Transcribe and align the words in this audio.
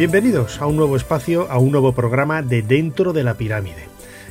Bienvenidos 0.00 0.62
a 0.62 0.66
un 0.66 0.76
nuevo 0.76 0.96
espacio, 0.96 1.50
a 1.50 1.58
un 1.58 1.72
nuevo 1.72 1.92
programa 1.92 2.40
de 2.40 2.62
Dentro 2.62 3.12
de 3.12 3.22
la 3.22 3.34
Pirámide. 3.34 3.84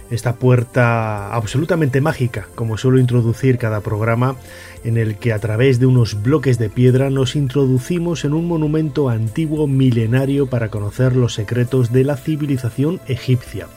Esta 0.10 0.34
puerta 0.34 1.32
absolutamente 1.32 2.02
mágica, 2.02 2.48
como 2.56 2.76
suelo 2.76 2.98
introducir 2.98 3.60
cada 3.60 3.82
programa, 3.82 4.36
en 4.84 4.98
el 4.98 5.18
que 5.18 5.32
a 5.32 5.38
través 5.38 5.80
de 5.80 5.86
unos 5.86 6.24
bloques 6.24 6.58
de 6.58 6.72
piedra 6.72 7.12
nos 7.12 7.36
introducimos 7.36 8.26
en 8.26 8.34
un 8.34 8.48
monumento 8.48 9.10
antiguo 9.10 9.68
milenario 9.68 10.48
para 10.48 10.70
conocer 10.70 11.16
los 11.16 11.36
secretos 11.36 11.92
de 11.92 12.04
la 12.04 12.18
civilización 12.18 13.00
egipcia. 13.06 13.68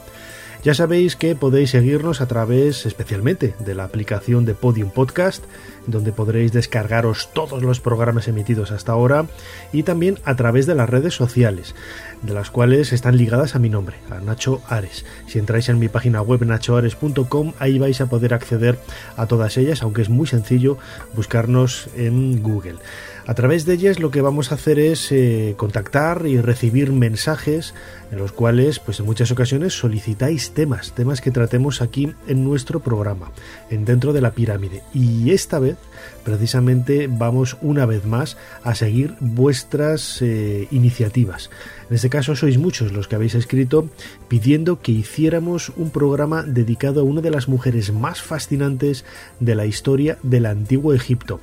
Ya 0.65 0.75
sabéis 0.75 1.17
que 1.17 1.35
podéis 1.35 1.71
seguirnos 1.71 2.21
a 2.21 2.29
través 2.29 2.87
especialmente 2.87 3.53
de 3.59 3.75
la 3.75 3.83
aplicación 3.83 4.45
de 4.45 4.55
Podium 4.55 4.91
Podcast, 4.91 5.43
donde 5.89 6.13
podréis 6.13 6.53
descargaros 6.53 7.31
todos 7.33 7.65
los 7.65 7.81
programas 7.81 8.29
emitidos 8.29 8.71
hasta 8.71 8.93
ahora, 8.93 9.27
y 9.73 9.83
también 9.83 10.21
a 10.25 10.37
través 10.37 10.67
de 10.67 10.77
las 10.77 10.89
redes 10.89 11.15
sociales, 11.15 11.75
de 12.23 12.33
las 12.33 12.51
cuales 12.51 12.93
están 12.93 13.17
ligadas 13.17 13.57
a 13.57 13.59
mi 13.59 13.71
nombre, 13.71 13.97
a 14.09 14.21
Nacho 14.21 14.63
Ares. 14.69 15.05
Si 15.27 15.41
entráis 15.41 15.69
en 15.69 15.81
mi 15.81 15.89
página 15.89 16.23
web 16.23 16.47
nachoares.com, 16.47 17.55
ahí 17.59 17.81
vais 17.81 18.01
a 18.01 18.07
poder 18.07 18.33
acceder 18.33 18.79
a 19.17 19.27
todas 19.27 19.57
ellas, 19.57 19.83
aunque 19.83 20.03
es 20.03 20.11
muy 20.11 20.29
sencillo 20.29 20.79
buscarnos 21.17 21.89
en 21.97 22.41
Google. 22.41 22.77
A 23.25 23.35
través 23.35 23.65
de 23.67 23.75
ellas 23.75 24.01
lo 24.01 24.11
que 24.11 24.21
vamos 24.21 24.51
a 24.51 24.57
hacer 24.57 24.81
es 24.81 25.13
eh, 25.13 25.55
contactar 25.57 26.27
y 26.27 26.41
recibir 26.41 26.91
mensajes 26.91 27.73
en 28.11 28.19
los 28.19 28.33
cuales 28.33 28.81
pues 28.81 28.99
en 28.99 29.07
muchas 29.07 29.31
ocasiones 29.31 29.75
solicitáis 29.75 30.51
temas, 30.51 30.93
temas 30.93 31.21
que 31.21 31.31
tratemos 31.31 31.83
aquí 31.83 32.13
en 32.27 32.45
nuestro 32.45 32.81
programa, 32.81 33.31
en 33.71 33.85
dentro 33.85 34.13
de 34.13 34.21
la 34.21 34.33
pirámide. 34.33 34.83
Y 34.93 35.31
esta 35.31 35.61
vez 35.61 35.77
precisamente 36.25 37.09
vamos 37.09 37.57
una 37.63 37.87
vez 37.87 38.05
más 38.05 38.37
a 38.65 38.75
seguir 38.75 39.15
vuestras 39.21 40.21
eh, 40.21 40.67
iniciativas. 40.73 41.49
En 41.89 41.95
este 41.95 42.11
caso 42.11 42.35
sois 42.35 42.59
muchos 42.59 42.93
los 42.93 43.07
que 43.07 43.15
habéis 43.15 43.37
escrito 43.37 43.89
pidiendo 44.27 44.81
que 44.81 44.93
hiciéramos 44.93 45.73
un 45.77 45.91
programa 45.91 46.43
dedicado 46.43 47.01
a 47.01 47.05
una 47.05 47.21
de 47.21 47.31
las 47.31 47.49
mujeres 47.49 47.93
más 47.93 48.21
fascinantes 48.21 49.05
de 49.39 49.55
la 49.55 49.65
historia 49.65 50.19
del 50.23 50.47
antiguo 50.47 50.93
Egipto. 50.93 51.41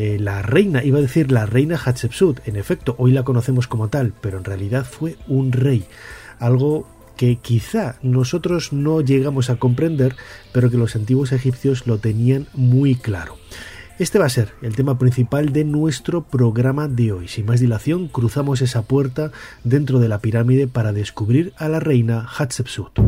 Eh, 0.00 0.16
la 0.20 0.42
reina, 0.42 0.84
iba 0.84 0.98
a 0.98 1.02
decir 1.02 1.32
la 1.32 1.44
reina 1.44 1.76
Hatshepsut, 1.76 2.46
en 2.46 2.54
efecto, 2.54 2.94
hoy 2.98 3.10
la 3.10 3.24
conocemos 3.24 3.66
como 3.66 3.88
tal, 3.88 4.12
pero 4.20 4.38
en 4.38 4.44
realidad 4.44 4.86
fue 4.88 5.16
un 5.26 5.50
rey, 5.50 5.86
algo 6.38 6.86
que 7.16 7.34
quizá 7.34 7.96
nosotros 8.00 8.72
no 8.72 9.00
llegamos 9.00 9.50
a 9.50 9.56
comprender, 9.56 10.14
pero 10.52 10.70
que 10.70 10.76
los 10.76 10.94
antiguos 10.94 11.32
egipcios 11.32 11.88
lo 11.88 11.98
tenían 11.98 12.46
muy 12.54 12.94
claro. 12.94 13.38
Este 13.98 14.20
va 14.20 14.26
a 14.26 14.30
ser 14.30 14.52
el 14.62 14.76
tema 14.76 15.00
principal 15.00 15.52
de 15.52 15.64
nuestro 15.64 16.22
programa 16.22 16.86
de 16.86 17.10
hoy. 17.10 17.26
Sin 17.26 17.46
más 17.46 17.58
dilación, 17.58 18.06
cruzamos 18.06 18.62
esa 18.62 18.82
puerta 18.82 19.32
dentro 19.64 19.98
de 19.98 20.06
la 20.06 20.20
pirámide 20.20 20.68
para 20.68 20.92
descubrir 20.92 21.52
a 21.56 21.66
la 21.66 21.80
reina 21.80 22.24
Hatshepsut. 22.24 23.00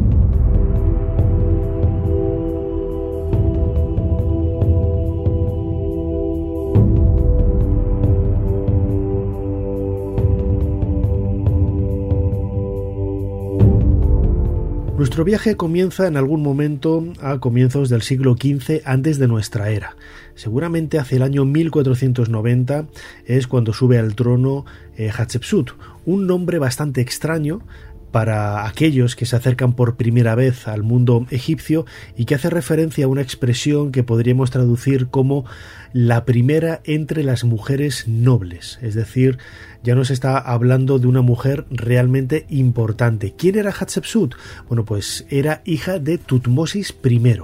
Nuestro 15.00 15.25
viaje 15.25 15.56
comienza 15.56 16.06
en 16.06 16.19
algún 16.19 16.43
momento 16.43 17.03
a 17.22 17.38
comienzos 17.38 17.88
del 17.88 18.03
siglo 18.03 18.34
XV 18.34 18.83
antes 18.84 19.19
de 19.19 19.28
nuestra 19.28 19.71
era. 19.71 19.97
Seguramente 20.34 20.99
hacia 20.99 21.16
el 21.16 21.22
año 21.22 21.47
1490 21.47 22.84
es 23.25 23.47
cuando 23.47 23.72
sube 23.72 23.99
al 23.99 24.15
trono 24.15 24.66
eh, 24.99 25.11
Hatshepsut, 25.11 25.71
un 26.05 26.27
nombre 26.27 26.59
bastante 26.59 27.00
extraño 27.00 27.62
para 28.11 28.66
aquellos 28.66 29.16
que 29.16 29.25
se 29.25 29.37
acercan 29.37 29.72
por 29.72 29.97
primera 29.97 30.34
vez 30.34 30.69
al 30.69 30.83
mundo 30.83 31.27
egipcio 31.31 31.87
y 32.15 32.27
que 32.27 32.34
hace 32.34 32.50
referencia 32.50 33.06
a 33.06 33.09
una 33.09 33.22
expresión 33.22 33.93
que 33.93 34.03
podríamos 34.03 34.50
traducir 34.50 35.06
como 35.06 35.47
la 35.94 36.27
primera 36.27 36.81
entre 36.84 37.22
las 37.22 37.44
mujeres 37.44 38.06
nobles, 38.06 38.78
es 38.82 38.94
decir, 38.94 39.38
ya 39.82 39.94
nos 39.94 40.10
está 40.10 40.38
hablando 40.38 40.98
de 40.98 41.06
una 41.06 41.22
mujer 41.22 41.64
realmente 41.70 42.44
importante. 42.50 43.34
¿Quién 43.36 43.56
era 43.56 43.72
Hatshepsut? 43.72 44.34
Bueno, 44.68 44.84
pues 44.84 45.26
era 45.30 45.62
hija 45.64 45.98
de 45.98 46.18
Tutmosis 46.18 46.94
I, 47.02 47.38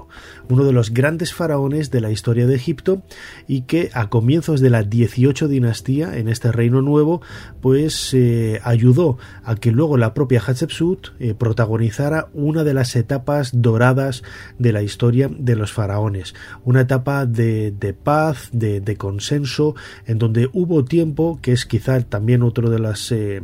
uno 0.49 0.65
de 0.65 0.73
los 0.73 0.93
grandes 0.93 1.33
faraones 1.33 1.91
de 1.91 2.01
la 2.01 2.11
historia 2.11 2.47
de 2.47 2.55
Egipto 2.55 3.03
y 3.49 3.63
que 3.63 3.91
a 3.95 4.09
comienzos 4.09 4.61
de 4.61 4.71
la 4.71 4.83
18 4.83 5.49
dinastía 5.49 6.17
en 6.19 6.29
este 6.29 6.53
reino 6.53 6.83
nuevo, 6.83 7.23
pues 7.61 8.13
eh, 8.13 8.61
ayudó 8.63 9.19
a 9.43 9.57
que 9.57 9.73
luego 9.73 9.97
la 9.97 10.13
propia 10.13 10.41
Hatshepsut 10.41 11.09
eh, 11.19 11.35
protagonizara 11.35 12.29
una 12.35 12.65
de 12.65 12.75
las 12.75 12.97
etapas 12.97 13.51
doradas 13.55 14.23
de 14.59 14.73
la 14.73 14.83
historia 14.83 15.31
de 15.31 15.57
los 15.57 15.73
faraones, 15.73 16.35
una 16.65 16.83
etapa 16.83 17.25
de, 17.25 17.97
paz, 18.03 18.51
de, 18.53 18.81
de 18.81 18.97
consenso, 18.97 19.75
en 20.07 20.19
donde 20.19 20.51
hubo 20.53 20.85
tiempo, 20.85 21.39
que 21.41 21.53
es 21.53 21.65
quizá 21.65 22.01
también 22.03 22.26
también 22.27 22.43
otro 22.43 22.71
de 22.71 22.81
las 22.81 23.13
eh, 23.13 23.41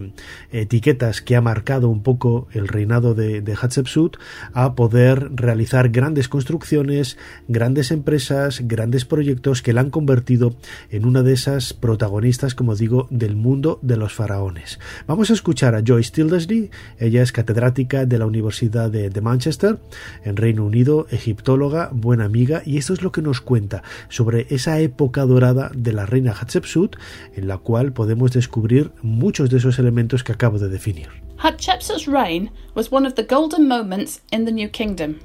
etiquetas 0.50 1.22
que 1.22 1.36
ha 1.36 1.40
marcado 1.40 1.88
un 1.88 2.02
poco 2.02 2.48
el 2.50 2.66
reinado 2.66 3.14
de, 3.14 3.40
de 3.40 3.54
Hatshepsut, 3.54 4.16
a 4.54 4.74
poder 4.74 5.30
realizar 5.36 5.90
grandes 5.90 6.28
construcciones, 6.28 7.16
grandes 7.46 7.92
empresas, 7.92 8.62
grandes 8.66 9.04
proyectos 9.04 9.62
que 9.62 9.72
la 9.72 9.82
han 9.82 9.90
convertido 9.90 10.56
en 10.90 11.06
una 11.06 11.22
de 11.22 11.32
esas 11.32 11.74
protagonistas, 11.74 12.56
como 12.56 12.74
digo, 12.74 13.06
del 13.10 13.36
mundo 13.36 13.78
de 13.82 13.96
los 13.96 14.14
faraones. 14.14 14.80
Vamos 15.06 15.30
a 15.30 15.34
escuchar 15.34 15.76
a 15.76 15.82
Joyce 15.86 16.10
Tildesley, 16.10 16.72
ella 16.98 17.22
es 17.22 17.30
catedrática 17.30 18.04
de 18.04 18.18
la 18.18 18.26
Universidad 18.26 18.90
de, 18.90 19.10
de 19.10 19.20
Manchester, 19.20 19.78
en 20.24 20.36
Reino 20.36 20.66
Unido, 20.66 21.06
egiptóloga, 21.12 21.90
buena 21.92 22.24
amiga, 22.24 22.62
y 22.66 22.78
esto 22.78 22.94
es 22.94 23.02
lo 23.02 23.12
que 23.12 23.22
nos 23.22 23.40
cuenta 23.40 23.84
sobre 24.08 24.48
esa 24.50 24.80
época 24.80 25.24
dorada 25.24 25.70
de 25.72 25.92
la 25.92 26.04
reina 26.04 26.32
Hatshepsut, 26.32 26.96
en 27.36 27.46
la 27.46 27.58
cual 27.58 27.92
podemos 27.92 28.32
descubrir 28.32 28.71
muchos 29.02 29.50
de 29.50 29.58
esos 29.58 29.78
elementos 29.78 30.24
que 30.24 30.32
acabo 30.32 30.58
de 30.58 30.68
definir. 30.68 31.08
Hatshepsut's 31.38 32.06
reign 32.06 32.50
was 32.74 32.92
one 32.92 33.06
of 33.06 33.14
the 33.14 33.24
golden 33.24 33.66
moments 33.66 34.22
in 34.30 34.44
the 34.44 34.52
New 34.52 34.70
Kingdom. 34.70 35.16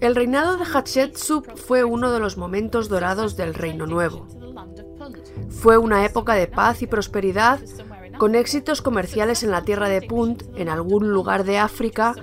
El 0.00 0.14
reinado 0.14 0.58
de 0.58 0.64
Hatshepsut 0.64 1.56
fue 1.56 1.82
uno 1.82 2.12
de 2.12 2.20
los 2.20 2.36
momentos 2.36 2.88
dorados 2.88 3.36
del 3.36 3.54
Reino 3.54 3.86
Nuevo. 3.86 4.26
Fue 5.48 5.78
una 5.78 6.04
época 6.04 6.34
de 6.34 6.46
paz 6.46 6.82
y 6.82 6.86
prosperidad, 6.86 7.60
con 8.18 8.34
éxitos 8.34 8.82
comerciales 8.82 9.42
en 9.42 9.50
la 9.50 9.62
tierra 9.62 9.88
de 9.88 10.02
Punt, 10.02 10.42
en 10.56 10.68
algún 10.68 11.10
lugar 11.10 11.44
de 11.44 11.58
África, 11.58 12.14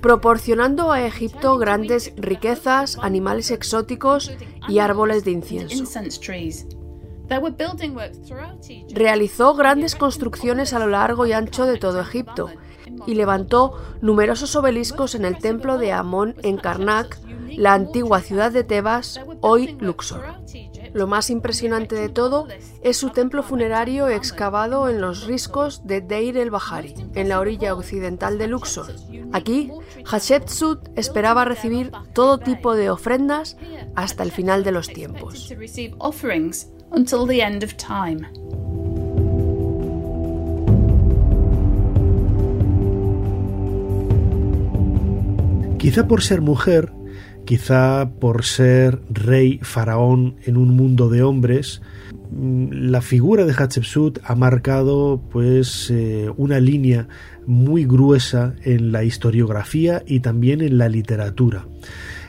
proporcionando 0.00 0.92
a 0.92 1.04
Egipto 1.04 1.58
grandes 1.58 2.12
riquezas, 2.16 2.98
animales 3.02 3.50
exóticos 3.50 4.32
y 4.68 4.78
árboles 4.78 5.24
de 5.24 5.32
incienso. 5.32 5.84
Realizó 8.92 9.54
grandes 9.54 9.94
construcciones 9.94 10.72
a 10.72 10.78
lo 10.78 10.88
largo 10.88 11.26
y 11.26 11.32
ancho 11.32 11.66
de 11.66 11.78
todo 11.78 12.00
Egipto 12.00 12.50
y 13.06 13.14
levantó 13.14 13.78
numerosos 14.00 14.56
obeliscos 14.56 15.14
en 15.14 15.24
el 15.24 15.38
templo 15.38 15.78
de 15.78 15.92
Amón 15.92 16.34
en 16.42 16.56
Karnak, 16.56 17.18
la 17.56 17.74
antigua 17.74 18.20
ciudad 18.20 18.52
de 18.52 18.64
Tebas, 18.64 19.20
hoy 19.40 19.76
Luxor. 19.80 20.22
Lo 20.94 21.06
más 21.06 21.28
impresionante 21.28 21.94
de 21.94 22.08
todo 22.08 22.46
es 22.82 22.96
su 22.96 23.10
templo 23.10 23.42
funerario 23.42 24.08
excavado 24.08 24.88
en 24.88 25.00
los 25.00 25.26
riscos 25.26 25.86
de 25.86 26.00
Deir 26.00 26.38
el-Bahari, 26.38 26.94
en 27.14 27.28
la 27.28 27.40
orilla 27.40 27.74
occidental 27.74 28.38
de 28.38 28.46
Luxor. 28.46 28.94
Aquí, 29.32 29.70
Hatshepsut 30.10 30.88
esperaba 30.96 31.44
recibir 31.44 31.92
todo 32.14 32.38
tipo 32.38 32.74
de 32.74 32.88
ofrendas 32.90 33.58
hasta 33.94 34.22
el 34.22 34.32
final 34.32 34.64
de 34.64 34.72
los 34.72 34.88
tiempos 34.88 35.52
until 36.92 37.26
the 37.26 37.42
end 37.42 37.62
of 37.62 37.74
time. 37.76 38.26
Quizá 45.78 46.08
por 46.08 46.22
ser 46.22 46.40
mujer, 46.40 46.92
quizá 47.44 48.10
por 48.20 48.44
ser 48.44 49.00
rey 49.08 49.60
faraón 49.62 50.36
en 50.44 50.56
un 50.56 50.76
mundo 50.76 51.08
de 51.08 51.22
hombres, 51.22 51.80
mm, 52.30 52.90
la 52.90 53.00
figura 53.00 53.46
de 53.46 53.54
Hatshepsut 53.54 54.18
ha 54.24 54.34
marcado 54.34 55.22
pues 55.30 55.88
eh, 55.90 56.30
una 56.36 56.60
línea 56.60 57.08
muy 57.46 57.84
gruesa 57.84 58.54
en 58.64 58.92
la 58.92 59.04
historiografía 59.04 60.02
y 60.06 60.20
también 60.20 60.60
en 60.60 60.78
la 60.78 60.88
literatura. 60.88 61.66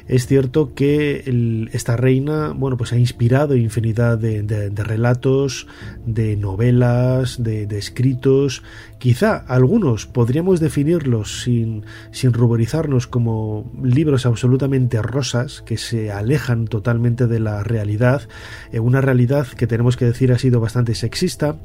Es 0.09 0.25
cierto 0.25 0.73
que 0.73 1.69
esta 1.71 1.95
reina, 1.95 2.51
bueno, 2.55 2.77
pues 2.77 2.93
ha 2.93 2.97
inspirado 2.97 3.55
infinidad 3.55 4.17
de, 4.17 4.71
relatos, 4.75 5.67
de 6.03 6.35
novelas, 6.35 7.43
de, 7.43 7.67
escritos. 7.77 8.63
Quizá 8.97 9.37
algunos 9.37 10.07
podríamos 10.07 10.59
definirlos 10.59 11.43
sin, 11.43 11.85
sin 12.11 12.33
ruborizarnos 12.33 13.05
como 13.05 13.71
libros 13.83 14.25
absolutamente 14.25 14.99
rosas 15.03 15.61
que 15.61 15.77
se 15.77 16.11
alejan 16.11 16.65
totalmente 16.65 17.27
de 17.27 17.39
la 17.39 17.63
realidad. 17.63 18.27
Eh, 18.71 18.79
una 18.79 19.01
realidad 19.01 19.45
que 19.45 19.67
tenemos 19.67 19.95
que 19.95 20.05
decir 20.05 20.31
ha 20.31 20.39
sido 20.39 20.59
bastante 20.59 20.95
sexista 20.95 21.55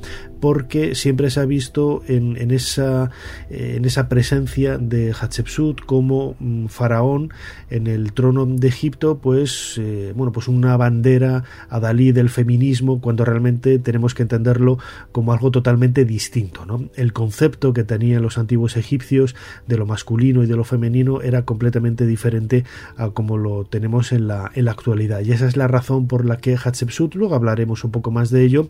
porque 0.41 0.95
siempre 0.95 1.31
se 1.31 1.41
ha 1.41 1.47
visto 1.47 2.03
en, 2.09 2.51
esa, 2.51 3.11
eh, 3.49 3.77
en 3.79 3.87
esa 3.87 4.11
presencia 4.11 4.77
de 4.77 5.15
Hatshepsut 5.19 5.81
como 5.81 6.37
mm, 6.39 6.67
faraón 6.67 7.33
en 7.71 7.87
el 7.87 8.13
trono 8.13 8.34
de 8.35 8.69
Egipto, 8.69 9.19
pues, 9.19 9.79
eh, 9.79 10.13
bueno, 10.15 10.33
pues 10.33 10.49
una 10.49 10.77
bandera 10.77 11.45
a 11.69 11.81
Dalí 11.81 12.13
del 12.13 12.31
feminismo, 12.31 13.01
cuando 13.01 13.25
realmente 13.25 13.79
tenemos 13.79 14.15
que 14.15 14.23
entenderlo 14.23 14.79
como 15.13 15.33
algo 15.33 15.51
totalmente 15.51 16.05
distinto. 16.05 16.67
¿no? 16.67 16.89
El 16.97 17.13
concepto 17.13 17.73
que 17.73 17.85
tenían 17.85 18.23
los 18.23 18.39
antiguos 18.39 18.77
egipcios 18.77 19.35
de 19.67 19.77
lo 19.77 19.87
masculino 19.87 20.43
y 20.43 20.47
de 20.47 20.57
lo 20.57 20.65
femenino 20.65 21.23
era 21.23 21.45
completamente 21.45 22.07
diferente 22.07 22.65
a 22.97 23.11
como 23.11 23.39
lo 23.39 23.65
tenemos 23.65 24.13
en 24.13 24.29
la, 24.29 24.51
en 24.55 24.67
la 24.67 24.73
actualidad. 24.73 25.21
Y 25.21 25.33
esa 25.33 25.47
es 25.47 25.57
la 25.57 25.69
razón 25.69 26.07
por 26.07 26.25
la 26.25 26.39
que 26.39 26.57
Hatshepsut, 26.57 27.15
luego 27.15 27.35
hablaremos 27.35 27.85
un 27.85 27.91
poco 27.91 28.11
más 28.11 28.31
de 28.31 28.45
ello, 28.45 28.69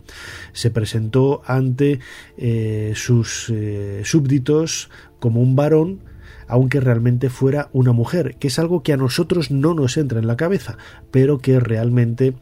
se 0.52 0.70
presentó 0.70 1.42
ante 1.46 2.00
eh, 2.36 2.92
sus 2.94 3.50
eh, 3.50 4.02
súbditos 4.04 4.90
como 5.18 5.40
un 5.40 5.56
varón 5.56 6.00
aunque 6.48 6.80
realmente 6.80 7.30
fuera 7.30 7.68
una 7.72 7.92
mujer, 7.92 8.36
que 8.38 8.48
es 8.48 8.58
algo 8.58 8.82
que 8.82 8.92
a 8.92 8.96
nosotros 8.96 9.50
no 9.50 9.74
nos 9.74 9.96
entra 9.96 10.18
en 10.18 10.26
la 10.26 10.36
cabeza, 10.36 10.78
pero 11.10 11.38
que 11.38 11.60
realmente 11.60 12.34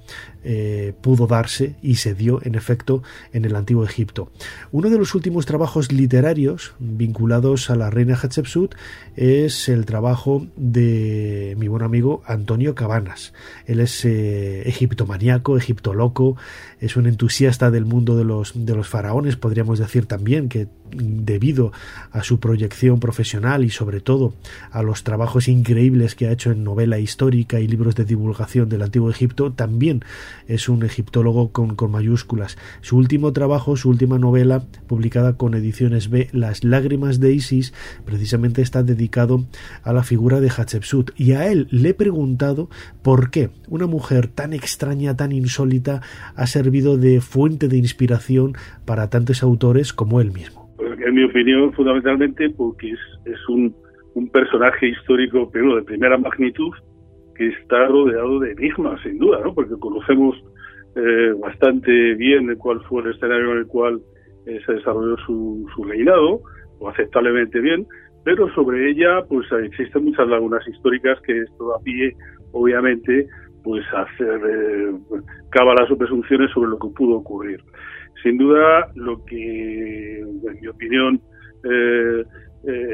eh, 0.45 0.95
pudo 1.01 1.27
darse 1.27 1.77
y 1.83 1.97
se 1.97 2.15
dio 2.15 2.41
en 2.43 2.55
efecto 2.55 3.03
en 3.33 3.45
el 3.45 3.57
antiguo 3.57 3.85
Egipto. 3.85 4.31
Uno 4.71 4.91
de 4.91 4.99
los 4.99 5.15
últimos 5.15 5.47
trabajos 5.47 5.93
literarios 5.93 6.75
vinculados 6.79 7.71
a 7.71 7.77
la 7.77 7.91
reina 7.91 8.17
Hatshepsut 8.17 8.75
es 9.17 9.69
el 9.69 9.87
trabajo 9.87 10.47
de 10.57 11.55
mi 11.59 11.69
buen 11.69 11.83
amigo 11.83 12.23
Antonio 12.27 12.75
Cabanas. 12.75 13.33
Él 13.67 13.81
es 13.81 14.05
eh, 14.05 14.63
egiptomaniaco, 14.69 15.57
egiptoloco, 15.57 16.37
es 16.81 16.97
un 16.97 17.07
entusiasta 17.07 17.71
del 17.71 17.85
mundo 17.85 18.17
de 18.17 18.25
los, 18.25 18.53
de 18.55 18.75
los 18.75 18.89
faraones, 18.89 19.37
podríamos 19.37 19.79
decir 19.79 20.07
también 20.07 20.49
que 20.49 20.69
debido 20.95 21.73
a 22.11 22.23
su 22.23 22.39
proyección 22.39 23.01
profesional 23.01 23.65
y 23.65 23.71
sobre 23.71 24.01
todo 24.01 24.35
a 24.71 24.83
los 24.83 25.05
trabajos 25.05 25.49
increíbles 25.49 26.15
que 26.15 26.27
ha 26.27 26.33
hecho 26.33 26.51
en 26.51 26.65
novela 26.65 26.99
histórica 26.99 27.61
y 27.61 27.69
libros 27.69 27.95
de 27.95 28.05
divulgación 28.05 28.69
del 28.69 28.83
antiguo 28.83 29.11
Egipto, 29.11 29.53
también 29.53 30.05
es 30.47 30.69
un 30.69 30.85
egiptólogo 30.85 31.53
con, 31.53 31.77
mayúsculas. 31.91 32.57
Su 32.81 32.97
último 32.97 33.33
trabajo, 33.33 33.77
su 33.77 33.89
última 33.89 34.19
novela, 34.19 34.63
publicada 34.89 35.37
con 35.37 35.55
ediciones 35.55 36.11
B, 36.11 36.29
Las 36.33 36.65
lágrimas 36.65 37.21
de 37.21 37.33
Isis, 37.33 37.73
precisamente 38.05 38.63
está 38.63 38.83
dedicado 38.83 39.45
a 39.83 39.93
la 39.93 40.03
figura 40.03 40.41
de 40.41 40.51
Hatshepsut. 40.51 41.11
Y 41.17 41.33
a 41.33 41.51
él 41.51 41.69
le 41.71 41.91
he 41.91 41.95
preguntado 41.95 42.69
por 43.03 43.31
qué 43.31 43.51
una 43.69 43.87
mujer 43.87 44.29
tan 44.29 44.53
extraña, 44.53 45.17
tan 45.17 45.33
insólita, 45.33 46.03
ha 46.37 46.47
servido 46.47 46.97
de 46.97 47.21
fuente 47.21 47.69
de 47.69 47.77
inspiración 47.77 48.55
para 48.87 49.11
tantos 49.11 49.43
autores 49.43 49.93
como 49.93 50.21
él 50.21 50.33
mismo. 50.33 50.63
En 51.05 51.15
mi 51.15 51.25
opinión, 51.25 51.73
fundamentalmente 51.73 52.51
porque 52.51 52.93
es, 52.93 53.49
un, 53.49 53.75
un 54.15 54.29
personaje 54.29 54.89
histórico, 54.89 55.51
pero 55.53 55.77
de 55.77 55.83
primera 55.83 56.17
magnitud, 56.17 56.73
está 57.49 57.87
rodeado 57.87 58.41
de 58.41 58.53
enigmas, 58.53 59.01
sin 59.03 59.19
duda, 59.19 59.41
¿no? 59.45 59.55
porque 59.55 59.75
conocemos 59.79 60.37
eh, 60.97 61.33
bastante 61.41 62.15
bien 62.15 62.55
cuál 62.57 62.81
fue 62.83 63.03
el 63.03 63.11
escenario 63.11 63.53
en 63.53 63.59
el 63.59 63.67
cual 63.67 64.01
eh, 64.47 64.61
se 64.67 64.73
desarrolló 64.75 65.17
su, 65.27 65.67
su, 65.75 65.85
reinado, 65.85 66.41
o 66.79 66.89
aceptablemente 66.89 67.61
bien, 67.61 67.87
pero 68.25 68.53
sobre 68.55 68.91
ella 68.91 69.23
pues 69.29 69.47
existen 69.65 70.05
muchas 70.05 70.29
lagunas 70.29 70.67
históricas 70.67 71.21
que 71.23 71.39
esto 71.39 71.69
da 71.69 71.79
pie, 71.83 72.15
obviamente, 72.53 73.27
pues 73.63 73.85
a 73.95 74.03
hacer 74.03 74.41
eh, 74.49 74.93
cábalas 75.51 75.91
o 75.91 75.97
presunciones 75.97 76.51
sobre 76.53 76.71
lo 76.71 76.79
que 76.79 76.89
pudo 76.89 77.17
ocurrir. 77.17 77.61
Sin 78.23 78.39
duda, 78.39 78.89
lo 78.95 79.25
que, 79.25 80.21
en 80.21 80.61
mi 80.61 80.67
opinión, 80.67 81.21
eh, 81.65 82.25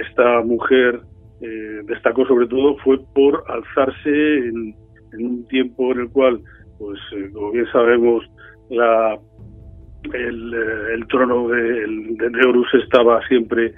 esta 0.08 0.42
mujer 0.42 1.00
eh, 1.40 1.81
destacó 1.85 2.26
sobre 2.26 2.49
todo 2.49 2.76
fue 2.79 2.99
por 3.14 3.44
alzarse 3.49 4.38
en, 4.38 4.75
un 5.12 5.46
tiempo 5.49 5.93
en 5.93 6.00
el 6.00 6.11
cual, 6.11 6.40
pues 6.79 6.99
eh, 7.17 7.31
como 7.32 7.52
bien 7.52 7.67
sabemos, 7.73 8.25
la, 8.70 9.17
el, 10.12 10.55
eh, 10.55 10.94
el 10.94 11.06
trono 11.06 11.49
de, 11.49 12.46
Horus 12.46 12.69
estaba 12.82 13.26
siempre 13.29 13.73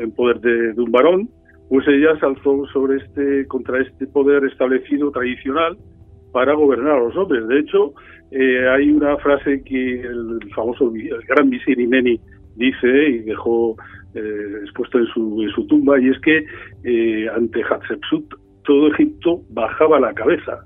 en 0.00 0.12
poder 0.12 0.40
de, 0.40 0.80
un 0.80 0.92
varón, 0.92 1.28
pues 1.68 1.86
ella 1.88 2.16
se 2.20 2.26
alzó 2.26 2.64
sobre 2.72 2.98
este 2.98 3.46
contra 3.48 3.82
este 3.82 4.06
poder 4.06 4.44
establecido 4.44 5.10
tradicional 5.10 5.76
para 6.32 6.54
gobernar 6.54 6.92
a 6.92 7.00
los 7.00 7.16
hombres. 7.16 7.48
De 7.48 7.58
hecho, 7.58 7.94
hay 8.72 8.90
una 8.90 9.16
frase 9.18 9.62
que 9.64 10.00
el 10.02 10.38
famoso 10.54 10.92
el 10.94 11.26
gran 11.26 11.50
visir 11.50 11.80
Imeni 11.80 12.20
dice 12.56 13.08
y 13.08 13.18
dejó 13.20 13.76
eh, 14.16 14.60
expuesto 14.62 14.98
en 14.98 15.06
su, 15.08 15.42
en 15.42 15.50
su 15.50 15.66
tumba, 15.66 16.00
y 16.00 16.08
es 16.08 16.18
que 16.20 16.44
eh, 16.84 17.28
ante 17.28 17.62
Hatshepsut 17.62 18.34
todo 18.64 18.88
Egipto 18.92 19.42
bajaba 19.50 20.00
la 20.00 20.14
cabeza. 20.14 20.58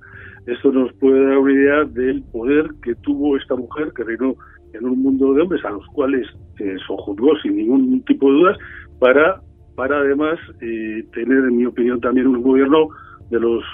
Esto 0.46 0.72
nos 0.72 0.92
puede 0.94 1.22
dar 1.26 1.38
una 1.38 1.52
idea 1.52 1.84
del 1.84 2.22
poder 2.32 2.70
que 2.82 2.94
tuvo 2.96 3.36
esta 3.36 3.56
mujer 3.56 3.92
que 3.94 4.04
reinó 4.04 4.34
en 4.72 4.84
un 4.86 5.02
mundo 5.02 5.34
de 5.34 5.42
hombres 5.42 5.64
a 5.64 5.70
los 5.70 5.84
cuales 5.88 6.26
se 6.56 6.78
sojuzgó 6.86 7.36
sin 7.42 7.56
ningún 7.56 8.02
tipo 8.04 8.30
de 8.30 8.38
dudas 8.38 8.58
para, 9.00 9.40
para 9.74 9.98
además 9.98 10.38
eh, 10.60 11.04
tener, 11.12 11.38
en 11.38 11.56
mi 11.56 11.66
opinión, 11.66 12.00
también 12.00 12.28
un 12.28 12.42
gobierno 12.42 12.88
de 13.30 13.40
los, 13.40 13.64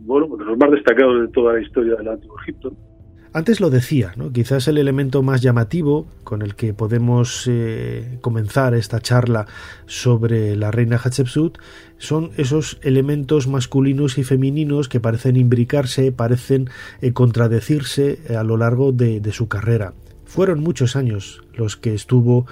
bueno, 0.00 0.36
de 0.36 0.44
los 0.44 0.58
más 0.58 0.70
destacados 0.70 1.22
de 1.22 1.28
toda 1.28 1.54
la 1.54 1.60
historia 1.60 1.94
del 1.94 2.08
Antiguo 2.08 2.36
Egipto. 2.42 2.72
Antes 3.34 3.60
lo 3.60 3.70
decía, 3.70 4.12
¿no? 4.16 4.30
quizás 4.30 4.68
el 4.68 4.76
elemento 4.76 5.22
más 5.22 5.40
llamativo 5.40 6.06
con 6.22 6.42
el 6.42 6.54
que 6.54 6.74
podemos 6.74 7.46
eh, 7.46 8.18
comenzar 8.20 8.74
esta 8.74 9.00
charla 9.00 9.46
sobre 9.86 10.54
la 10.54 10.70
reina 10.70 11.00
Hatshepsut 11.02 11.56
son 11.96 12.32
esos 12.36 12.78
elementos 12.82 13.48
masculinos 13.48 14.18
y 14.18 14.24
femeninos 14.24 14.90
que 14.90 15.00
parecen 15.00 15.36
imbricarse, 15.36 16.12
parecen 16.12 16.68
eh, 17.00 17.14
contradecirse 17.14 18.18
eh, 18.28 18.36
a 18.36 18.42
lo 18.42 18.58
largo 18.58 18.92
de, 18.92 19.22
su 19.32 19.48
carrera. 19.48 19.94
Fueron 20.26 20.60
muchos 20.60 20.94
años 20.94 21.42
los 21.54 21.78
que 21.78 21.94
estuvo 21.94 22.46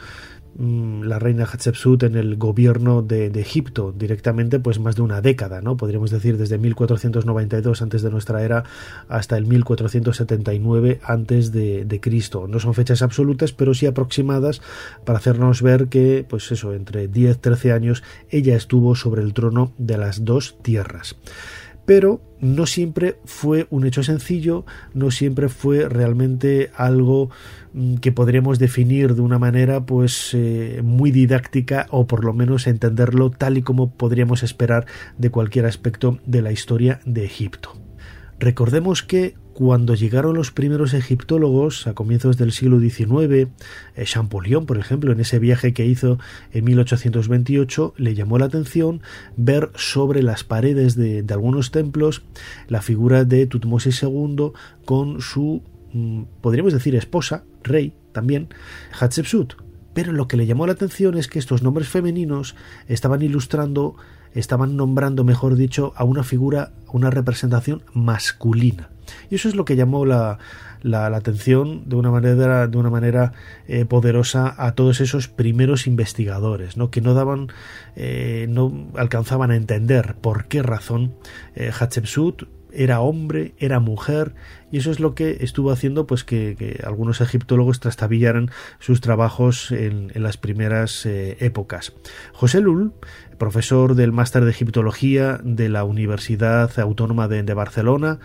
la 0.59 1.19
reina 1.19 1.45
Hatshepsut 1.45 2.03
en 2.03 2.17
el 2.17 2.37
gobierno 2.37 3.03
de, 3.03 3.31
Egipto 3.41 3.95
directamente 3.97 4.59
pues 4.59 4.79
más 4.79 4.97
de 4.97 5.03
una 5.03 5.21
década 5.21 5.61
no 5.63 5.77
podríamos 5.77 6.11
decir 6.11 6.37
desde 6.37 6.59
1492 6.59 7.81
antes 7.83 8.03
de 8.03 8.11
nuestra 8.11 8.43
era 8.43 8.65
hasta 9.09 9.37
el 9.37 9.47
1479 9.47 11.01
antes 11.03 11.53
de, 11.53 11.85
de, 11.85 12.01
Cristo. 12.01 12.47
No 12.49 12.59
son 12.59 12.75
fechas 12.75 13.03
absolutas 13.03 13.53
pero 13.53 13.75
sí 13.75 13.87
aproximadas 13.87 14.61
para 15.05 15.19
hacernos 15.19 15.63
ver 15.63 15.89
que 15.89 16.27
pues 16.29 16.51
eso 16.53 16.75
entre 16.75 17.09
10 17.09 17.39
13 17.39 17.73
años 17.73 18.03
ella 18.31 18.57
estuvo 18.57 18.95
sobre 18.95 19.23
el 19.23 19.33
trono 19.33 19.73
de 19.79 19.99
las 19.99 20.25
dos 20.25 20.57
tierras 20.63 21.17
pero 21.87 22.21
no 22.41 22.67
siempre 22.67 23.19
fue 23.25 23.67
un 23.71 23.87
hecho 23.87 24.03
sencillo, 24.03 24.65
no 24.95 25.11
siempre 25.11 25.49
fue 25.49 25.89
realmente 25.89 26.71
algo 26.75 27.31
mm, 27.73 27.97
que 27.97 28.13
podríamos 28.13 28.59
definir 28.59 29.15
de 29.15 29.23
una 29.23 29.39
manera 29.39 29.85
pues 29.85 30.31
eh, 30.35 30.81
muy 30.83 31.11
didáctica 31.11 31.87
o 31.91 32.07
por 32.07 32.25
lo 32.25 32.33
menos 32.33 32.67
entenderlo 32.67 33.31
tal 33.31 33.59
y 33.59 33.63
como 33.63 33.93
podríamos 33.93 34.43
esperar 34.43 34.87
de 35.19 35.31
cualquier 35.31 35.67
aspecto 35.67 36.19
de 36.27 36.43
la 36.43 36.53
historia 36.53 37.01
de 37.05 37.25
Egipto. 37.25 37.73
Recordemos 38.39 39.03
que 39.03 39.35
cuando 39.61 39.95
llegaron 39.95 40.37
los 40.37 40.53
primeros 40.53 40.95
egiptólogos 40.95 41.87
a 41.87 41.93
comienzos 41.93 42.39
del 42.39 42.51
siglo 42.51 42.81
XIX, 42.81 43.31
eh, 43.95 44.05
Champollion, 44.05 44.65
por 44.65 44.79
ejemplo, 44.79 45.13
en 45.13 45.21
ese 45.21 45.39
viaje 45.39 45.75
que 45.75 45.85
hizo 45.85 46.19
en 46.55 46.65
1828, 46.65 47.93
le 47.99 48.15
llamó 48.15 48.39
la 48.39 48.47
atención 48.47 49.03
ver 49.37 49.71
sobre 49.75 50.23
las 50.23 50.45
paredes 50.45 50.97
de, 50.97 51.27
algunos 51.29 51.73
templos 51.73 52.23
la 52.69 52.81
figura 52.81 53.27
de 53.27 53.47
Tutmosis 53.47 54.03
II 54.03 54.53
con 54.87 55.21
su, 55.21 55.63
mm, 55.93 56.23
podríamos 56.41 56.73
decir, 56.73 56.95
esposa, 56.95 57.45
rey 57.63 57.93
también, 58.13 58.49
Hatshepsut. 58.99 59.57
Pero 59.93 60.13
lo 60.13 60.27
que 60.27 60.39
le 60.39 60.47
llamó 60.47 60.67
la 60.67 60.73
atención 60.73 61.19
es 61.19 61.29
que 61.29 61.39
estos 61.39 61.63
nombres 61.63 61.91
femeninos 61.91 62.57
estaban 62.89 63.21
ilustrando 63.21 63.97
estaban 64.33 64.77
nombrando, 64.77 65.23
mejor 65.23 65.57
dicho, 65.57 65.93
a 65.97 66.05
una 66.05 66.23
figura, 66.23 66.73
una 66.93 67.11
representación 67.11 67.83
masculina. 67.93 68.90
Y 69.31 69.37
eso 69.37 69.49
es 69.49 69.55
lo 69.55 69.65
que 69.65 69.77
llamó 69.77 70.05
la, 70.05 70.39
la, 70.83 71.07
atención 71.07 71.89
de 71.89 71.97
una 71.97 72.11
manera, 72.11 72.67
de 72.67 72.79
una 72.79 72.91
manera 72.91 73.33
eh, 73.67 73.85
poderosa 73.85 74.55
a 74.57 74.75
todos 74.75 75.01
esos 75.01 75.29
primeros 75.29 75.87
investigadores, 75.87 76.77
¿no? 76.77 76.91
que 76.91 77.01
no 77.01 77.15
daban, 77.15 77.49
eh, 77.97 78.47
no 78.49 78.89
alcanzaban 78.97 79.51
a 79.51 79.57
entender 79.57 80.17
por 80.21 80.47
qué 80.47 80.63
razón 80.63 81.15
eh, 81.55 81.71
Hatshepsut 81.79 82.45
era 82.73 83.01
hombre, 83.01 83.53
era 83.59 83.81
mujer, 83.81 84.33
y 84.71 84.79
eso 84.79 84.93
es 84.93 85.01
lo 85.01 85.17
que 85.17 85.39
estuvo 85.41 85.73
haciendo 85.73 86.07
pues 86.07 86.23
que, 86.23 86.81
algunos 86.85 87.21
egiptólogos 87.21 87.81
trastabillaran 87.81 88.53
sus 88.79 89.01
trabajos 89.01 89.73
en, 89.73 90.13
las 90.15 90.37
primeras 90.37 91.05
épocas. 91.05 91.95
José 92.33 92.61
Lul, 92.61 92.93
profesor 93.39 93.97
del 93.97 94.13
máster 94.13 94.45
de 94.45 94.53
egiptología 94.53 95.41
de 95.43 95.69
la 95.69 95.83
Universidad 95.83 96.79
Autónoma 96.79 97.27
de 97.27 97.55
Barcelona, 97.55 98.21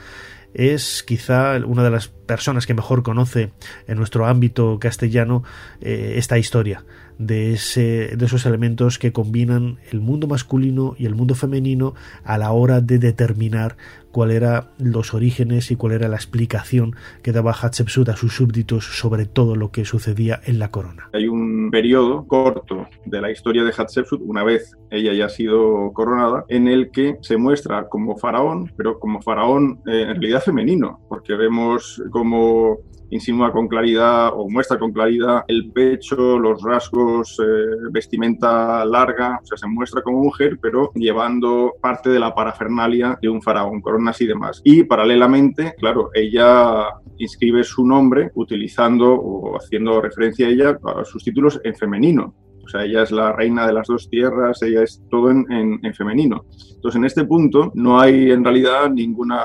es 0.55 1.03
quizá 1.03 1.57
una 1.65 1.83
de 1.83 1.91
las 1.91 2.07
personas 2.25 2.65
que 2.65 2.73
mejor 2.73 3.03
conoce 3.03 3.51
en 3.87 3.97
nuestro 3.97 4.25
ámbito 4.25 4.77
castellano 4.79 5.43
eh, 5.81 6.13
esta 6.17 6.37
historia 6.37 6.83
de, 7.17 7.53
ese, 7.53 8.15
de 8.15 8.25
esos 8.25 8.45
elementos 8.45 8.99
que 8.99 9.11
combinan 9.11 9.77
el 9.91 10.01
mundo 10.01 10.27
masculino 10.27 10.95
y 10.97 11.05
el 11.05 11.15
mundo 11.15 11.35
femenino 11.35 11.93
a 12.23 12.37
la 12.37 12.51
hora 12.51 12.81
de 12.81 12.99
determinar 12.99 13.77
cuál 14.11 14.31
eran 14.31 14.67
los 14.77 15.13
orígenes 15.13 15.71
y 15.71 15.75
cuál 15.75 15.91
era 15.91 16.07
la 16.07 16.15
explicación 16.15 16.95
que 17.21 17.33
daba 17.33 17.51
Hatshepsut 17.51 18.07
a 18.07 18.15
sus 18.15 18.33
súbditos 18.33 18.85
sobre 18.97 19.25
todo 19.25 19.57
lo 19.57 19.71
que 19.71 19.83
sucedía 19.83 20.39
en 20.45 20.57
la 20.57 20.71
corona. 20.71 21.09
Hay 21.11 21.27
un 21.27 21.69
periodo 21.69 22.25
corto 22.25 22.87
de 23.05 23.19
la 23.19 23.29
historia 23.29 23.65
de 23.65 23.73
Hatshepsut, 23.75 24.21
una 24.23 24.43
vez 24.45 24.77
ella 24.89 25.11
ya 25.13 25.25
ha 25.25 25.29
sido 25.29 25.91
coronada, 25.91 26.45
en 26.47 26.69
el 26.69 26.91
que 26.91 27.17
se 27.21 27.35
muestra 27.35 27.89
como 27.89 28.15
faraón, 28.15 28.71
pero 28.77 28.99
como 28.99 29.21
faraón 29.21 29.81
eh, 29.85 30.03
en 30.03 30.21
realidad 30.21 30.41
femenino, 30.41 31.01
porque 31.09 31.35
vemos 31.35 32.01
como 32.15 32.77
insinúa 33.09 33.51
con 33.51 33.67
claridad 33.67 34.31
o 34.33 34.49
muestra 34.49 34.79
con 34.79 34.93
claridad 34.93 35.43
el 35.49 35.69
pecho, 35.73 36.39
los 36.39 36.63
rasgos, 36.63 37.37
eh, 37.39 37.89
vestimenta 37.91 38.85
larga, 38.85 39.41
o 39.43 39.45
sea, 39.45 39.57
se 39.57 39.67
muestra 39.67 40.01
como 40.01 40.23
mujer, 40.23 40.57
pero 40.61 40.93
llevando 40.95 41.73
parte 41.81 42.09
de 42.09 42.19
la 42.19 42.33
parafernalia 42.33 43.19
de 43.21 43.27
un 43.27 43.41
faraón, 43.41 43.81
coronas 43.81 44.21
y 44.21 44.27
demás. 44.27 44.61
Y 44.63 44.83
paralelamente, 44.83 45.75
claro, 45.77 46.09
ella 46.13 46.85
inscribe 47.17 47.65
su 47.65 47.85
nombre 47.85 48.31
utilizando 48.35 49.13
o 49.13 49.57
haciendo 49.57 49.99
referencia 49.99 50.47
a 50.47 50.49
ella 50.51 50.79
a 50.83 51.03
sus 51.03 51.21
títulos 51.21 51.59
en 51.65 51.75
femenino. 51.75 52.33
O 52.65 52.67
sea, 52.67 52.83
ella 52.83 53.03
es 53.03 53.11
la 53.11 53.31
reina 53.31 53.67
de 53.67 53.73
las 53.73 53.87
dos 53.87 54.09
tierras, 54.09 54.61
ella 54.63 54.81
es 54.81 55.03
todo 55.09 55.29
en, 55.29 55.79
femenino. 55.93 56.45
Entonces, 56.75 56.97
en 56.97 57.05
este 57.05 57.25
punto 57.25 57.71
no 57.75 57.99
hay 57.99 58.31
en 58.31 58.43
realidad 58.43 58.89
ninguna 58.89 59.37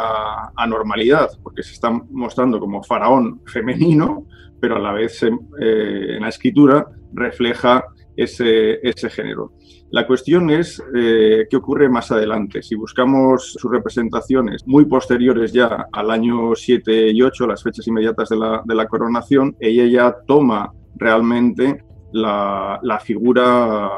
anormalidad, 0.57 1.29
porque 1.43 1.62
se 1.62 1.73
está 1.73 1.91
mostrando 1.91 2.59
como 2.59 2.83
faraón 2.83 3.43
femenino, 3.47 4.27
pero 4.59 4.77
a 4.77 4.79
la 4.79 4.93
vez 4.93 5.23
eh, 5.23 5.29
en 6.17 6.23
la 6.23 6.29
escritura 6.29 6.87
refleja 7.12 7.85
ese, 8.17 8.87
ese 8.87 9.11
género. 9.11 9.53
La 9.91 10.07
cuestión 10.07 10.50
es 10.50 10.83
eh, 10.95 11.47
qué 11.50 11.57
ocurre 11.57 11.89
más 11.89 12.11
adelante. 12.12 12.62
Si 12.62 12.77
buscamos 12.77 13.53
sus 13.59 13.71
representaciones 13.71 14.67
muy 14.67 14.85
posteriores 14.85 15.53
ya 15.53 15.89
al 15.93 16.11
año 16.11 16.55
7 16.55 17.11
y 17.11 17.21
8, 17.21 17.47
las 17.47 17.62
fechas 17.62 17.87
inmediatas 17.87 18.29
de 18.29 18.37
la, 18.37 18.62
de 18.65 18.75
la 18.75 18.87
coronación, 18.87 19.57
ella 19.59 19.87
ya 19.87 20.17
toma 20.27 20.73
realmente 20.97 21.83
la, 22.12 23.00
figura 23.02 23.90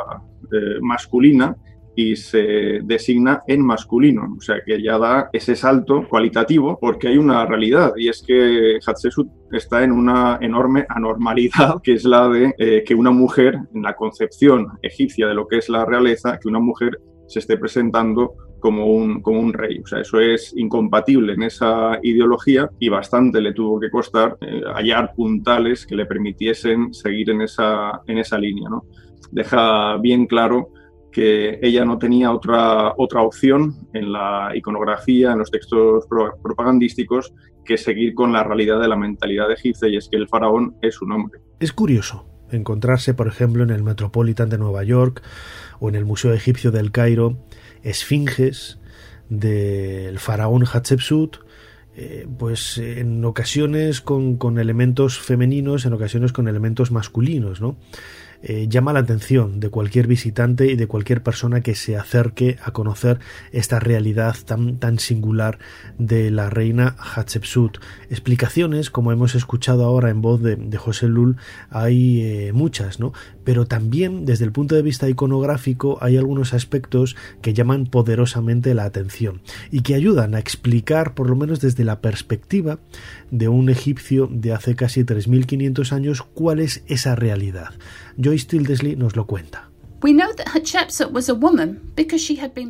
eh, 0.52 0.78
masculina 0.80 1.56
y 1.94 2.16
se 2.16 2.80
designa 2.84 3.42
en 3.46 3.64
masculino, 3.64 4.34
o 4.38 4.40
sea 4.40 4.56
que 4.64 4.82
ya 4.82 4.98
da 4.98 5.28
ese 5.32 5.54
salto 5.54 6.08
cualitativo 6.08 6.78
porque 6.80 7.08
hay 7.08 7.18
una 7.18 7.44
realidad 7.44 7.92
y 7.96 8.08
es 8.08 8.22
que 8.26 8.78
Hatshepsut 8.84 9.28
está 9.52 9.84
en 9.84 9.92
una 9.92 10.38
enorme 10.40 10.86
anormalidad 10.88 11.82
que 11.82 11.92
es 11.92 12.04
la 12.04 12.28
de 12.28 12.54
eh, 12.56 12.82
que 12.86 12.94
una 12.94 13.10
mujer, 13.10 13.58
en 13.74 13.82
la 13.82 13.94
concepción 13.94 14.68
egipcia 14.80 15.26
de 15.26 15.34
lo 15.34 15.46
que 15.46 15.58
es 15.58 15.68
la 15.68 15.84
realeza, 15.84 16.38
que 16.38 16.48
una 16.48 16.60
mujer 16.60 16.98
se 17.26 17.40
esté 17.40 17.58
presentando 17.58 18.34
como 18.62 18.86
un, 18.86 19.20
como 19.20 19.40
un 19.40 19.52
rey. 19.52 19.80
O 19.80 19.86
sea, 19.86 20.00
eso 20.00 20.20
es 20.20 20.54
incompatible 20.56 21.34
en 21.34 21.42
esa 21.42 21.98
ideología 22.00 22.70
y 22.78 22.88
bastante 22.88 23.40
le 23.40 23.52
tuvo 23.52 23.80
que 23.80 23.90
costar 23.90 24.38
eh, 24.40 24.62
hallar 24.72 25.12
puntales 25.14 25.84
que 25.84 25.96
le 25.96 26.06
permitiesen 26.06 26.94
seguir 26.94 27.30
en 27.30 27.42
esa, 27.42 28.00
en 28.06 28.18
esa 28.18 28.38
línea. 28.38 28.70
¿no? 28.70 28.84
Deja 29.32 29.96
bien 29.98 30.26
claro 30.26 30.68
que 31.10 31.58
ella 31.60 31.84
no 31.84 31.98
tenía 31.98 32.32
otra, 32.32 32.94
otra 32.96 33.22
opción 33.22 33.74
en 33.92 34.12
la 34.12 34.52
iconografía, 34.54 35.32
en 35.32 35.40
los 35.40 35.50
textos 35.50 36.06
propagandísticos, 36.42 37.34
que 37.64 37.76
seguir 37.76 38.14
con 38.14 38.32
la 38.32 38.44
realidad 38.44 38.80
de 38.80 38.88
la 38.88 38.96
mentalidad 38.96 39.50
egipcia 39.50 39.88
y 39.88 39.96
es 39.96 40.08
que 40.08 40.16
el 40.16 40.28
faraón 40.28 40.76
es 40.80 41.02
un 41.02 41.12
hombre. 41.12 41.40
Es 41.58 41.72
curioso 41.72 42.26
encontrarse, 42.50 43.14
por 43.14 43.26
ejemplo, 43.26 43.62
en 43.62 43.70
el 43.70 43.82
Metropolitan 43.82 44.50
de 44.50 44.58
Nueva 44.58 44.84
York 44.84 45.22
o 45.80 45.88
en 45.88 45.94
el 45.96 46.04
Museo 46.04 46.32
Egipcio 46.32 46.70
del 46.70 46.92
Cairo, 46.92 47.38
esfinges 47.82 48.78
del 49.28 50.18
faraón 50.18 50.64
Hatshepsut, 50.66 51.36
eh, 51.96 52.26
pues 52.38 52.78
en 52.78 53.24
ocasiones 53.24 54.00
con, 54.00 54.36
con, 54.36 54.58
elementos 54.58 55.18
femeninos, 55.18 55.84
en 55.84 55.92
ocasiones 55.92 56.32
con 56.32 56.48
elementos 56.48 56.90
masculinos, 56.90 57.60
¿no? 57.60 57.76
Eh, 58.42 58.66
llama 58.68 58.92
la 58.92 59.00
atención 59.00 59.60
de 59.60 59.70
cualquier 59.70 60.06
visitante 60.06 60.66
y 60.66 60.76
de 60.76 60.86
cualquier 60.86 61.22
persona 61.22 61.60
que 61.60 61.74
se 61.74 61.96
acerque 61.96 62.58
a 62.62 62.72
conocer 62.72 63.20
esta 63.52 63.78
realidad 63.78 64.36
tan, 64.44 64.78
tan 64.78 64.98
singular 64.98 65.58
de 65.98 66.30
la 66.30 66.50
reina 66.50 66.96
Hatshepsut. 66.98 67.78
Explicaciones, 68.10 68.90
como 68.90 69.12
hemos 69.12 69.34
escuchado 69.34 69.84
ahora 69.84 70.10
en 70.10 70.22
voz 70.22 70.42
de, 70.42 70.76
José 70.76 71.06
Lul, 71.06 71.36
hay 71.70 72.22
eh, 72.22 72.52
muchas, 72.52 72.98
¿no? 72.98 73.12
Pero 73.44 73.66
también 73.66 74.24
desde 74.24 74.44
el 74.44 74.52
punto 74.52 74.74
de 74.74 74.82
vista 74.82 75.08
iconográfico 75.08 75.98
hay 76.00 76.16
algunos 76.16 76.54
aspectos 76.54 77.16
que 77.40 77.54
llaman 77.54 77.86
poderosamente 77.86 78.74
la 78.74 78.84
atención 78.84 79.42
y 79.70 79.82
que 79.82 79.94
ayudan 79.94 80.34
a 80.34 80.40
explicar, 80.40 81.14
por 81.14 81.28
lo 81.28 81.36
menos 81.36 81.60
desde 81.60 81.84
la 81.84 82.00
perspectiva 82.00 82.78
de 83.32 83.48
un 83.48 83.70
egipcio 83.70 84.28
de 84.30 84.52
hace 84.52 84.76
casi 84.76 85.02
3.500 85.02 85.92
años, 85.92 86.22
cuál 86.22 86.60
es 86.60 86.84
esa 86.86 87.16
realidad. 87.16 87.70
Joyce 88.22 88.46
Tildesley 88.46 88.94
nos 88.94 89.16
lo 89.16 89.26
cuenta. 89.26 89.70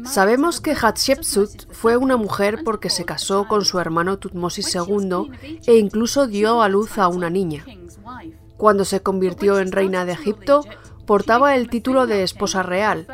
Sabemos 0.04 0.60
que 0.60 0.74
Hatshepsut 0.74 1.72
fue 1.72 1.96
una 1.96 2.16
mujer 2.16 2.60
porque 2.64 2.90
se 2.90 3.04
casó 3.04 3.48
con 3.48 3.64
su 3.64 3.80
hermano 3.80 4.18
Tutmosis 4.18 4.74
II 4.74 5.30
e 5.66 5.78
incluso 5.78 6.26
dio 6.26 6.62
a 6.62 6.68
luz 6.68 6.98
a 6.98 7.08
una 7.08 7.28
niña. 7.30 7.64
Cuando 8.56 8.84
se 8.84 9.00
convirtió 9.00 9.58
en 9.58 9.72
reina 9.72 10.04
de 10.04 10.12
Egipto, 10.12 10.64
portaba 11.06 11.56
el 11.56 11.68
título 11.70 12.06
de 12.06 12.22
esposa 12.22 12.62
real, 12.62 13.06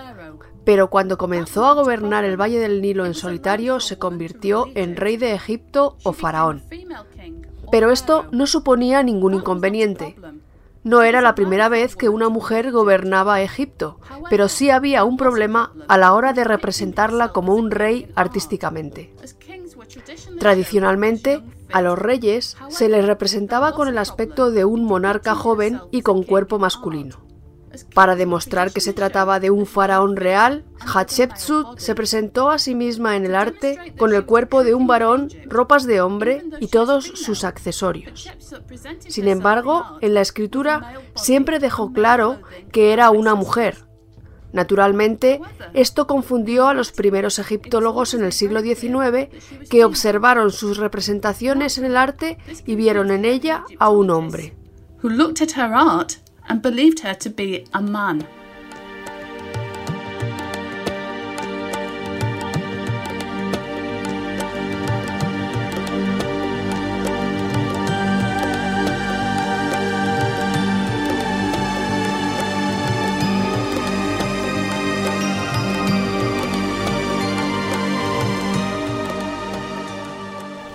pero 0.65 0.91
cuando 0.91 1.17
comenzó 1.17 1.65
a 1.65 1.73
gobernar 1.75 2.25
el 2.25 2.37
Valle 2.37 2.59
del 2.59 2.83
Nilo 2.83 3.07
en 3.07 3.15
solitario, 3.15 3.81
se 3.81 3.99
convirtió 3.99 4.67
en 4.75 4.97
rey 4.97 5.17
de 5.17 5.33
Egipto 5.33 5.97
o 6.03 6.13
faraón. 6.13 6.63
Pero 7.71 7.91
esto 7.91 8.27
no 8.31 8.47
suponía 8.47 9.03
ningún 9.03 9.35
inconveniente. 9.35 10.17
No 10.85 11.03
era 11.03 11.21
la 11.21 11.35
primera 11.35 11.69
vez 11.69 11.97
que 11.97 12.09
una 12.09 12.29
mujer 12.29 12.71
gobernaba 12.71 13.43
Egipto, 13.43 13.99
pero 14.31 14.49
sí 14.49 14.71
había 14.71 15.05
un 15.05 15.17
problema 15.17 15.73
a 15.89 15.99
la 15.99 16.15
hora 16.15 16.33
de 16.33 16.45
representarla 16.45 17.33
como 17.33 17.55
un 17.55 17.71
rey 17.71 18.11
artísticamente. 18.15 19.13
Tradicionalmente, 20.39 21.43
a 21.73 21.83
los 21.83 21.99
reyes 21.99 22.57
se 22.69 22.89
les 22.89 23.05
representaba 23.05 23.73
con 23.73 23.89
el 23.89 23.99
aspecto 23.99 24.51
de 24.51 24.65
un 24.65 24.85
monarca 24.85 25.35
joven 25.35 25.81
y 25.91 26.03
con 26.03 26.23
cuerpo 26.23 26.59
masculino. 26.59 27.28
Para 27.95 28.17
demostrar 28.17 28.73
que 28.73 28.81
se 28.81 28.93
trataba 28.93 29.41
de 29.41 29.51
un 29.51 29.67
faraón 29.67 30.17
real, 30.17 30.65
Hatshepsut 30.81 31.79
se 31.79 31.95
presentó 31.95 32.51
a 32.51 32.59
sí 32.59 32.75
misma 32.75 33.17
en 33.17 33.27
el 33.27 33.35
arte 33.35 33.95
con 33.99 34.15
el 34.15 34.25
cuerpo 34.25 34.65
de 34.65 34.75
un 34.75 34.87
varón, 34.87 35.29
ropas 35.47 35.87
de 35.87 36.01
hombre 36.01 36.45
y 36.61 36.69
todos 36.69 37.05
sus 37.05 37.45
accesorios. 37.45 38.31
Sin 39.01 39.29
embargo, 39.29 39.99
en 40.01 40.15
la 40.15 40.21
escritura 40.21 40.95
siempre 41.15 41.59
dejó 41.59 41.93
claro 41.93 42.41
que 42.73 42.93
era 42.93 43.11
una 43.11 43.35
mujer. 43.35 43.87
Naturalmente, 44.53 45.41
esto 45.75 46.07
confundió 46.07 46.69
a 46.69 46.75
los 46.75 46.91
primeros 46.91 47.39
egiptólogos 47.39 48.15
en 48.15 48.25
el 48.25 48.33
siglo 48.33 48.63
XIX 48.63 49.29
que 49.69 49.85
observaron 49.85 50.53
sus 50.53 50.79
representaciones 50.79 51.77
en 51.77 51.85
el 51.85 51.97
arte 51.97 52.39
y 52.65 52.75
vieron 52.77 53.11
en 53.11 53.27
ella 53.27 53.65
a 53.79 53.91
un 53.91 54.11
hombre 54.11 54.57
and 56.49 56.63
believed 56.63 57.01
her 57.01 57.15
to 57.15 57.31
be 57.31 57.65
a 57.73 57.81
man. 57.81 58.27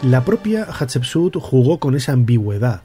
La 0.03 0.25
propia 0.25 0.67
Hatshepsut 0.69 1.37
jugó 1.37 1.79
con 1.79 1.95
esa 1.95 2.11
ambigüedad 2.11 2.81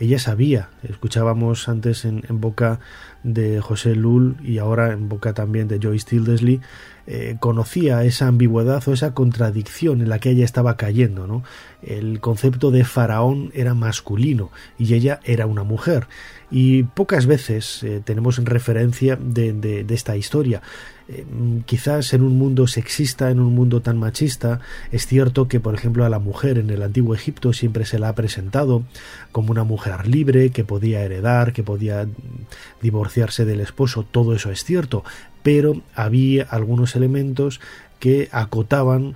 ella 0.00 0.18
sabía, 0.18 0.70
escuchábamos 0.82 1.68
antes 1.68 2.06
en, 2.06 2.22
boca 2.40 2.80
de 3.22 3.60
José 3.60 3.94
Lull 3.94 4.36
y 4.42 4.58
ahora 4.58 4.92
en 4.92 5.08
boca 5.08 5.34
también 5.34 5.68
de 5.68 5.78
Joyce 5.80 6.06
Tildesley, 6.06 6.60
eh, 7.06 7.36
conocía 7.40 8.04
esa 8.04 8.28
ambigüedad 8.28 8.86
o 8.86 8.92
esa 8.92 9.14
contradicción 9.14 10.00
en 10.00 10.08
la 10.08 10.20
que 10.20 10.30
ella 10.30 10.44
estaba 10.44 10.76
cayendo. 10.76 11.26
¿no? 11.26 11.42
El 11.82 12.20
concepto 12.20 12.70
de 12.70 12.84
faraón 12.84 13.50
era 13.52 13.74
masculino 13.74 14.50
y 14.78 14.94
ella 14.94 15.18
era 15.24 15.46
una 15.46 15.64
mujer. 15.64 16.06
Y 16.52 16.84
pocas 16.84 17.26
veces 17.26 17.82
eh, 17.82 18.00
tenemos 18.04 18.38
referencia 18.44 19.16
de, 19.16 19.84
esta 19.88 20.16
historia. 20.16 20.62
Eh, 21.08 21.24
quizás 21.64 22.12
en 22.12 22.22
un 22.22 22.36
mundo 22.38 22.66
sexista, 22.66 23.30
en 23.30 23.40
un 23.40 23.54
mundo 23.54 23.82
tan 23.82 23.98
machista, 23.98 24.60
es 24.92 25.06
cierto 25.06 25.48
que, 25.48 25.58
por 25.58 25.74
ejemplo, 25.74 26.04
a 26.04 26.08
la 26.08 26.18
mujer 26.18 26.58
en 26.58 26.70
el 26.70 26.82
antiguo 26.82 27.14
Egipto 27.14 27.52
siempre 27.52 27.84
se 27.86 27.98
la 27.98 28.10
ha 28.10 28.14
presentado 28.14 28.84
como 29.32 29.50
una 29.52 29.64
mujer 29.64 30.06
libre, 30.06 30.50
que 30.50 30.64
podía 30.64 31.02
heredar, 31.02 31.52
que 31.52 31.62
podía 31.62 32.06
del 33.44 33.60
esposo, 33.60 34.04
todo 34.04 34.34
eso 34.34 34.50
es 34.50 34.64
cierto, 34.64 35.04
pero 35.42 35.82
había 35.94 36.44
algunos 36.44 36.96
elementos 36.96 37.60
que 37.98 38.28
acotaban 38.32 39.14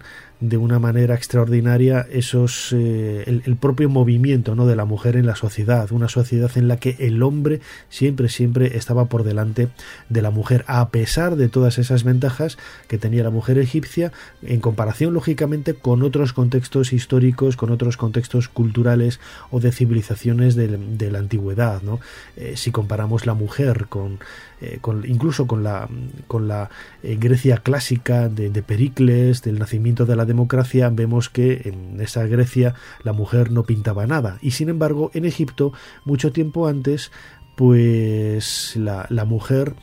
de 0.49 0.57
una 0.59 0.79
manera 0.79 1.15
extraordinaria 1.15 2.07
esos 2.11 2.73
eh, 2.73 3.25
el, 3.27 3.57
propio 3.57 3.89
movimiento 3.89 4.55
no 4.55 4.67
de 4.67 4.77
la 4.77 4.85
mujer 4.85 5.17
en 5.17 5.27
la 5.27 5.37
sociedad 5.37 5.91
una 5.91 6.09
sociedad 6.09 6.51
en 6.57 6.69
la 6.69 6.77
que 6.77 6.97
el 6.99 7.23
hombre 7.23 7.61
siempre 7.89 8.29
siempre 8.29 8.77
estaba 8.77 9.07
por 9.07 9.25
delante 9.25 9.69
de 10.09 10.23
la 10.23 10.31
mujer 10.31 10.65
a 10.67 10.89
pesar 10.91 11.37
de 11.37 11.49
todas 11.49 11.79
esas 11.79 12.05
ventajas 12.05 12.59
que 12.89 12.99
tenía 12.99 13.23
la 13.23 13.31
mujer 13.31 13.59
egipcia 13.59 14.13
en 14.43 14.61
comparación 14.61 15.15
lógicamente 15.15 15.75
con 15.75 16.03
otros 16.03 16.33
contextos 16.33 16.93
históricos 16.93 17.57
con 17.57 17.71
otros 17.71 17.97
contextos 17.97 18.49
culturales 18.49 19.21
o 19.51 19.61
de 19.61 19.73
civilizaciones 19.73 20.57
de, 20.57 21.11
la 21.11 21.19
antigüedad 21.19 21.81
no 21.83 22.01
eh, 22.37 22.55
si 22.57 22.71
comparamos 22.71 23.25
la 23.25 23.35
mujer 23.35 23.87
con 23.89 24.19
eh, 24.61 24.79
incluso 25.05 25.47
con 25.47 25.63
la, 25.63 25.89
con 26.27 26.49
la 26.49 26.71
eh, 27.03 27.17
Grecia 27.19 27.59
clásica 27.59 28.29
de, 28.29 28.51
Pericles, 28.63 29.43
del 29.43 29.59
nacimiento 29.59 30.07
de 30.07 30.17
la 30.17 30.25
democracia, 30.25 30.91
vemos 30.91 31.29
que 31.29 31.63
en 31.65 32.01
esa 32.01 32.27
Grecia 32.27 32.75
la 33.03 33.13
mujer 33.13 33.51
no 33.51 33.65
pintaba 33.65 34.07
nada. 34.07 34.39
Y 34.41 34.53
sin 34.53 34.69
embargo, 34.69 35.11
en 35.15 35.25
Egipto, 35.25 35.73
mucho 36.05 36.33
tiempo 36.33 36.67
antes, 36.67 37.11
pues 37.57 38.77
la, 38.77 39.25
mujer 39.25 39.75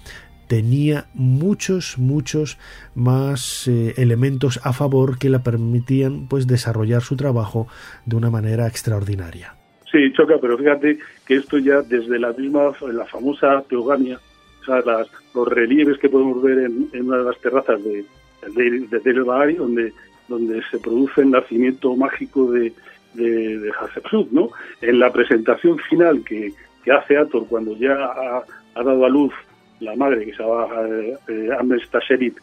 tenía 0.48 1.06
muchos, 1.14 1.98
muchos 1.98 2.58
más 2.96 3.68
eh, 3.68 3.94
elementos 3.98 4.60
a 4.64 4.74
favor 4.74 5.18
que 5.18 5.30
la 5.30 5.44
permitían 5.44 6.28
pues 6.28 6.48
desarrollar 6.48 7.02
su 7.02 7.16
trabajo 7.16 7.68
de 8.06 8.16
una 8.16 8.30
manera 8.30 8.68
extraordinaria. 8.68 9.56
Sí, 9.92 10.12
choca, 10.14 10.36
pero 10.40 10.58
fíjate 10.58 11.00
que 11.26 11.36
esto 11.36 11.58
ya 11.58 11.82
desde 11.82 12.18
la 12.18 12.32
misma, 12.32 12.72
la 12.94 13.06
famosa 13.06 13.62
teogamia, 13.68 14.20
o 14.62 14.66
sea, 14.66 14.82
las, 14.82 15.08
los 15.34 15.48
relieves 15.48 15.98
que 15.98 16.10
podemos 16.10 16.42
ver 16.42 16.60
en, 16.60 16.90
una 16.94 17.18
de 17.18 17.24
las 17.24 17.40
terrazas 17.40 17.84
de, 17.84 18.06
de, 18.54 19.00
de 19.00 19.22
Bahari, 19.22 19.56
donde, 19.56 19.94
donde 20.28 20.62
se 20.70 20.80
produce 20.80 21.22
el 21.22 21.32
nacimiento 21.32 21.96
mágico 21.96 22.52
de, 22.52 22.74
de, 23.14 23.60
de 23.60 23.72
Hatshepsut, 23.72 24.32
¿no? 24.32 24.50
En 24.82 25.00
la 25.00 25.12
presentación 25.12 25.78
final 25.78 26.24
que, 26.24 26.54
que 26.84 26.92
hace 26.92 27.18
Ator 27.18 27.48
cuando 27.48 27.76
ya 27.76 27.94
ha, 27.94 28.84
dado 28.84 29.06
a 29.06 29.10
luz 29.10 29.34
la 29.80 29.96
madre, 29.96 30.26
que 30.26 30.34
se 30.34 30.44
llama 30.44 30.68
eh, 30.88 31.18
eh 31.28 31.50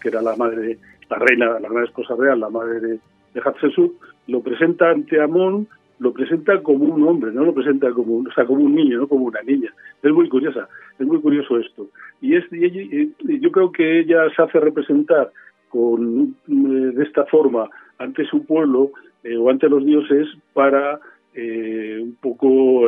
que 0.00 0.08
era 0.08 0.20
la 0.20 0.34
madre, 0.36 0.78
la 1.08 1.18
reina, 1.18 1.58
la 1.60 1.68
gran 1.68 1.84
esposa 1.84 2.14
real, 2.18 2.40
la 2.40 2.50
madre 2.50 2.80
de, 2.80 2.98
de 3.34 3.40
Hatshepsut, 3.40 3.92
lo 4.26 4.40
presenta 4.40 4.90
ante 4.90 5.20
Amón 5.20 5.68
lo 5.98 6.12
presenta 6.12 6.62
como 6.62 6.84
un 6.84 7.02
hombre, 7.06 7.32
no 7.32 7.44
lo 7.44 7.54
presenta 7.54 7.90
como, 7.92 8.18
o 8.18 8.32
sea, 8.34 8.46
como 8.46 8.64
un 8.64 8.74
niño, 8.74 8.98
no 8.98 9.08
como 9.08 9.26
una 9.26 9.42
niña. 9.42 9.72
Es 10.02 10.12
muy 10.12 10.28
curiosa, 10.28 10.68
es 10.98 11.06
muy 11.06 11.20
curioso 11.20 11.58
esto. 11.58 11.88
Y, 12.20 12.36
es, 12.36 12.44
yo 12.50 13.50
creo 13.50 13.72
que 13.72 14.00
ella 14.00 14.28
se 14.34 14.42
hace 14.42 14.60
representar 14.60 15.30
con, 15.68 16.36
eh, 16.48 16.52
de 16.94 17.02
esta 17.02 17.24
forma 17.26 17.68
ante 17.98 18.24
su 18.26 18.44
pueblo 18.46 18.92
eh, 19.24 19.36
o 19.36 19.50
ante 19.50 19.68
los 19.68 19.84
dioses 19.84 20.28
para 20.52 21.00
eh, 21.34 21.98
un 22.00 22.16
poco 22.20 22.86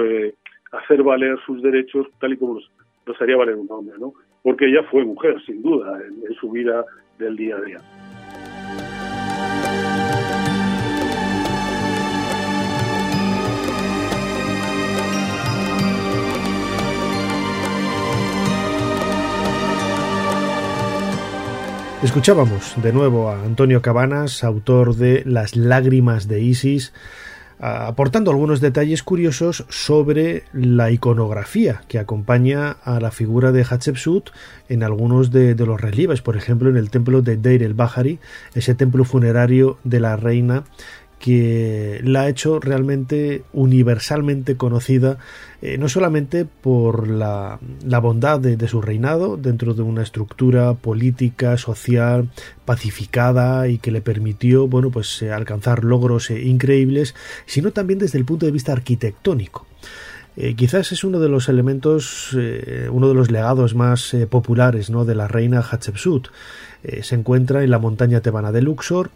hacer 0.72 1.02
valer 1.02 1.38
sus 1.44 1.62
derechos 1.62 2.06
tal 2.20 2.32
y 2.32 2.36
como 2.36 2.54
los, 2.54 3.20
haría 3.20 3.36
valer 3.36 3.56
un 3.56 3.66
hombre, 3.70 3.96
¿no? 3.98 4.12
Porque 4.42 4.66
ella 4.66 4.84
fue 4.84 5.04
mujer, 5.04 5.42
sin 5.44 5.62
duda, 5.62 6.00
en 6.00 6.34
su 6.34 6.50
vida 6.50 6.84
del 7.18 7.36
día 7.36 7.56
a 7.56 7.60
día. 7.60 8.09
Escuchábamos 22.02 22.76
de 22.82 22.94
nuevo 22.94 23.28
a 23.28 23.42
Antonio 23.42 23.82
Cabanas, 23.82 24.42
autor 24.42 24.96
de 24.96 25.22
Las 25.26 25.54
lágrimas 25.54 26.28
de 26.28 26.40
Isis, 26.40 26.94
aportando 27.58 28.30
algunos 28.30 28.62
detalles 28.62 29.02
curiosos 29.02 29.66
sobre 29.68 30.44
la 30.54 30.90
iconografía 30.90 31.82
que 31.88 31.98
acompaña 31.98 32.70
a 32.70 33.00
la 33.00 33.10
figura 33.10 33.52
de 33.52 33.64
Hatshepsut 33.64 34.30
en 34.70 34.82
algunos 34.82 35.30
de, 35.30 35.54
los 35.54 35.78
relieves, 35.78 36.22
por 36.22 36.38
ejemplo 36.38 36.70
en 36.70 36.78
el 36.78 36.88
templo 36.88 37.20
de 37.20 37.36
Deir 37.36 37.62
el-Bahari, 37.62 38.18
ese 38.54 38.74
templo 38.74 39.04
funerario 39.04 39.76
de 39.84 40.00
la 40.00 40.16
reina 40.16 40.64
que 41.20 42.00
la 42.02 42.22
ha 42.22 42.28
hecho 42.28 42.60
realmente 42.60 43.44
universalmente 43.52 44.56
conocida, 44.56 45.18
eh, 45.60 45.76
no 45.76 45.90
solamente 45.90 46.46
por 46.46 47.08
la, 47.08 47.60
bondad 48.00 48.40
de, 48.40 48.66
su 48.66 48.80
reinado 48.80 49.36
dentro 49.36 49.74
de 49.74 49.82
una 49.82 50.02
estructura 50.02 50.72
política, 50.74 51.58
social, 51.58 52.30
pacificada 52.64 53.68
y 53.68 53.76
que 53.76 53.90
le 53.90 54.00
permitió, 54.00 54.66
bueno, 54.66 54.90
pues 54.90 55.20
eh, 55.20 55.30
alcanzar 55.30 55.84
logros 55.84 56.30
eh, 56.30 56.42
increíbles, 56.42 57.14
sino 57.44 57.70
también 57.70 57.98
desde 57.98 58.18
el 58.18 58.24
punto 58.24 58.46
de 58.46 58.52
vista 58.52 58.72
arquitectónico. 58.72 59.66
quizás 60.56 60.90
es 60.92 61.04
uno 61.04 61.20
de 61.20 61.28
los 61.28 61.50
elementos, 61.50 62.32
uno 62.90 63.08
de 63.08 63.14
los 63.14 63.30
legados 63.30 63.74
más 63.74 64.16
populares 64.30 64.88
¿no? 64.88 65.04
de 65.04 65.14
la 65.14 65.28
reina 65.28 65.60
Hatshepsut. 65.60 66.28
se 67.02 67.14
encuentra 67.14 67.62
en 67.62 67.70
la 67.70 67.78
montaña 67.78 68.20
tebana 68.20 68.50
de 68.52 68.62
Luxor, 68.62 69.10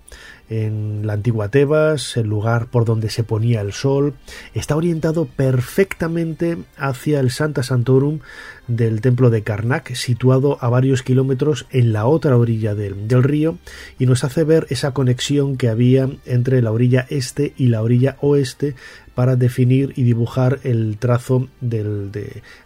en 0.48 1.06
la 1.06 1.14
antigua 1.14 1.48
Tebas, 1.48 2.16
el 2.16 2.26
lugar 2.26 2.66
por 2.66 2.84
donde 2.84 3.08
se 3.10 3.24
ponía 3.24 3.60
el 3.60 3.72
sol, 3.72 4.14
está 4.52 4.76
orientado 4.76 5.24
perfectamente 5.26 6.58
hacia 6.76 7.20
el 7.20 7.30
Santa 7.30 7.62
Santorum 7.62 8.20
del 8.68 9.00
templo 9.00 9.30
de 9.30 9.42
Karnak, 9.42 9.94
situado 9.94 10.58
a 10.60 10.68
varios 10.68 11.02
kilómetros 11.02 11.66
en 11.70 11.92
la 11.92 12.06
otra 12.06 12.36
orilla 12.36 12.74
del, 12.74 13.22
río, 13.22 13.58
y 13.98 14.06
nos 14.06 14.24
hace 14.24 14.44
ver 14.44 14.66
esa 14.70 14.92
conexión 14.92 15.56
que 15.56 15.68
había 15.68 16.08
entre 16.26 16.62
la 16.62 16.72
orilla 16.72 17.06
este 17.08 17.54
y 17.56 17.68
la 17.68 17.82
orilla 17.82 18.16
oeste 18.20 18.74
para 19.14 19.36
definir 19.36 19.92
y 19.96 20.02
dibujar 20.02 20.60
el 20.64 20.96
trazo 20.98 21.48
del, 21.60 22.10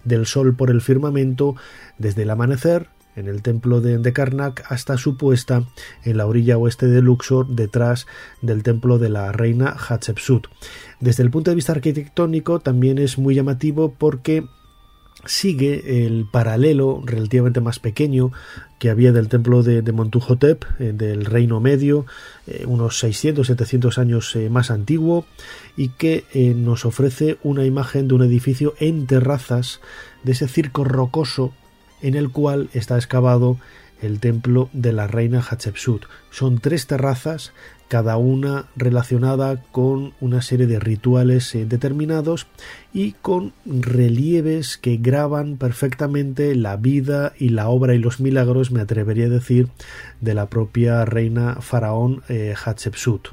del 0.05 0.27
sol 0.27 0.55
por 0.55 0.71
el 0.71 0.81
firmamento 0.81 1.57
desde 1.99 2.23
el 2.23 2.31
amanecer 2.31 2.89
en 3.19 3.29
el 3.29 3.43
templo 3.43 3.81
de, 3.81 3.99
de, 3.99 4.13
Karnak 4.13 4.65
hasta 4.69 4.97
su 4.97 5.17
puesta 5.17 5.65
en 6.05 6.17
la 6.17 6.27
orilla 6.27 6.59
oeste 6.59 6.87
de 6.87 7.03
Luxor 7.03 7.49
detrás 7.49 8.07
del 8.43 8.63
templo 8.63 8.99
de 8.99 9.09
la 9.09 9.33
reina 9.33 9.75
Hatshepsut. 9.77 10.47
Desde 11.01 11.23
el 11.23 11.31
punto 11.31 11.51
de 11.51 11.57
vista 11.57 11.73
arquitectónico 11.73 12.61
también 12.61 12.99
es 12.99 13.19
muy 13.19 13.35
llamativo 13.35 13.95
porque 13.97 14.45
sigue 15.25 16.07
el 16.07 16.27
paralelo 16.31 17.03
relativamente 17.05 17.61
más 17.61 17.81
pequeño 17.81 18.33
que 18.79 18.91
había 18.91 19.13
del 19.13 19.29
templo 19.29 19.63
de, 19.63 19.83
de 19.83 19.93
Montuhotep, 19.93 20.65
eh, 20.79 20.93
del 20.95 21.25
Reino 21.25 21.61
Medio, 21.61 22.07
eh, 22.47 22.65
unos 22.67 23.03
600-700 23.03 23.99
años 23.99 24.37
eh, 24.37 24.49
más 24.49 24.71
antiguo, 24.71 25.27
y 25.77 25.89
que 25.91 26.25
nos 26.57 26.85
ofrece 26.85 27.39
una 27.43 27.65
imagen 27.65 28.09
de 28.09 28.15
un 28.15 28.23
edificio 28.23 28.75
en 28.79 29.07
terrazas 29.07 29.81
de 30.23 30.33
ese 30.33 30.49
circo 30.49 30.85
rocoso 30.85 31.53
en 32.03 32.15
el 32.15 32.31
cual 32.31 32.71
está 32.73 32.97
excavado 32.97 33.59
el 34.01 34.21
templo 34.21 34.69
de 34.73 34.93
la 34.93 35.07
reina 35.07 35.41
Hatshepsut. 35.41 36.05
Son 36.31 36.59
tres 36.59 36.87
terrazas, 36.87 37.53
cada 37.89 38.17
una 38.17 38.67
relacionada 38.77 39.63
con 39.73 40.13
una 40.21 40.43
serie 40.43 40.67
de 40.67 40.79
rituales 40.79 41.55
eh, 41.55 41.65
determinados 41.67 42.47
y 42.93 43.13
con 43.13 43.55
relieves 43.65 44.77
que 44.77 44.99
graban 44.99 45.57
perfectamente 45.57 46.55
la 46.55 46.77
vida 46.77 47.33
y 47.39 47.49
la 47.49 47.69
obra 47.69 47.95
y 47.95 47.99
los 47.99 48.21
milagros, 48.21 48.71
me 48.71 48.81
atrevería 48.81 49.27
a 49.27 49.31
decir, 49.31 49.69
de 50.21 50.35
la 50.35 50.47
propia 50.47 51.05
reina 51.05 51.57
faraón 51.61 52.23
eh, 52.29 52.55
Hatshepsut. 52.63 53.29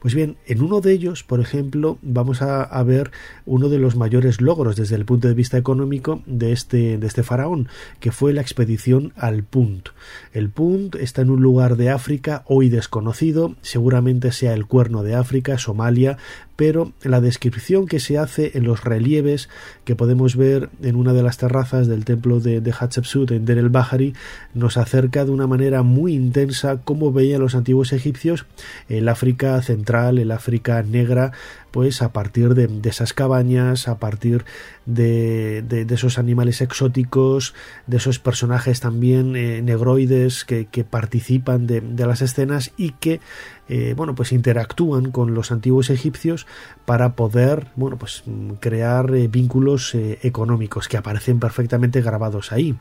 Pues 0.00 0.14
bien, 0.14 0.36
en 0.46 0.62
uno 0.62 0.80
de 0.80 0.92
ellos, 0.92 1.24
por 1.24 1.40
ejemplo, 1.40 1.98
vamos 2.02 2.42
a, 2.42 2.82
ver 2.84 3.10
uno 3.44 3.68
de 3.68 3.78
los 3.78 3.96
mayores 3.96 4.40
logros 4.40 4.76
desde 4.76 4.94
el 4.94 5.04
punto 5.04 5.28
de 5.28 5.34
vista 5.34 5.58
económico 5.58 6.22
de 6.26 6.52
este, 6.52 6.96
de 6.96 7.06
este 7.06 7.22
faraón, 7.22 7.68
que 8.00 8.12
fue 8.12 8.32
la 8.32 8.40
expedición 8.40 9.12
al 9.16 9.42
Punt. 9.42 9.88
El 10.32 10.50
Punt 10.50 10.94
está 10.94 11.22
en 11.22 11.30
un 11.30 11.42
lugar 11.42 11.76
de 11.76 11.90
África 11.90 12.44
hoy 12.46 12.68
desconocido, 12.68 13.56
seguramente 13.62 14.32
sea 14.32 14.54
el 14.54 14.66
cuerno 14.66 15.02
de 15.02 15.16
África, 15.16 15.58
Somalia, 15.58 16.18
pero 16.58 16.92
la 17.04 17.20
descripción 17.20 17.86
que 17.86 18.00
se 18.00 18.18
hace 18.18 18.50
en 18.54 18.64
los 18.64 18.82
relieves 18.82 19.48
que 19.84 19.94
podemos 19.94 20.34
ver 20.34 20.70
en 20.82 20.96
una 20.96 21.12
de 21.12 21.22
las 21.22 21.38
terrazas 21.38 21.86
del 21.86 22.04
templo 22.04 22.40
de, 22.40 22.60
de 22.60 22.72
Hatshepsut 22.72 23.30
en 23.30 23.44
Der 23.44 23.58
el 23.58 23.68
Bahari 23.68 24.12
nos 24.54 24.76
acerca 24.76 25.24
de 25.24 25.30
una 25.30 25.46
manera 25.46 25.84
muy 25.84 26.14
intensa 26.14 26.80
cómo 26.82 27.12
veían 27.12 27.40
los 27.40 27.54
antiguos 27.54 27.92
egipcios 27.92 28.44
el 28.88 29.08
África 29.08 29.62
central, 29.62 29.87
el 29.88 30.30
África 30.32 30.82
negra, 30.82 31.32
pues 31.70 32.02
a 32.02 32.12
partir 32.12 32.54
de, 32.54 32.88
esas 32.88 33.12
cabañas, 33.12 33.88
a 33.88 33.98
partir 33.98 34.44
de, 34.86 35.62
de, 35.62 35.94
esos 35.94 36.18
animales 36.18 36.60
exóticos, 36.60 37.54
de 37.86 37.96
esos 37.96 38.18
personajes 38.18 38.80
también 38.80 39.34
eh, 39.36 39.62
negroides 39.62 40.44
que, 40.44 40.66
participan 40.88 41.66
de, 41.66 41.82
las 42.06 42.22
escenas 42.22 42.72
y 42.76 42.90
que 42.92 43.20
eh, 43.68 43.92
bueno 43.94 44.14
pues 44.14 44.32
interactúan 44.32 45.10
con 45.10 45.34
los 45.34 45.52
antiguos 45.52 45.90
egipcios 45.90 46.46
para 46.86 47.14
poder 47.14 47.66
bueno 47.76 47.98
pues 47.98 48.24
crear 48.60 49.14
eh, 49.14 49.28
vínculos 49.28 49.94
eh, 49.94 50.18
económicos 50.22 50.88
que 50.88 50.96
aparecen 50.96 51.38
perfectamente 51.38 52.00
grabados 52.00 52.50
ahí. 52.52 52.76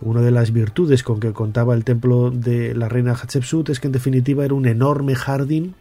Una 0.00 0.20
de 0.22 0.32
las 0.32 0.52
virtudes 0.52 1.04
con 1.04 1.20
que 1.20 1.32
contaba 1.32 1.74
el 1.74 1.84
templo 1.84 2.32
de 2.32 2.74
la 2.74 2.88
reina 2.88 3.14
Hatshepsut 3.14 3.68
es 3.70 3.78
que 3.78 3.86
en 3.86 3.92
definitiva 3.92 4.44
era 4.44 4.54
un 4.54 4.66
enorme 4.66 5.14
jardín 5.14 5.76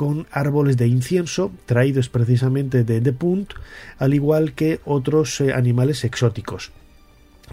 con 0.00 0.26
árboles 0.30 0.78
de 0.78 0.86
incienso 0.86 1.52
traídos 1.66 2.08
precisamente 2.08 2.84
de, 2.84 3.02
de 3.02 3.12
Punt, 3.12 3.52
al 3.98 4.14
igual 4.14 4.54
que 4.54 4.80
otros 4.86 5.42
eh, 5.42 5.52
animales 5.52 6.04
exóticos. 6.04 6.72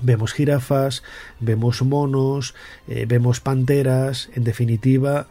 Vemos 0.02 0.32
jirafas, 0.32 1.04
vemos 1.42 1.82
monos, 1.82 2.56
eh, 2.88 3.04
vemos 3.06 3.42
panteras, 3.42 4.30
en 4.34 4.46
definitiva, 4.46 5.28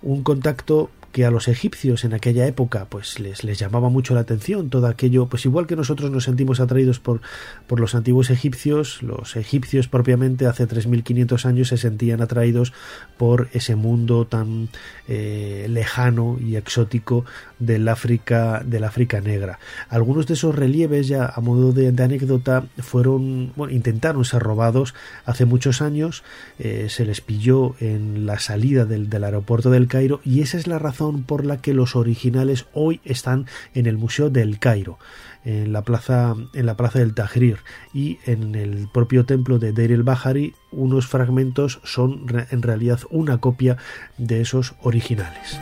un 0.00 0.22
contacto 0.22 0.92
que 1.12 1.24
a 1.24 1.30
los 1.30 1.48
egipcios 1.48 2.04
en 2.04 2.14
aquella 2.14 2.46
época 2.46 2.86
pues 2.88 3.18
les, 3.18 3.44
les, 3.44 3.58
llamaba 3.58 3.88
mucho 3.88 4.14
la 4.14 4.20
atención 4.20 4.70
todo 4.70 4.86
aquello 4.86 5.26
pues 5.26 5.44
igual 5.44 5.66
que 5.66 5.76
nosotros 5.76 6.10
nos 6.10 6.24
sentimos 6.24 6.60
atraídos 6.60 7.00
por, 7.00 7.20
por 7.66 7.80
los 7.80 7.94
antiguos 7.94 8.30
egipcios 8.30 9.02
los 9.02 9.36
egipcios 9.36 9.88
propiamente 9.88 10.46
hace 10.46 10.66
3500 10.66 11.46
años 11.46 11.68
se 11.68 11.76
sentían 11.76 12.20
atraídos 12.20 12.72
por 13.16 13.48
ese 13.52 13.76
mundo 13.76 14.26
tan 14.26 14.68
eh, 15.08 15.66
lejano 15.68 16.38
y 16.40 16.56
exótico 16.56 17.24
del 17.60 17.88
África 17.88 18.62
del 18.64 18.84
África 18.84 19.20
negra. 19.20 19.58
Algunos 19.88 20.26
de 20.26 20.34
esos 20.34 20.54
relieves 20.54 21.06
ya 21.06 21.26
a 21.26 21.40
modo 21.40 21.72
de, 21.72 21.88
anécdota 21.88 22.64
fueron 22.78 23.52
bueno, 23.54 23.72
intentaron 23.72 24.24
ser 24.24 24.42
robados. 24.42 24.94
Hace 25.24 25.44
muchos 25.44 25.82
años 25.82 26.24
eh, 26.58 26.86
se 26.88 27.04
les 27.04 27.20
pilló 27.20 27.76
en 27.78 28.26
la 28.26 28.38
salida 28.38 28.84
del, 28.84 29.08
del 29.08 29.24
aeropuerto 29.24 29.70
del 29.70 29.86
Cairo 29.86 30.20
y 30.24 30.40
esa 30.40 30.58
es 30.58 30.66
la 30.66 30.78
razón 30.78 31.22
por 31.22 31.44
la 31.44 31.60
que 31.60 31.74
los 31.74 31.94
originales 31.94 32.66
hoy 32.72 33.00
están 33.04 33.46
en 33.74 33.86
el 33.86 33.98
Museo 33.98 34.30
del 34.30 34.58
Cairo, 34.58 34.98
en 35.44 35.72
la 35.72 35.82
plaza, 35.82 36.34
en 36.54 36.66
la 36.66 36.76
plaza 36.76 36.98
del 36.98 37.14
Tahrir 37.14 37.58
y 37.92 38.18
en 38.26 38.54
el 38.54 38.88
propio 38.92 39.24
templo 39.24 39.58
de 39.58 39.72
Deir 39.72 39.92
el 39.92 40.02
Bahari 40.02 40.54
unos 40.70 41.06
fragmentos 41.06 41.80
son 41.84 42.26
en 42.50 42.62
realidad 42.62 43.00
una 43.10 43.38
copia 43.38 43.76
de 44.18 44.40
esos 44.40 44.74
originales. 44.82 45.58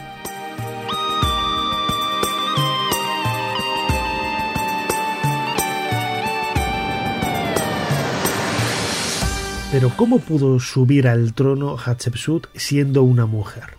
Pero 9.70 9.92
¿cómo 9.94 10.18
pudo 10.18 10.58
subir 10.60 11.06
al 11.08 11.34
trono 11.34 11.76
Hatshepsut 11.76 12.46
siendo 12.54 13.02
una 13.02 13.26
mujer? 13.26 13.76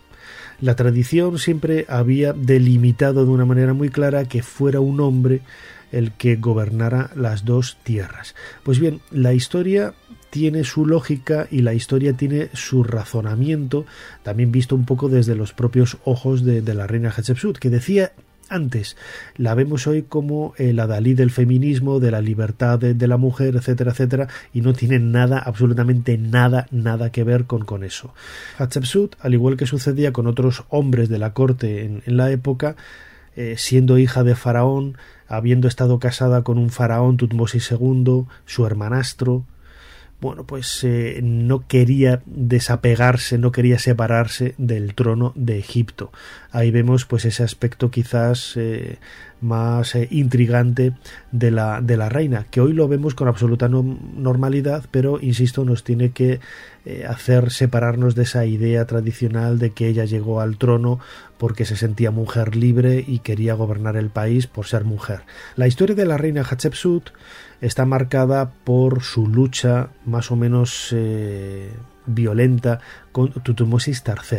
La 0.60 0.76
tradición 0.76 1.38
siempre 1.38 1.84
había 1.88 2.32
delimitado 2.32 3.24
de 3.24 3.30
una 3.32 3.44
manera 3.44 3.74
muy 3.74 3.88
clara 3.88 4.24
que 4.24 4.40
fuera 4.44 4.78
un 4.78 5.00
hombre 5.00 5.40
el 5.90 6.12
que 6.12 6.36
gobernara 6.36 7.10
las 7.16 7.44
dos 7.44 7.76
tierras. 7.82 8.36
Pues 8.62 8.78
bien, 8.78 9.00
la 9.10 9.32
historia 9.32 9.94
tiene 10.30 10.62
su 10.62 10.86
lógica 10.86 11.48
y 11.50 11.62
la 11.62 11.74
historia 11.74 12.12
tiene 12.12 12.50
su 12.52 12.84
razonamiento, 12.84 13.84
también 14.22 14.52
visto 14.52 14.76
un 14.76 14.84
poco 14.84 15.08
desde 15.08 15.34
los 15.34 15.52
propios 15.52 15.98
ojos 16.04 16.44
de, 16.44 16.62
la 16.72 16.86
reina 16.86 17.10
Hatshepsut, 17.10 17.58
que 17.58 17.68
decía 17.68 18.12
antes. 18.50 18.96
La 19.36 19.54
vemos 19.54 19.86
hoy 19.86 20.02
como 20.02 20.52
eh, 20.58 20.72
la 20.74 20.86
Dalí 20.86 21.14
del 21.14 21.30
feminismo, 21.30 22.00
de 22.00 22.10
la 22.10 22.20
libertad 22.20 22.78
de, 22.78 23.06
la 23.06 23.16
mujer, 23.16 23.56
etcétera, 23.56 23.92
etcétera, 23.92 24.28
y 24.52 24.60
no 24.60 24.74
tiene 24.74 24.98
nada, 24.98 25.38
absolutamente 25.38 26.18
nada, 26.18 26.66
nada 26.70 27.10
que 27.10 27.24
ver 27.24 27.46
con, 27.46 27.64
con 27.64 27.84
eso. 27.84 28.12
Hatshepsut, 28.58 29.16
al 29.20 29.32
igual 29.34 29.56
que 29.56 29.66
sucedía 29.66 30.12
con 30.12 30.26
otros 30.26 30.64
hombres 30.68 31.08
de 31.08 31.18
la 31.18 31.32
corte 31.32 31.84
en, 31.84 32.02
en 32.04 32.16
la 32.16 32.30
época, 32.30 32.76
eh, 33.36 33.54
siendo 33.56 33.96
hija 33.96 34.24
de 34.24 34.34
faraón, 34.34 34.98
habiendo 35.28 35.68
estado 35.68 35.98
casada 36.00 36.42
con 36.42 36.58
un 36.58 36.70
faraón 36.70 37.16
Tutmosis 37.16 37.70
II, 37.70 38.24
su 38.44 38.66
hermanastro, 38.66 39.44
bueno, 40.20 40.44
pues 40.44 40.84
eh, 40.84 41.20
no 41.22 41.66
quería 41.66 42.22
desapegarse, 42.26 43.38
no 43.38 43.52
quería 43.52 43.78
separarse 43.78 44.54
del 44.58 44.94
trono 44.94 45.32
de 45.34 45.58
Egipto. 45.58 46.12
Ahí 46.50 46.70
vemos 46.70 47.06
pues 47.06 47.24
ese 47.24 47.42
aspecto 47.42 47.90
quizás 47.90 48.54
eh, 48.56 48.98
más 49.40 49.94
eh, 49.94 50.08
intrigante 50.10 50.92
de 51.32 51.50
la, 51.50 51.80
de 51.80 51.96
la 51.96 52.10
reina, 52.10 52.46
que 52.50 52.60
hoy 52.60 52.74
lo 52.74 52.86
vemos 52.86 53.14
con 53.14 53.28
absoluta 53.28 53.68
no, 53.68 53.82
normalidad, 53.82 54.84
pero 54.90 55.18
insisto, 55.20 55.64
nos 55.64 55.84
tiene 55.84 56.10
que 56.10 56.40
hacer 57.06 57.50
separarnos 57.50 58.14
de 58.14 58.22
esa 58.22 58.46
idea 58.46 58.86
tradicional 58.86 59.58
de 59.58 59.72
que 59.72 59.86
ella 59.86 60.06
llegó 60.06 60.40
al 60.40 60.56
trono 60.56 60.98
porque 61.36 61.66
se 61.66 61.76
sentía 61.76 62.10
mujer 62.10 62.56
libre 62.56 63.04
y 63.06 63.18
quería 63.18 63.52
gobernar 63.52 63.98
el 63.98 64.08
país 64.08 64.46
por 64.46 64.66
ser 64.66 64.84
mujer. 64.84 65.20
La 65.56 65.66
historia 65.66 65.94
de 65.94 66.06
la 66.06 66.16
reina 66.16 66.42
Hatshepsut 66.42 67.10
está 67.60 67.84
marcada 67.84 68.50
por 68.64 69.02
su 69.02 69.26
lucha 69.26 69.88
más 70.06 70.30
o 70.30 70.36
menos 70.36 70.88
eh, 70.92 71.72
violenta 72.06 72.80
con 73.12 73.30
Tutmosis 73.32 74.02
III. 74.06 74.38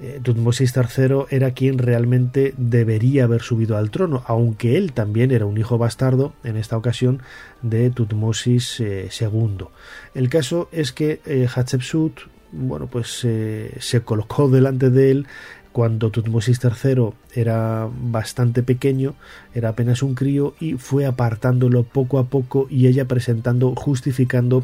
Eh, 0.00 0.20
Tutmosis 0.22 0.74
III 0.76 1.26
era 1.30 1.52
quien 1.52 1.78
realmente 1.78 2.52
debería 2.56 3.24
haber 3.24 3.42
subido 3.42 3.76
al 3.76 3.90
trono, 3.90 4.24
aunque 4.26 4.76
él 4.76 4.92
también 4.92 5.30
era 5.30 5.46
un 5.46 5.56
hijo 5.56 5.78
bastardo, 5.78 6.34
en 6.42 6.56
esta 6.56 6.76
ocasión, 6.76 7.22
de 7.62 7.90
Tutmosis 7.90 8.80
eh, 8.80 9.08
II. 9.20 9.66
El 10.14 10.28
caso 10.28 10.68
es 10.72 10.92
que 10.92 11.20
eh, 11.26 11.46
Hatshepsut, 11.52 12.20
bueno, 12.50 12.88
pues 12.88 13.20
eh, 13.24 13.76
se 13.78 14.02
colocó 14.02 14.48
delante 14.50 14.90
de 14.90 15.10
él 15.10 15.26
cuando 15.74 16.10
Tutmosis 16.10 16.60
III 16.62 17.10
era 17.34 17.88
bastante 17.92 18.62
pequeño, 18.62 19.16
era 19.56 19.70
apenas 19.70 20.04
un 20.04 20.14
crío 20.14 20.54
y 20.60 20.74
fue 20.74 21.04
apartándolo 21.04 21.82
poco 21.82 22.20
a 22.20 22.28
poco 22.28 22.68
y 22.70 22.86
ella 22.86 23.06
presentando, 23.06 23.74
justificando 23.74 24.62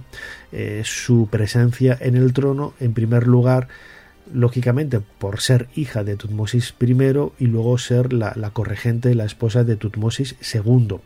eh, 0.52 0.82
su 0.84 1.26
presencia 1.28 1.98
en 2.00 2.14
el 2.14 2.32
trono, 2.32 2.74
en 2.78 2.94
primer 2.94 3.26
lugar, 3.26 3.66
lógicamente 4.32 5.00
por 5.00 5.40
ser 5.40 5.66
hija 5.74 6.04
de 6.04 6.14
Tutmosis 6.14 6.76
I 6.78 6.94
y 7.40 7.46
luego 7.46 7.76
ser 7.78 8.12
la, 8.12 8.32
la, 8.36 8.50
corregente, 8.50 9.12
la 9.16 9.24
esposa 9.24 9.64
de 9.64 9.74
Tutmosis 9.74 10.36
II. 10.54 10.98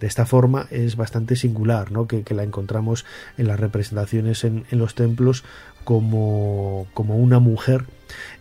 De 0.00 0.06
esta 0.06 0.24
forma 0.24 0.68
es 0.70 0.96
bastante 0.96 1.36
singular 1.36 1.92
¿no? 1.92 2.06
que, 2.06 2.24
la 2.30 2.44
encontramos 2.44 3.04
en 3.36 3.46
las 3.46 3.60
representaciones 3.60 4.42
en, 4.44 4.64
en 4.70 4.78
los 4.78 4.94
templos 4.94 5.44
como, 5.84 6.86
como 6.94 7.18
una 7.18 7.40
mujer 7.40 7.84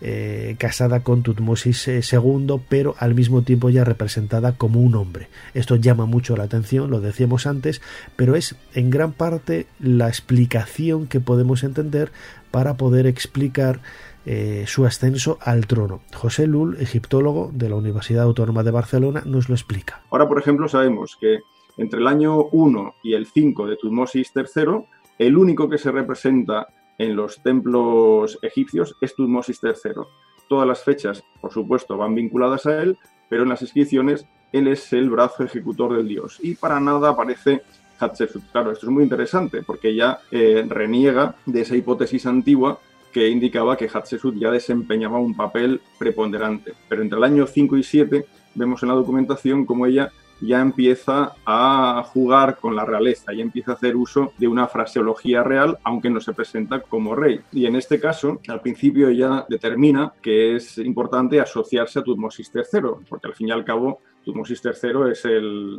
eh, 0.02 0.56
casada 0.58 1.02
con 1.02 1.24
Tutmosis 1.24 1.88
II, 1.88 2.62
pero 2.70 2.96
al 3.00 3.16
mismo 3.16 3.42
tiempo 3.42 3.70
ya 3.70 3.84
representada 3.84 4.54
como 4.54 4.82
un 4.82 4.96
hombre. 4.96 5.28
Esto 5.54 5.76
llama 5.76 6.06
mucho 6.06 6.36
la 6.36 6.44
atención, 6.44 6.90
lo 6.90 7.02
decíamos 7.02 7.48
antes, 7.48 7.82
pero 8.16 8.36
es 8.36 8.56
en 8.74 8.90
gran 8.90 9.12
parte 9.12 9.68
la 9.80 10.08
explicación 10.08 11.08
que 11.08 11.20
podemos 11.20 11.64
entender 11.64 12.12
para 12.52 12.76
poder 12.76 13.08
explicar 13.08 13.82
eh, 14.26 14.66
su 14.68 14.86
ascenso 14.86 15.38
al 15.42 15.66
trono. 15.66 16.02
José 16.14 16.46
Lul, 16.46 16.78
egiptólogo 16.80 17.52
de 17.54 17.70
la 17.70 17.76
Universidad 17.76 18.24
Autónoma 18.24 18.64
de 18.64 18.72
Barcelona, 18.72 19.24
nos 19.26 19.50
lo 19.50 19.56
explica. 19.56 20.02
Ahora, 20.12 20.28
por 20.28 20.40
ejemplo, 20.40 20.68
sabemos 20.68 21.18
que 21.20 21.40
entre 21.78 22.00
el 22.00 22.08
año 22.08 22.46
1 22.52 22.96
y 23.04 23.14
el 23.14 23.26
5 23.26 23.68
de 23.68 23.78
Tutmosis 23.78 24.32
III, 24.36 24.86
el 25.18 25.38
único 25.38 25.70
que 25.70 25.78
se 25.78 25.92
representa 25.92 26.68
en 27.00 27.16
los 27.16 27.42
templos 27.42 28.38
egipcios 28.44 28.96
es 29.02 29.16
Tutmosis 29.16 29.60
III. 29.64 30.04
Todas 30.48 30.68
las 30.68 30.84
fechas, 30.84 31.24
por 31.42 31.52
supuesto, 31.52 31.98
van 31.98 32.14
vinculadas 32.14 32.68
a 32.68 32.82
él, 32.84 32.98
pero 33.30 33.44
en 33.44 33.50
las 33.50 33.62
inscripciones 33.64 34.26
él 34.52 34.68
es 34.68 34.94
el 34.94 35.10
brazo 35.10 35.44
ejecutor 35.44 35.96
del 35.96 36.08
dios 36.08 36.40
y 36.42 36.56
para 36.56 36.80
nada 36.80 37.10
aparece 37.10 37.62
Hatshepsut. 38.00 38.52
Claro, 38.52 38.72
esto 38.72 38.86
es 38.88 38.92
muy 38.92 39.04
interesante 39.04 39.62
porque 39.64 39.90
ella 39.90 40.20
eh, 40.32 40.66
reniega 40.68 41.36
de 41.46 41.62
esa 41.62 41.76
hipótesis 41.76 42.26
antigua 42.26 42.80
que 43.12 43.28
indicaba 43.28 43.78
que 43.78 43.90
Hatshepsut 43.90 44.36
ya 44.38 44.52
desempeñaba 44.52 45.20
un 45.20 45.36
papel 45.36 45.82
preponderante. 45.98 46.74
Pero 46.88 47.02
entre 47.02 47.18
el 47.18 47.24
año 47.24 47.48
5 47.48 47.78
y 47.78 47.84
7 47.84 48.26
vemos 48.56 48.84
en 48.84 48.90
la 48.90 48.96
documentación 48.96 49.66
como 49.66 49.86
ella 49.86 50.12
ya 50.42 50.62
empieza 50.62 51.34
a 51.46 52.04
jugar 52.14 52.58
con 52.58 52.76
la 52.76 52.86
realeza, 52.86 53.34
ya 53.34 53.42
empieza 53.42 53.72
a 53.72 53.76
hacer 53.76 53.96
uso 53.96 54.34
de 54.38 54.48
una 54.48 54.68
fraseología 54.68 55.44
real, 55.44 55.78
aunque 55.84 56.10
no 56.10 56.20
se 56.20 56.34
presenta 56.34 56.82
como 56.82 57.16
rey. 57.16 57.42
Y 57.52 57.66
en 57.66 57.76
este 57.76 58.00
caso, 58.00 58.40
al 58.48 58.62
principio 58.62 59.10
ella 59.10 59.46
determina 59.50 60.14
que 60.22 60.56
es 60.56 60.78
importante 60.78 61.40
asociarse 61.40 62.00
a 62.00 62.04
Tutmosis 62.04 62.52
III, 62.54 62.82
porque 63.08 63.28
al 63.28 63.34
fin 63.34 63.50
y 63.50 63.52
al 63.52 63.66
cabo 63.66 64.02
Tutmosis 64.24 64.62
III 64.64 65.12
es 65.12 65.26
el, 65.26 65.78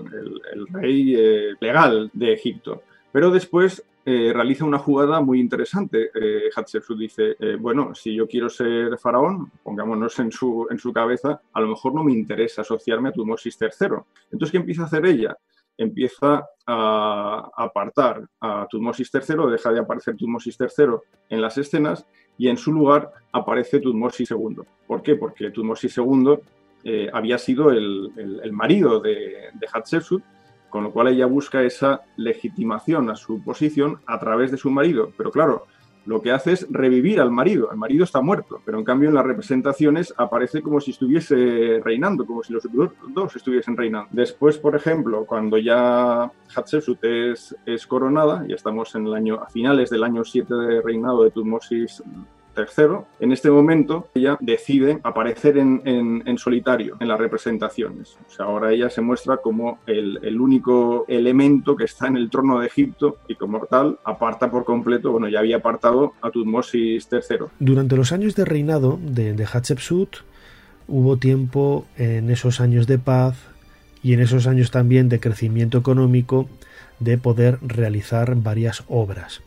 rey 0.73 1.15
eh, 1.17 1.55
legal 1.61 2.11
de 2.13 2.33
Egipto. 2.33 2.83
Pero 3.13 3.31
después 3.31 3.85
eh, 4.05 4.33
realiza 4.33 4.65
una 4.65 4.79
jugada 4.79 5.21
muy 5.21 5.41
interesante. 5.41 6.11
Eh, 6.15 6.51
Hatshepsut 6.55 6.99
dice, 6.99 7.37
eh, 7.39 7.57
bueno, 7.61 7.95
si 7.95 8.15
yo 8.15 8.27
quiero 8.27 8.49
ser 8.49 8.97
faraón, 8.99 9.51
pongámonos 9.63 10.19
en 10.21 10.33
su, 10.33 10.67
en 10.71 10.79
su 10.79 10.93
cabeza, 10.93 11.41
a 11.53 11.61
lo 11.61 11.69
mejor 11.69 11.95
no 11.95 12.03
me 12.03 12.13
interesa 12.13 12.63
asociarme 12.63 13.11
a 13.11 13.13
Tutmosis 13.13 13.59
III. 13.61 13.99
Entonces, 14.31 14.53
¿qué 14.53 14.57
empieza 14.57 14.83
a 14.83 14.87
hacer 14.87 15.05
ella? 15.05 15.37
Empieza 15.77 16.45
a 16.67 17.51
apartar 17.57 18.27
a 18.41 18.67
Tutmosis 18.71 19.11
III, 19.13 19.51
deja 19.51 19.71
de 19.73 19.81
aparecer 19.81 20.17
Tutmosis 20.17 20.57
III 20.59 20.97
en 21.29 21.41
las 21.41 21.59
escenas 21.59 22.07
y 22.39 22.49
en 22.49 22.57
su 22.57 22.73
lugar 22.73 23.13
aparece 23.33 23.81
Tutmosis 23.81 24.31
II. 24.31 24.63
¿Por 24.87 25.03
qué? 25.03 25.17
Porque 25.17 25.51
Tutmosis 25.51 25.97
II 25.99 26.39
había 27.13 27.37
sido 27.37 27.71
el, 27.71 28.51
marido 28.53 29.01
de, 29.01 29.51
de 29.53 29.67
Hatshepsut 29.71 30.23
con 30.71 30.85
lo 30.85 30.93
cual 30.93 31.09
ella 31.09 31.27
busca 31.27 31.63
esa 31.63 32.03
legitimación 32.17 33.11
a 33.11 33.17
su 33.17 33.43
posición 33.43 34.01
a 34.07 34.19
través 34.19 34.51
de 34.51 34.57
su 34.57 34.71
marido. 34.71 35.13
Pero 35.17 35.31
claro, 35.31 35.67
lo 36.07 36.23
que 36.23 36.33
hace 36.33 36.53
es 36.53 36.67
revivir 36.71 37.21
al 37.21 37.31
marido. 37.31 37.71
El 37.71 37.77
marido 37.77 38.05
está 38.05 38.21
muerto, 38.21 38.61
pero 38.65 38.79
en 38.79 38.85
cambio 38.85 39.09
en 39.09 39.15
las 39.15 39.27
representaciones 39.27 40.15
aparece 40.17 40.63
como 40.63 40.81
si 40.81 40.93
estuviese 40.93 41.81
reinando, 41.85 42.25
como 42.25 42.43
si 42.43 42.53
los 42.53 42.67
dos 43.09 43.37
estuviesen 43.37 43.77
reinando. 43.77 44.09
Después, 44.13 44.59
por 44.59 44.75
ejemplo, 44.75 45.27
cuando 45.27 45.59
ya 45.59 46.31
Hatshepsut 46.55 47.05
es, 47.05 47.87
coronada, 47.87 48.45
y 48.49 48.55
estamos 48.55 48.95
en 48.95 49.07
el 49.07 49.15
año, 49.15 49.43
a 49.43 49.49
finales 49.49 49.91
del 49.91 50.05
año 50.05 50.25
7 50.25 50.55
de 50.55 50.81
reinado 50.81 51.25
de 51.25 51.31
Tutmosis 51.31 52.03
tercero, 52.55 53.07
en 53.21 53.33
este 53.33 53.51
momento 53.51 54.09
ella 54.15 54.37
decide 54.41 55.01
aparecer 55.03 55.59
en, 55.59 56.39
solitario 56.39 56.97
en 57.01 57.09
las 57.09 57.19
representaciones. 57.19 58.17
O 58.27 58.31
sea, 58.31 58.47
ahora 58.47 58.73
ella 58.73 58.91
se 58.91 59.01
muestra 59.01 59.39
como 59.39 59.79
el, 59.87 60.41
único 60.41 61.05
elemento 61.09 61.77
que 61.77 61.85
está 61.85 62.07
en 62.07 62.17
el 62.17 62.31
trono 62.31 62.61
de 62.61 62.67
Egipto 62.67 63.19
y 63.29 63.35
como 63.35 63.61
tal 63.67 63.99
aparta 64.05 64.51
por 64.51 64.65
completo, 64.65 65.13
bueno, 65.13 65.29
ya 65.29 65.41
había 65.41 65.57
apartado 65.57 66.15
a 66.23 66.31
Tutmosis 66.31 67.09
III. 67.11 67.47
Durante 67.59 67.97
los 67.97 68.13
años 68.13 68.35
de 68.35 68.45
reinado 68.45 68.99
de, 69.03 69.35
de 69.35 69.47
Hatshepsut 69.47 70.17
hubo 70.89 71.17
tiempo 71.19 71.87
en 71.97 72.31
esos 72.31 72.61
años 72.61 72.87
de 72.87 72.99
paz 72.99 73.37
y 74.03 74.15
en 74.15 74.21
esos 74.21 74.47
años 74.47 74.71
también 74.71 75.09
de 75.09 75.21
crecimiento 75.21 75.79
económico 75.79 76.49
de 77.01 77.19
poder 77.19 77.59
realizar 77.63 78.35
varias 78.37 78.85
obras. 78.89 79.43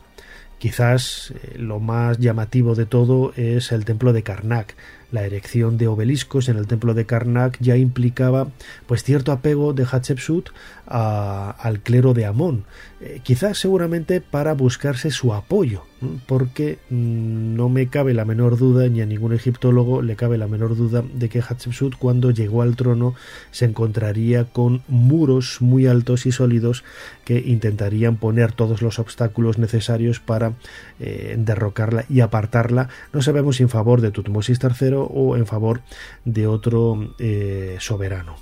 Quizás 0.63 1.33
eh, 1.43 1.57
lo 1.57 1.81
más 1.81 2.19
llamativo 2.19 2.73
de 2.73 2.85
todo 2.85 3.33
es 3.35 3.73
el 3.73 3.83
templo 3.83 4.13
de 4.13 4.23
Karnak, 4.23 4.77
la 5.13 5.25
erección 5.25 5.77
de 5.77 5.87
obeliscos 5.87 6.49
en 6.49 6.57
el 6.57 6.65
templo 6.65 6.95
de 6.95 7.05
Karnak 7.05 7.57
ya 7.61 7.77
implicaba 7.77 8.47
pues 8.87 9.03
cierto 9.03 9.31
apego 9.31 9.71
de 9.71 9.85
Hatshepsut 9.85 10.49
al 10.87 11.79
clero 11.79 12.13
de 12.13 12.25
Amón, 12.25 12.65
eh, 12.99 13.21
quizás 13.23 13.57
seguramente 13.57 14.21
para 14.21 14.53
buscarse 14.53 15.11
su 15.11 15.33
apoyo, 15.33 15.83
porque 16.27 16.77
mm, 16.89 17.55
no 17.55 17.69
me 17.69 17.87
cabe 17.87 18.13
la 18.13 18.25
menor 18.25 18.57
duda, 18.57 18.87
ni 18.89 19.01
a 19.01 19.05
ningún 19.05 19.33
egiptólogo 19.33 20.01
le 20.01 20.15
cabe 20.15 20.37
la 20.37 20.47
menor 20.47 20.75
duda 20.75 21.03
de 21.13 21.29
que 21.29 21.41
Hatshepsut 21.41 21.95
cuando 21.95 22.31
llegó 22.31 22.61
al 22.61 22.75
trono 22.75 23.15
se 23.51 23.65
encontraría 23.65 24.45
con 24.45 24.83
muros 24.87 25.61
muy 25.61 25.87
altos 25.87 26.25
y 26.25 26.31
sólidos 26.31 26.83
que 27.23 27.39
intentarían 27.39 28.17
poner 28.17 28.51
todos 28.51 28.81
los 28.81 28.99
obstáculos 28.99 29.57
necesarios 29.57 30.19
para 30.19 30.53
eh, 30.99 31.35
derrocarla 31.37 32.05
y 32.09 32.19
apartarla, 32.19 32.89
no 33.13 33.21
sabemos 33.21 33.57
si 33.57 33.63
en 33.63 33.69
favor 33.69 34.01
de 34.01 34.11
Tutmosis 34.11 34.59
III 34.61 35.02
o 35.05 35.37
en 35.37 35.45
favor 35.45 35.81
de 36.25 36.47
otro 36.47 37.15
eh, 37.19 37.77
soberano. 37.79 38.35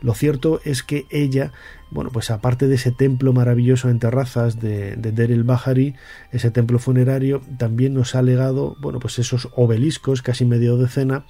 Lo 0.00 0.14
cierto 0.14 0.60
es 0.64 0.84
que 0.84 1.06
ella, 1.10 1.52
bueno, 1.90 2.10
pues 2.10 2.30
aparte 2.30 2.68
de 2.68 2.76
ese 2.76 2.92
templo 2.92 3.32
maravilloso 3.32 3.88
en 3.88 3.98
terrazas 3.98 4.60
de, 4.60 4.94
de 4.94 5.10
Der 5.10 5.32
el 5.32 5.42
Bahari, 5.42 5.96
ese 6.30 6.52
templo 6.52 6.78
funerario, 6.78 7.42
también 7.58 7.94
nos 7.94 8.14
ha 8.14 8.22
legado, 8.22 8.76
bueno, 8.80 9.00
pues 9.00 9.18
esos 9.18 9.48
obeliscos, 9.56 10.22
casi 10.22 10.44
medio 10.44 10.76
decena, 10.76 11.24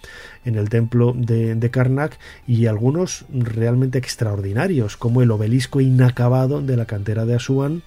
en 0.44 0.56
el 0.56 0.68
templo 0.68 1.14
de, 1.16 1.54
de 1.54 1.70
Karnak 1.70 2.18
y 2.46 2.66
algunos 2.66 3.24
realmente 3.30 3.96
extraordinarios, 3.96 4.98
como 4.98 5.22
el 5.22 5.30
obelisco 5.30 5.80
inacabado 5.80 6.60
de 6.60 6.76
la 6.76 6.84
cantera 6.84 7.24
de 7.24 7.36
Asuán, 7.36 7.82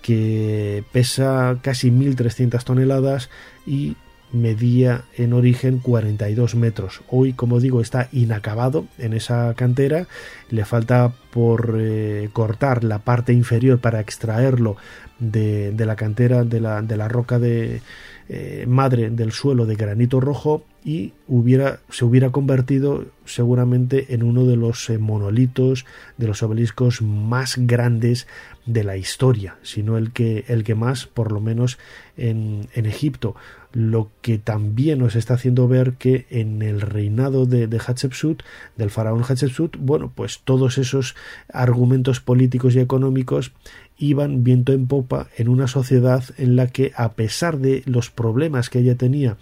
que 0.00 0.84
pesa 0.92 1.58
casi 1.62 1.90
1.300 1.90 2.62
toneladas 2.62 3.30
y 3.66 3.96
medía 4.34 5.04
en 5.16 5.32
origen 5.32 5.78
42 5.78 6.54
metros. 6.54 7.00
Hoy, 7.08 7.32
como 7.32 7.60
digo, 7.60 7.80
está 7.80 8.08
inacabado 8.12 8.86
en 8.98 9.14
esa 9.14 9.54
cantera. 9.54 10.06
Le 10.50 10.64
falta 10.64 11.12
por 11.34 11.76
eh, 11.80 12.30
cortar 12.32 12.84
la 12.84 13.00
parte 13.00 13.32
inferior 13.32 13.80
para 13.80 13.98
extraerlo 13.98 14.76
de, 15.18 15.74
la 15.76 15.96
cantera 15.96 16.44
de 16.44 16.60
la, 16.60 16.80
de 16.80 16.96
la 16.96 17.08
roca 17.08 17.40
de 17.40 17.82
eh, 18.28 18.64
madre 18.68 19.10
del 19.10 19.32
suelo 19.32 19.66
de 19.66 19.74
granito 19.74 20.20
rojo 20.20 20.64
y 20.84 21.12
hubiera, 21.26 21.80
se 21.90 22.04
hubiera 22.04 22.30
convertido 22.30 23.06
seguramente 23.24 24.14
en 24.14 24.22
uno 24.22 24.46
de 24.46 24.56
los 24.56 24.88
eh, 24.90 24.98
monolitos, 24.98 25.84
de 26.18 26.26
los 26.26 26.42
obeliscos 26.42 27.02
más 27.02 27.56
grandes 27.58 28.26
de 28.66 28.84
la 28.84 28.96
historia, 28.96 29.56
sino 29.62 29.98
el 29.98 30.12
que, 30.12 30.44
el 30.48 30.62
que 30.62 30.74
más, 30.74 31.06
por 31.06 31.32
lo 31.32 31.40
menos 31.40 31.78
en, 32.16 32.68
en 32.74 32.86
Egipto. 32.86 33.34
Lo 33.72 34.10
que 34.22 34.38
también 34.38 35.00
nos 35.00 35.16
está 35.16 35.34
haciendo 35.34 35.68
ver 35.68 35.94
que 35.94 36.26
en 36.30 36.62
el 36.62 36.80
reinado 36.80 37.44
de, 37.44 37.66
de, 37.66 37.78
Hatshepsut, 37.78 38.42
del 38.76 38.90
faraón 38.90 39.24
Hatshepsut, 39.24 39.76
bueno, 39.78 40.12
pues 40.14 40.40
todos 40.44 40.78
esos 40.78 41.14
argumentos 41.52 42.20
políticos 42.20 42.74
y 42.74 42.80
económicos 42.80 43.52
iban 43.98 44.42
viento 44.44 44.72
en 44.72 44.86
popa 44.86 45.28
en 45.36 45.48
una 45.48 45.66
sociedad 45.66 46.24
en 46.36 46.56
la 46.56 46.66
que 46.66 46.92
a 46.96 47.12
pesar 47.12 47.58
de 47.58 47.82
los 47.86 48.10
problemas 48.10 48.70
que 48.70 48.80
ella 48.80 48.96
tenía 48.96 49.36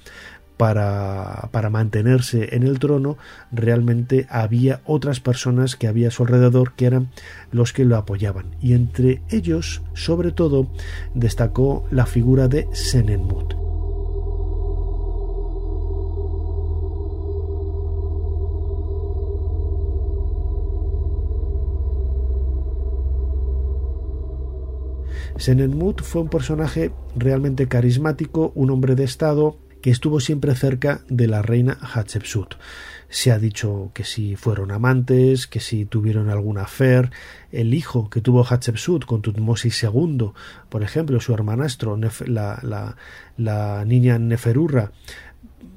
para, 0.57 1.49
para, 1.51 1.71
mantenerse 1.71 2.55
en 2.55 2.63
el 2.63 2.79
trono, 2.79 3.17
realmente 3.51 4.27
había 4.31 4.81
otras 4.85 5.19
personas 5.19 5.75
que 5.75 5.89
había 5.89 6.09
a 6.09 6.11
su 6.13 6.23
alrededor 6.23 6.75
que 6.75 6.87
eran 6.87 7.11
los 7.51 7.73
que 7.73 7.85
lo 7.85 7.97
apoyaban. 7.97 8.55
Y 8.61 8.75
entre 8.75 9.23
ellos, 9.31 9.83
sobre 9.95 10.31
todo, 10.31 10.69
destacó 11.15 11.85
la 11.91 12.07
figura 12.07 12.47
de 12.47 12.69
Senenmut. 12.73 13.55
Senenmut 25.43 26.03
fue 26.03 26.23
un 26.23 26.29
personaje 26.29 26.93
realmente 27.17 27.67
carismático, 27.67 28.53
un 28.55 28.71
hombre 28.71 28.95
de 28.95 29.03
Estado 29.03 29.59
que 29.83 29.91
estuvo 29.91 30.21
siempre 30.21 30.55
cerca 30.55 31.01
de 31.09 31.27
la 31.27 31.43
reina 31.43 31.77
Hatshepsut. 31.81 32.55
Se 33.09 33.33
ha 33.33 33.41
dicho 33.41 33.91
que 33.93 34.05
si 34.05 34.37
fueron 34.37 34.71
amantes, 34.71 35.49
que 35.49 35.59
si 35.59 35.85
tuvieron 35.85 36.31
alguna 36.31 36.63
affair. 36.63 37.11
El 37.51 37.75
hijo 37.75 38.09
que 38.09 38.21
tuvo 38.21 38.45
Hatshepsut 38.45 39.05
con 39.05 39.21
Tutmosis 39.21 39.83
II, 39.83 40.31
por 40.69 40.85
ejemplo, 40.85 41.19
su 41.19 41.35
hermanastro, 41.35 41.99
la, 42.29 43.85
niña 43.85 44.21
Neferurra, 44.21 44.93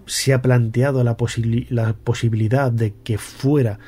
se 0.05 0.35
ha 0.35 0.43
planteado 0.43 1.03
la, 1.03 1.17
la 1.69 1.93
posibilidad 1.93 2.71
de 2.71 2.93
que 3.03 3.17
fuera 3.17 3.79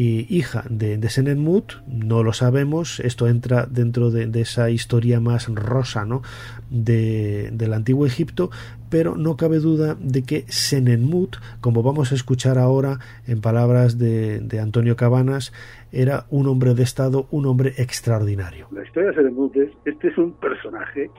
hija 0.00 0.64
de, 0.70 0.96
de, 0.98 1.08
Senenmut, 1.08 1.74
no 1.86 2.22
lo 2.22 2.32
sabemos, 2.32 3.00
esto 3.00 3.26
entra 3.28 3.66
dentro 3.66 4.10
de, 4.10 4.28
esa 4.40 4.70
historia 4.70 5.20
más 5.20 5.48
rosa 5.52 6.04
¿no? 6.04 6.22
de, 6.70 7.50
del 7.52 7.72
antiguo 7.72 8.06
Egipto, 8.06 8.50
pero 8.90 9.16
no 9.16 9.36
cabe 9.36 9.58
duda 9.58 9.96
de 9.98 10.22
que 10.22 10.44
Senenmut, 10.48 11.36
como 11.60 11.82
vamos 11.82 12.12
a 12.12 12.14
escuchar 12.14 12.58
ahora 12.58 12.98
en 13.26 13.40
palabras 13.40 13.98
de, 13.98 14.40
de 14.40 14.60
Antonio 14.60 14.96
Cabanas, 14.96 15.52
era 15.90 16.26
un 16.30 16.46
hombre 16.46 16.74
de 16.74 16.82
Estado, 16.82 17.26
un 17.30 17.46
hombre 17.46 17.74
extraordinario. 17.78 18.68
La 18.70 18.84
historia 18.84 19.10
de 19.10 19.16
Senenmut 19.16 19.56
es, 19.56 19.70
este 19.84 20.08
es 20.08 20.18
un 20.18 20.32
personaje 20.32 21.10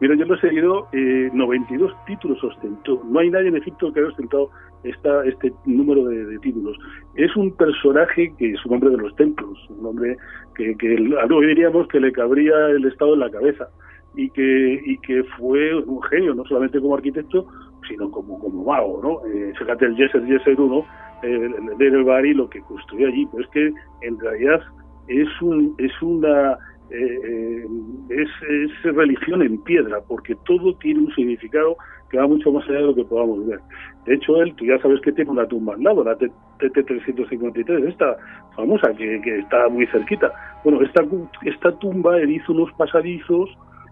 Mira, 0.00 0.14
yo 0.14 0.26
lo 0.26 0.36
he 0.36 0.40
seguido, 0.40 0.88
eh, 0.92 1.28
92 1.32 1.92
títulos 2.06 2.42
ostentó. 2.44 3.02
No 3.04 3.18
hay 3.18 3.30
nadie 3.30 3.48
en 3.48 3.56
Egipto 3.56 3.92
que 3.92 3.98
haya 3.98 4.08
ostentado 4.08 4.50
esta, 4.84 5.24
este 5.24 5.52
número 5.66 6.04
de, 6.04 6.38
títulos. 6.38 6.76
Es 7.14 7.34
un 7.36 7.54
personaje 7.56 8.32
que 8.38 8.52
es 8.52 8.66
un 8.66 8.74
hombre 8.74 8.90
de 8.90 8.98
los 8.98 9.14
templos, 9.16 9.58
un 9.70 9.86
hombre 9.86 10.16
que, 10.54 10.74
que 10.76 10.96
hoy 11.30 11.46
diríamos 11.46 11.88
que 11.88 12.00
le 12.00 12.12
cabría 12.12 12.54
el 12.68 12.84
Estado 12.86 13.14
en 13.14 13.20
la 13.20 13.30
cabeza 13.30 13.68
y 14.16 14.30
que, 14.30 14.80
y 14.84 14.98
que 14.98 15.24
fue 15.38 15.74
un 15.74 16.02
genio, 16.02 16.34
no 16.34 16.44
solamente 16.44 16.80
como 16.80 16.94
arquitecto, 16.94 17.46
sino 17.88 18.10
como, 18.10 18.38
como 18.38 18.64
mago, 18.64 19.00
¿no? 19.02 19.32
Eh, 19.32 19.52
fíjate 19.58 19.86
el 19.86 19.96
Yeser 19.96 20.24
Yeser 20.26 20.60
1, 20.60 20.86
el, 21.22 21.54
el 21.80 22.04
Bari 22.04 22.34
lo 22.34 22.48
que 22.48 22.60
construyó 22.62 23.08
allí, 23.08 23.26
pues 23.26 23.44
es 23.46 23.50
que 23.50 23.72
en 24.02 24.18
realidad 24.18 24.60
es, 25.08 25.28
un, 25.40 25.74
es 25.78 25.92
una 26.02 26.58
eh, 26.90 27.20
eh, 27.22 27.66
es, 28.08 28.28
es, 28.48 28.94
religión 28.94 29.42
en 29.42 29.58
piedra, 29.62 30.00
porque 30.08 30.34
todo 30.46 30.74
tiene 30.76 31.00
un 31.00 31.14
significado 31.14 31.76
que 32.10 32.18
va 32.18 32.26
mucho 32.26 32.50
más 32.52 32.66
allá 32.68 32.78
de 32.78 32.86
lo 32.86 32.94
que 32.94 33.04
podamos 33.04 33.46
ver. 33.46 33.60
De 34.06 34.14
hecho, 34.14 34.40
él, 34.40 34.54
tú 34.54 34.64
ya 34.64 34.78
sabes 34.78 35.00
que 35.02 35.12
tiene 35.12 35.30
una 35.30 35.46
tumba 35.46 35.74
al 35.74 35.82
lado, 35.82 36.04
la 36.04 36.16
TT-353, 36.16 37.88
esta 37.88 38.16
famosa, 38.56 38.92
que, 38.94 39.38
está 39.38 39.68
muy 39.68 39.86
cerquita. 39.88 40.32
Bueno, 40.64 40.80
esta, 40.82 41.04
esta 41.44 41.72
tumba, 41.78 42.18
él 42.18 42.30
hizo 42.30 42.52
unos 42.52 42.72
pasadizos, 42.74 43.50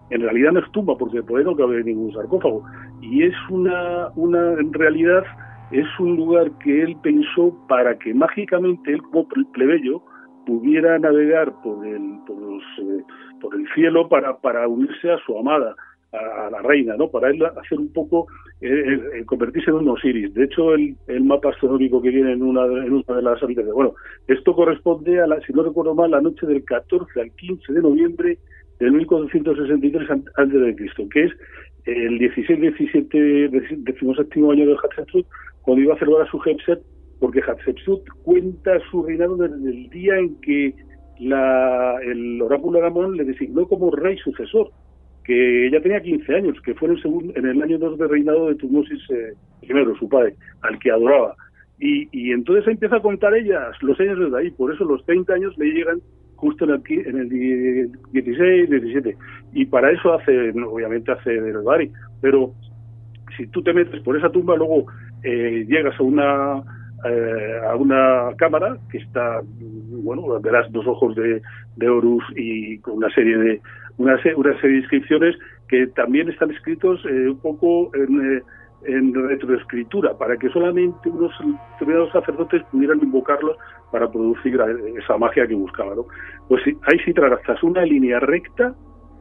en 0.09 0.21
realidad 0.21 0.53
no 0.53 0.59
es 0.59 0.71
tumba, 0.71 0.97
porque 0.97 1.21
por 1.21 1.39
ahí 1.39 1.45
no 1.45 1.55
cabe 1.55 1.83
ningún 1.83 2.13
sarcófago, 2.13 2.63
y 3.01 3.23
es 3.23 3.35
una, 3.49 4.09
una, 4.15 4.53
en 4.53 4.73
realidad, 4.73 5.23
es 5.71 5.87
un 5.99 6.15
lugar 6.15 6.51
que 6.63 6.81
él 6.81 6.97
pensó 7.03 7.55
para 7.67 7.97
que 7.97 8.13
mágicamente 8.13 8.93
él, 8.93 9.01
como 9.03 9.27
plebeyo, 9.53 10.01
pudiera 10.47 10.97
navegar 10.97 11.53
por 11.61 11.85
el, 11.85 12.19
por, 12.25 12.37
los, 12.41 12.63
eh, 12.79 13.03
por 13.41 13.53
el 13.53 13.67
cielo 13.75 14.07
para, 14.07 14.37
para 14.37 14.67
unirse 14.67 15.11
a 15.11 15.17
su 15.25 15.37
amada, 15.37 15.75
a, 16.11 16.49
la 16.49 16.61
reina, 16.61 16.95
¿no? 16.97 17.09
Para 17.09 17.29
él 17.29 17.43
hacer 17.45 17.79
un 17.79 17.91
poco, 17.91 18.27
eh, 18.61 19.23
convertirse 19.25 19.69
en 19.69 19.77
un 19.77 19.89
Osiris. 19.89 20.33
De 20.33 20.45
hecho, 20.45 20.73
el, 20.73 20.95
mapa 21.21 21.49
astronómico 21.49 22.01
que 22.01 22.09
viene 22.09 22.33
en 22.33 22.43
una, 22.43 22.65
en 22.65 22.93
una 22.93 23.15
de 23.15 23.21
las 23.21 23.41
habitaciones, 23.41 23.73
bueno, 23.73 23.93
esto 24.27 24.53
corresponde 24.53 25.19
a 25.21 25.27
la, 25.27 25.39
si 25.41 25.53
no 25.53 25.63
recuerdo 25.63 25.95
mal, 25.95 26.11
la 26.11 26.21
noche 26.21 26.45
del 26.45 26.63
14 26.63 27.21
al 27.21 27.31
15 27.31 27.73
de 27.73 27.81
noviembre 27.81 28.37
del 28.79 28.91
1463 28.93 30.09
a.C., 30.09 31.09
que 31.09 31.23
es 31.23 31.31
el 31.85 32.19
16-17 32.19 33.49
17 33.49 34.39
año 34.39 34.67
de 34.67 34.75
Hatshepsut, 34.83 35.25
cuando 35.61 35.83
iba 35.83 35.95
a 35.95 35.99
celebrar 35.99 36.27
a 36.27 36.31
su 36.31 36.41
Hepset 36.45 36.81
porque 37.19 37.41
Hatshepsut 37.41 38.07
cuenta 38.23 38.79
su 38.91 39.03
reinado 39.03 39.37
desde 39.37 39.69
el 39.69 39.89
día 39.89 40.17
en 40.17 40.39
que 40.41 40.75
la, 41.19 41.95
el 42.03 42.41
oráculo 42.41 42.79
de 42.79 42.87
Amón 42.87 43.17
le 43.17 43.23
designó 43.23 43.67
como 43.67 43.91
rey 43.91 44.17
sucesor, 44.17 44.71
que 45.27 45.67
ella 45.67 45.81
tenía 45.81 45.99
15 46.01 46.35
años, 46.35 46.61
que 46.61 46.73
fue 46.73 46.87
en 46.87 46.95
el, 46.95 47.01
segundo, 47.01 47.33
en 47.35 47.45
el 47.45 47.61
año 47.61 47.77
2 47.77 47.99
de 47.99 48.07
reinado 48.07 48.47
de 48.47 48.55
Tutmosis 48.55 49.01
eh, 49.09 49.33
I, 49.61 49.67
su 49.99 50.07
padre, 50.07 50.35
al 50.61 50.79
que 50.79 50.89
adoraba. 50.89 51.35
Y, 51.79 52.07
y 52.13 52.31
entonces 52.31 52.65
empieza 52.65 52.95
a 52.95 53.01
contar 53.01 53.35
ella 53.35 53.69
los 53.81 53.99
años 53.99 54.17
desde 54.17 54.37
ahí, 54.37 54.51
por 54.51 54.73
eso 54.73 54.85
los 54.85 55.05
30 55.05 55.33
años 55.33 55.57
le 55.57 55.65
llegan 55.65 55.99
justo 56.37 56.63
en 56.63 56.71
el, 56.71 56.81
en 57.07 57.19
el 57.19 57.91
16, 58.13 58.69
17. 58.69 59.17
Y 59.53 59.65
para 59.65 59.91
eso 59.91 60.13
hace, 60.13 60.51
obviamente 60.51 61.11
hace 61.11 61.29
del 61.29 61.57
Bari, 61.57 61.91
pero 62.21 62.53
si 63.35 63.47
tú 63.47 63.61
te 63.61 63.73
metes 63.73 64.01
por 64.03 64.17
esa 64.17 64.29
tumba, 64.29 64.55
luego 64.55 64.85
eh, 65.23 65.65
llegas 65.67 65.99
a 65.99 66.03
una 66.03 66.63
eh, 67.05 67.59
a 67.69 67.75
una 67.75 68.29
cámara 68.37 68.77
que 68.89 68.97
está, 68.97 69.41
bueno, 70.03 70.39
verás 70.39 70.71
dos 70.71 70.87
ojos 70.87 71.15
de, 71.15 71.41
de 71.75 71.89
Horus 71.89 72.23
y 72.35 72.79
con 72.79 72.97
una 72.97 73.09
serie 73.11 73.37
de 73.37 73.61
una, 73.97 74.21
serie 74.21 74.35
de 74.43 74.77
inscripciones 74.77 75.35
que 75.67 75.87
también 75.87 76.29
están 76.29 76.51
escritos 76.51 77.03
eh, 77.05 77.29
un 77.29 77.39
poco 77.39 77.91
en, 77.95 78.37
eh, 78.37 78.41
en 78.85 79.13
retroescritura, 79.13 80.17
para 80.17 80.37
que 80.37 80.49
solamente 80.49 81.09
unos 81.09 81.31
determinados 81.73 82.11
sacerdotes 82.11 82.63
pudieran 82.71 82.99
invocarlos 83.01 83.57
para 83.91 84.09
producir 84.09 84.59
esa 84.97 85.17
magia 85.17 85.47
que 85.47 85.55
buscaban. 85.55 85.97
Pues 86.47 86.61
ahí 86.65 86.99
sí 87.05 87.13
trazas 87.13 87.61
una 87.63 87.83
línea 87.83 88.19
recta, 88.19 88.73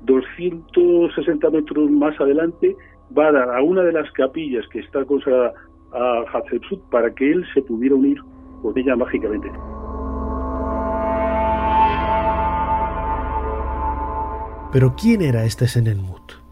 260 0.02 1.50
metros 1.50 1.90
más 1.90 2.18
adelante, 2.20 2.76
va 3.16 3.28
a 3.28 3.32
dar 3.32 3.50
a 3.50 3.62
una 3.62 3.82
de 3.82 3.92
las 3.92 4.10
capillas 4.12 4.66
que 4.68 4.80
está 4.80 5.04
consagrada 5.04 5.52
a 5.92 6.24
Hatshepsut 6.32 6.80
para 6.90 7.12
que 7.14 7.30
él 7.30 7.44
se 7.54 7.62
pudiera 7.62 7.94
unir 7.94 8.18
con 8.62 8.76
ella 8.76 8.96
mágicamente. 8.96 9.50
Pero 14.72 14.94
¿quién 14.96 15.22
era 15.22 15.44
este 15.44 15.68
Senenmut? 15.68 16.46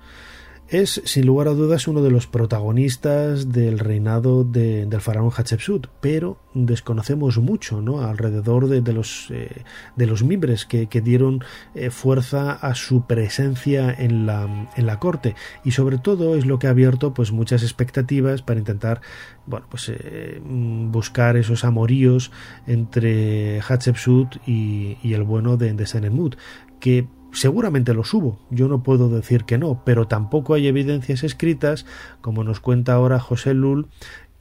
es 0.69 1.03
sin 1.05 1.27
lugar 1.27 1.49
a 1.49 1.53
dudas 1.53 1.87
uno 1.89 2.03
de 2.03 2.11
los 2.11 2.27
protagonistas 2.27 3.53
del 3.53 3.79
reinado 3.79 4.45
de, 4.45 4.87
del 4.87 5.01
faraón 5.01 5.31
Hatshepsut, 5.31 5.89
pero 6.01 6.39
desconocemos 6.55 7.39
mucho 7.39 7.83
¿no? 7.83 8.01
alrededor 8.01 8.69
de, 8.69 8.93
los, 8.93 9.31
eh, 9.31 9.65
de 9.95 10.07
los 10.07 10.25
mimbres 10.25 10.65
que, 10.65 10.89
dieron 11.05 11.45
eh, 11.75 11.91
fuerza 11.91 12.53
a 12.53 12.75
su 12.75 13.07
presencia 13.07 13.93
en 13.93 14.27
la, 14.27 14.71
en 14.75 14.87
la 14.87 14.99
corte 14.99 15.35
y 15.65 15.73
sobre 15.73 15.99
todo 15.99 16.35
es 16.35 16.47
lo 16.47 16.59
que 16.59 16.67
ha 16.67 16.71
abierto 16.71 17.13
pues 17.13 17.31
muchas 17.31 17.63
expectativas 17.63 18.43
para 18.43 18.59
intentar 18.59 19.01
bueno 19.47 19.67
pues 19.69 19.91
eh, 19.91 20.41
buscar 20.43 21.37
esos 21.37 21.65
amoríos 21.65 22.31
entre 22.67 23.61
Hatshepsut 23.61 24.37
y, 24.47 24.97
y 25.03 25.13
el 25.13 25.25
bueno 25.25 25.57
de, 25.57 25.75
de 25.75 25.87
Senenmut 25.87 26.37
que 26.81 27.07
Seguramente 27.35 27.95
los 27.95 28.15
hubo, 28.15 28.39
yo 28.51 28.69
no 28.69 28.85
puedo 28.85 29.09
decir 29.09 29.45
que 29.45 29.59
no, 29.59 29.83
pero 29.85 30.07
tampoco 30.07 30.55
hay 30.55 30.69
evidencias 30.69 31.25
escritas, 31.25 31.85
como 32.21 32.45
nos 32.45 32.61
cuenta 32.61 32.95
ahora 32.95 33.19
José 33.19 33.55
Lull, 33.55 33.89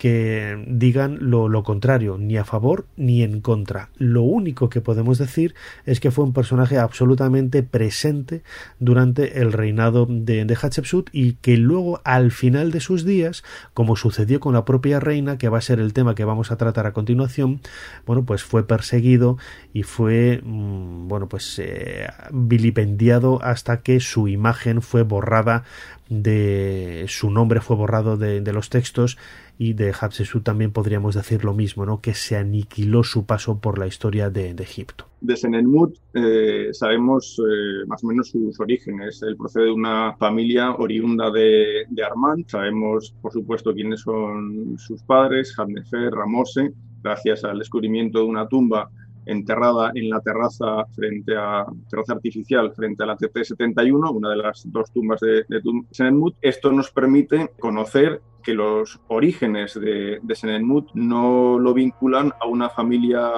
que 0.04 0.62
digan 0.68 1.18
lo, 1.22 1.48
lo, 1.48 1.64
contrario, 1.64 2.18
ni 2.18 2.36
a 2.36 2.44
favor 2.44 2.88
ni 2.98 3.24
en 3.24 3.40
contra. 3.40 3.88
Lo 3.96 4.22
único 4.22 4.68
que 4.68 4.82
podemos 4.82 5.18
decir 5.18 5.56
es 5.86 6.02
que 6.02 6.12
fue 6.12 6.26
un 6.26 6.34
personaje 6.34 6.78
absolutamente 6.78 7.64
presente 7.64 8.44
durante 8.80 9.40
el 9.40 9.54
reinado 9.54 10.06
de, 10.06 10.58
Hatshepsut 10.62 11.10
y 11.14 11.36
que 11.36 11.56
luego 11.56 12.02
al 12.04 12.32
final 12.32 12.72
de 12.72 12.82
sus 12.82 13.06
días, 13.06 13.46
como 13.74 13.96
sucedió 13.96 14.42
con 14.42 14.52
la 14.54 14.66
propia 14.66 15.00
reina, 15.00 15.38
que 15.38 15.48
va 15.48 15.60
a 15.60 15.62
ser 15.62 15.80
el 15.80 15.94
tema 15.94 16.16
que 16.16 16.26
vamos 16.26 16.52
a 16.52 16.58
tratar 16.58 16.86
a 16.86 16.92
continuación, 16.92 17.62
bueno, 18.06 18.26
pues 18.26 18.44
fue 18.44 18.68
perseguido 18.68 19.38
y 19.72 19.84
fue, 19.84 20.42
mm, 20.44 21.08
bueno, 21.08 21.30
pues 21.30 21.60
eh, 21.60 22.10
vilipendiado 22.30 23.42
hasta 23.42 23.80
que 23.80 24.02
su 24.02 24.28
imagen 24.28 24.82
fue 24.82 25.04
borrada 25.04 25.64
de 26.10 27.06
su 27.08 27.30
nombre 27.32 27.62
fue 27.62 27.76
borrado 27.76 28.18
de, 28.18 28.42
los 28.54 28.70
textos 28.70 29.18
y 29.58 29.74
de 29.74 29.94
Hatshepsut 29.94 30.44
también 30.44 30.72
podríamos 30.72 31.16
decir 31.16 31.44
lo 31.46 31.54
mismo, 31.54 31.86
¿no? 31.86 32.02
que 32.02 32.14
se 32.14 32.36
aniquiló 32.36 33.04
su 33.04 33.26
paso 33.26 33.60
por 33.60 33.78
la 33.78 33.88
historia 33.88 34.30
de, 34.30 34.52
Egipto. 34.52 35.06
De 35.22 35.36
Senenmut 35.36 35.98
eh, 36.14 36.70
sabemos 36.72 37.40
eh, 37.40 37.86
más 37.88 38.04
o 38.04 38.08
menos 38.08 38.30
sus 38.30 38.60
orígenes. 38.60 39.22
Él 39.24 39.36
procede 39.38 39.66
de 39.66 39.72
una 39.72 40.16
familia 40.18 40.72
oriunda 40.72 41.32
de, 41.32 41.86
de 41.90 42.04
Armand. 42.04 42.48
Sabemos, 42.48 43.14
por 43.22 43.32
supuesto, 43.32 43.74
quiénes 43.74 44.02
son 44.02 44.76
sus 44.78 45.02
padres, 45.04 45.54
Hadnefer, 45.58 46.12
Ramose, 46.12 46.74
gracias 47.02 47.44
al 47.44 47.60
descubrimiento 47.60 48.20
de 48.20 48.26
una 48.26 48.48
tumba 48.48 48.90
enterrada 49.26 49.92
en 49.96 50.10
la 50.10 50.20
terraza 50.22 50.86
frente 50.96 51.36
a 51.36 51.66
terraza 51.90 52.14
artificial 52.14 52.74
frente 52.74 53.04
a 53.04 53.08
la 53.08 53.18
TT-71, 53.18 54.16
una 54.16 54.30
de 54.30 54.38
las 54.38 54.64
dos 54.72 54.92
tumbas 54.92 55.20
de, 55.22 55.46
de 55.48 55.62
Senenmut. 55.92 56.36
Esto 56.42 56.72
nos 56.72 56.92
permite 56.92 57.52
conocer 57.60 58.22
que 58.44 58.54
los 58.54 59.00
orígenes 59.08 59.74
de, 59.80 60.20
de 60.22 60.36
Senenmut 60.36 60.92
no 60.94 61.58
lo 61.58 61.74
vinculan 61.74 62.34
a 62.40 62.46
una 62.46 62.70
familia 62.70 63.32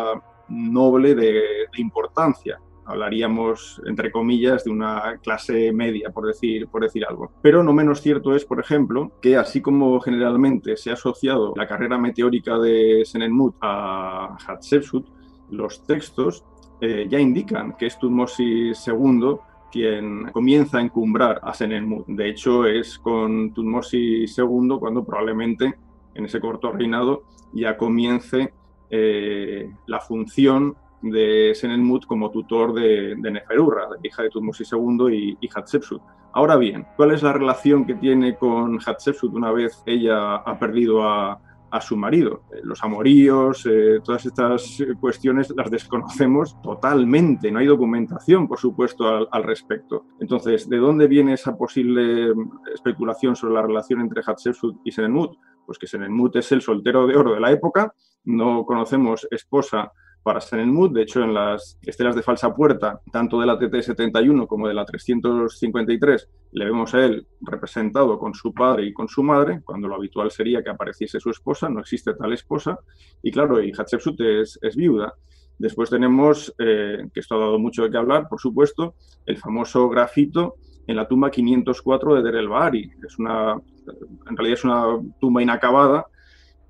noble 0.49 1.15
de, 1.15 1.31
de, 1.31 1.81
importancia. 1.81 2.59
Hablaríamos, 2.87 3.81
entre 3.87 4.11
comillas, 4.11 4.63
de 4.63 4.71
una 4.71 5.17
clase 5.23 5.71
media, 5.71 6.11
por 6.11 6.27
decir, 6.27 6.67
por 6.67 6.83
decir 6.83 7.03
algo. 7.07 7.31
Pero 7.41 7.63
no 7.63 7.73
menos 7.73 8.01
cierto 8.01 8.35
es, 8.35 8.45
por 8.45 8.59
ejemplo, 8.59 9.11
que 9.21 9.37
así 9.37 9.61
como 9.61 9.99
generalmente 10.01 10.77
se 10.77 10.91
ha 10.91 10.93
asociado 10.93 11.53
la 11.55 11.67
carrera 11.67 11.97
meteórica 11.97 12.59
de 12.59 13.03
Senenmut 13.05 13.55
a 13.61 14.37
Hatshepsut, 14.45 15.07
los 15.49 15.83
textos 15.85 16.43
eh, 16.81 17.07
ya 17.09 17.19
indican 17.19 17.75
que 17.77 17.85
es 17.87 17.97
Tutmosis 17.97 18.87
II 18.87 19.37
quien 19.71 20.31
comienza 20.31 20.77
a 20.77 20.81
encumbrar 20.81 21.41
a 21.43 21.53
Senenmut. 21.53 22.07
De 22.07 22.29
hecho, 22.29 22.65
es 22.65 22.97
con 22.97 23.53
Tutmosis 23.53 24.37
II 24.37 24.77
cuando 24.79 25.03
probablemente 25.03 25.75
en 26.13 26.25
ese 26.25 26.39
corto 26.39 26.71
reinado 26.71 27.23
ya 27.53 27.75
comience 27.75 28.53
eh, 28.89 29.69
la 29.87 29.99
función 29.99 30.75
de 31.01 31.51
Senenmut 31.53 32.05
como 32.05 32.31
tutor 32.31 32.73
de, 32.73 33.15
de 33.17 33.31
Neferurra, 33.31 33.87
hija 34.01 34.23
de 34.23 34.29
Tutmosis 34.29 34.71
II 34.71 35.13
y, 35.13 35.37
y, 35.41 35.49
Hatshepsut. 35.53 36.01
Ahora 36.33 36.55
bien, 36.55 36.85
¿cuál 36.95 37.11
es 37.11 37.21
la 37.21 37.33
relación 37.33 37.85
que 37.85 37.95
tiene 37.95 38.37
con 38.37 38.79
Hatshepsut 38.79 39.33
una 39.33 39.51
vez 39.51 39.83
ella 39.85 40.35
ha 40.35 40.57
perdido 40.57 41.03
a, 41.03 41.39
a 41.71 41.81
su 41.81 41.97
marido. 41.97 42.43
Eh, 42.51 42.61
los 42.63 42.83
amoríos, 42.83 43.65
eh, 43.65 43.99
todas 44.03 44.25
estas 44.25 44.83
cuestiones 44.99 45.53
las 45.55 45.69
desconocemos 45.69 46.61
totalmente, 46.61 47.51
no 47.51 47.59
hay 47.59 47.67
documentación, 47.67 48.47
por 48.47 48.59
supuesto, 48.59 49.27
al, 49.31 49.43
respecto. 49.43 50.05
Entonces, 50.19 50.69
¿de 50.69 50.77
dónde 50.77 51.07
viene 51.07 51.33
esa 51.33 51.57
posible 51.57 52.33
mm, 52.33 52.51
especulación 52.73 53.35
sobre 53.35 53.55
la 53.55 53.61
relación 53.61 54.01
entre 54.01 54.23
Hatshepsut 54.23 54.77
y 54.83 54.91
Senenmut? 54.91 55.37
Pues 55.65 55.77
que 55.77 55.87
Senenmut 55.87 56.35
es 56.35 56.51
el 56.51 56.61
soltero 56.61 57.07
de 57.07 57.17
oro 57.17 57.33
de 57.33 57.39
la 57.39 57.51
época, 57.51 57.93
no 58.23 58.65
conocemos 58.65 59.27
esposa 59.31 59.91
para 60.25 60.41
Senenmut. 60.41 60.91
De 60.91 61.03
hecho, 61.03 61.21
en 61.21 61.35
las 61.35 61.77
estelas 61.83 62.15
de 62.15 62.23
falsa 62.23 62.51
puerta, 62.55 62.99
tanto 63.11 63.39
de 63.39 63.45
la 63.45 63.59
TT-71 63.59 64.47
como 64.47 64.67
de 64.67 64.73
la 64.73 64.83
353, 64.83 66.29
le 66.53 66.65
vemos 66.65 66.95
a 66.95 67.05
él 67.05 67.27
representado 67.41 68.17
con 68.17 68.33
su 68.33 68.51
padre 68.51 68.87
y 68.87 68.93
con 68.93 69.07
su 69.07 69.21
madre, 69.21 69.61
cuando 69.63 69.87
lo 69.87 69.93
habitual 69.93 70.31
sería 70.31 70.63
que 70.63 70.71
apareciese 70.71 71.19
su 71.19 71.29
esposa, 71.29 71.69
no 71.69 71.79
existe 71.79 72.15
tal 72.15 72.33
esposa, 72.33 72.79
y 73.21 73.31
claro, 73.31 73.61
y 73.61 73.71
Hatshepsut 73.71 74.19
es, 74.21 74.57
es 74.63 74.75
viuda. 74.75 75.13
Después 75.59 75.91
tenemos, 75.91 76.51
eh, 76.57 77.07
que 77.13 77.19
esto 77.19 77.35
ha 77.35 77.39
dado 77.39 77.59
mucho 77.59 77.83
de 77.83 77.91
qué 77.91 77.97
hablar, 77.97 78.27
por 78.27 78.41
supuesto, 78.41 78.95
el 79.27 79.37
famoso 79.37 79.87
grafito 79.89 80.55
en 80.87 80.95
la 80.95 81.07
tumba 81.07 81.29
504 81.29 82.15
de 82.15 82.23
Der 82.23 82.35
el 82.37 82.49
Bahari. 82.49 82.89
Es 83.07 83.19
una, 83.19 83.53
en 83.53 84.35
realidad 84.35 84.57
es 84.57 84.63
una 84.63 84.85
tumba 85.19 85.43
inacabada 85.43 86.07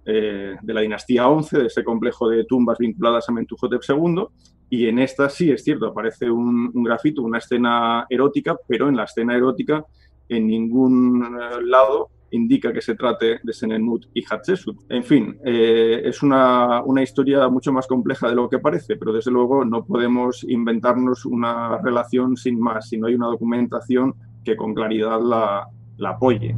eh, 0.05 0.55
de 0.61 0.73
la 0.73 0.81
dinastía 0.81 1.27
11, 1.27 1.57
de 1.57 1.65
ese 1.65 1.83
complejo 1.83 2.29
de 2.29 2.45
tumbas 2.45 2.77
vinculadas 2.77 3.27
a 3.27 3.31
Mentuhotep 3.31 3.81
II. 3.87 4.25
Y 4.69 4.87
en 4.87 4.99
esta 4.99 5.29
sí 5.29 5.51
es 5.51 5.63
cierto, 5.63 5.87
aparece 5.87 6.29
un, 6.29 6.71
grafito, 6.83 7.21
una 7.21 7.39
escena 7.39 8.05
erótica, 8.09 8.55
pero 8.67 8.87
en 8.87 8.95
la 8.95 9.05
escena 9.05 9.35
erótica 9.35 9.83
en 10.29 10.47
ningún 10.47 11.23
eh, 11.23 11.61
lado 11.63 12.09
indica 12.31 12.73
que 12.73 12.81
se 12.81 12.95
trate 12.95 13.39
de 13.41 13.53
Senenmut 13.53 14.07
y 14.13 14.23
Hatshepsut. 14.23 14.77
En 14.89 15.03
fin, 15.03 15.37
eh, 15.45 16.01
es 16.03 16.21
una, 16.21 16.83
una, 16.83 17.01
historia 17.01 17.47
mucho 17.47 17.71
más 17.71 17.87
compleja 17.87 18.27
de 18.27 18.35
lo 18.35 18.49
que 18.49 18.59
parece, 18.59 18.97
pero 18.97 19.13
desde 19.13 19.31
luego 19.31 19.63
no 19.63 19.85
podemos 19.85 20.43
inventarnos 20.43 21.25
una 21.25 21.77
relación 21.77 22.35
sin 22.35 22.59
más, 22.59 22.89
si 22.89 22.97
no 22.97 23.07
hay 23.07 23.15
una 23.15 23.27
documentación 23.27 24.15
que 24.43 24.55
con 24.55 24.73
claridad 24.73 25.21
la, 25.21 25.67
la 25.97 26.09
apoye. 26.09 26.55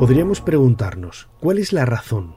Podríamos 0.00 0.40
preguntarnos, 0.40 1.28
¿cuál 1.40 1.58
es 1.58 1.74
la 1.74 1.84
razón 1.84 2.34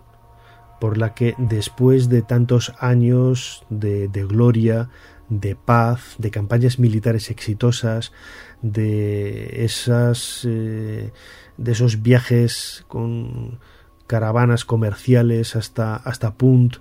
por 0.81 0.97
la 0.97 1.13
que 1.13 1.33
después 1.37 2.09
de 2.09 2.21
tantos 2.21 2.73
años 2.77 3.63
de, 3.69 4.09
gloria, 4.27 4.89
de 5.29 5.55
paz, 5.55 6.15
de 6.17 6.29
campañas 6.29 6.77
militares 6.77 7.29
exitosas, 7.29 8.11
de 8.61 9.63
esas 9.63 10.41
eh, 10.43 11.13
de 11.55 11.71
esos 11.71 12.01
viajes 12.01 12.83
con 12.89 13.59
caravanas 14.07 14.65
comerciales 14.65 15.55
hasta 15.55 15.95
hasta 15.95 16.33
Punt 16.33 16.79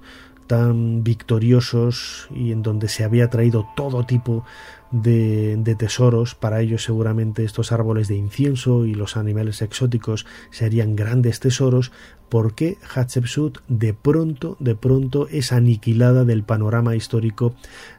tan 0.48 1.04
victoriosos 1.04 2.26
y 2.34 2.50
en 2.50 2.64
donde 2.64 2.88
se 2.88 3.04
había 3.04 3.30
traído 3.30 3.68
todo 3.76 4.04
tipo 4.04 4.44
de, 4.92 5.74
tesoros. 5.78 6.34
Para 6.34 6.60
ellos 6.60 6.84
seguramente 6.84 7.44
estos 7.44 7.72
árboles 7.72 8.08
de 8.08 8.16
incienso 8.16 8.86
y 8.86 8.94
los 8.94 9.16
animales 9.16 9.62
exóticos 9.62 10.26
serían 10.50 10.94
grandes 10.94 11.40
tesoros. 11.40 11.90
¿Por 12.28 12.54
qué 12.54 12.78
Hatshepsut 12.94 13.58
de 13.68 13.92
pronto, 13.92 14.56
de 14.58 14.74
pronto 14.74 15.28
es 15.28 15.52
aniquilada 15.52 16.24
del 16.24 16.44
panorama 16.44 16.96
histórico 16.96 17.54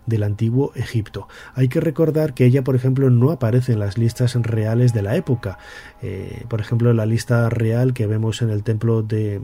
del 0.08 0.24
antiguo 0.24 0.72
Egipto? 0.74 1.28
Hay 1.54 1.68
que 1.68 1.80
recordar 1.80 2.34
que 2.34 2.46
ella, 2.46 2.64
por 2.64 2.76
ejemplo, 2.76 3.12
no 3.12 3.30
aparece 3.30 3.74
en 3.74 3.80
las 3.80 4.00
listas 4.00 4.34
reales 4.34 4.92
de 4.92 5.04
la 5.04 5.16
época. 5.18 5.60
Eh, 6.02 6.46
por 6.48 6.62
ejemplo, 6.62 6.90
en 6.90 6.98
la 6.98 7.06
lista 7.06 7.48
real 7.52 7.94
que 7.94 8.08
vemos 8.08 8.42
en 8.42 8.50
el 8.50 8.64
templo 8.64 9.04
de, 9.04 9.40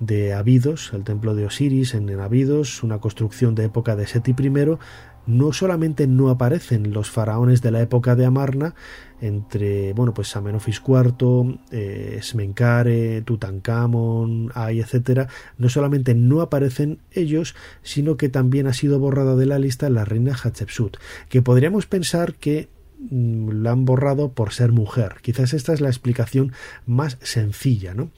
de 0.00 0.32
Abidos, 0.32 0.92
el 0.94 1.04
templo 1.04 1.34
de 1.34 1.44
Osiris 1.44 1.92
en 1.92 2.18
Abidos, 2.18 2.82
una 2.82 3.00
construcción 3.00 3.54
de 3.54 3.64
época 3.66 3.96
de 3.96 4.06
Seti 4.06 4.30
I, 4.30 4.78
no 5.26 5.52
solamente 5.52 6.06
no 6.06 6.30
aparecen 6.30 6.92
los 6.92 7.10
faraones 7.10 7.62
de 7.62 7.70
la 7.70 7.80
época 7.80 8.16
de 8.16 8.26
Amarna, 8.26 8.74
entre, 9.20 9.92
bueno, 9.92 10.12
pues 10.12 10.34
Amenofis 10.34 10.82
IV, 10.86 11.60
eh, 11.70 12.18
Smenkare, 12.22 13.22
Tutankamón, 13.22 14.50
Ay, 14.54 14.80
etcétera, 14.80 15.28
no 15.58 15.68
solamente 15.68 16.14
no 16.14 16.40
aparecen 16.40 16.98
ellos, 17.12 17.54
sino 17.82 18.16
que 18.16 18.28
también 18.28 18.66
ha 18.66 18.72
sido 18.72 18.98
borrada 18.98 19.36
de 19.36 19.46
la 19.46 19.58
lista 19.58 19.88
la 19.90 20.04
reina 20.04 20.34
Hatshepsut, 20.34 20.96
que 21.28 21.40
podríamos 21.40 21.86
pensar 21.86 22.34
que 22.34 22.68
la 23.10 23.72
han 23.72 23.84
borrado 23.84 24.32
por 24.32 24.52
ser 24.52 24.72
mujer. 24.72 25.16
Quizás 25.22 25.54
esta 25.54 25.72
es 25.72 25.80
la 25.80 25.88
explicación 25.88 26.52
más 26.86 27.18
sencilla, 27.22 27.94
¿no? 27.94 28.10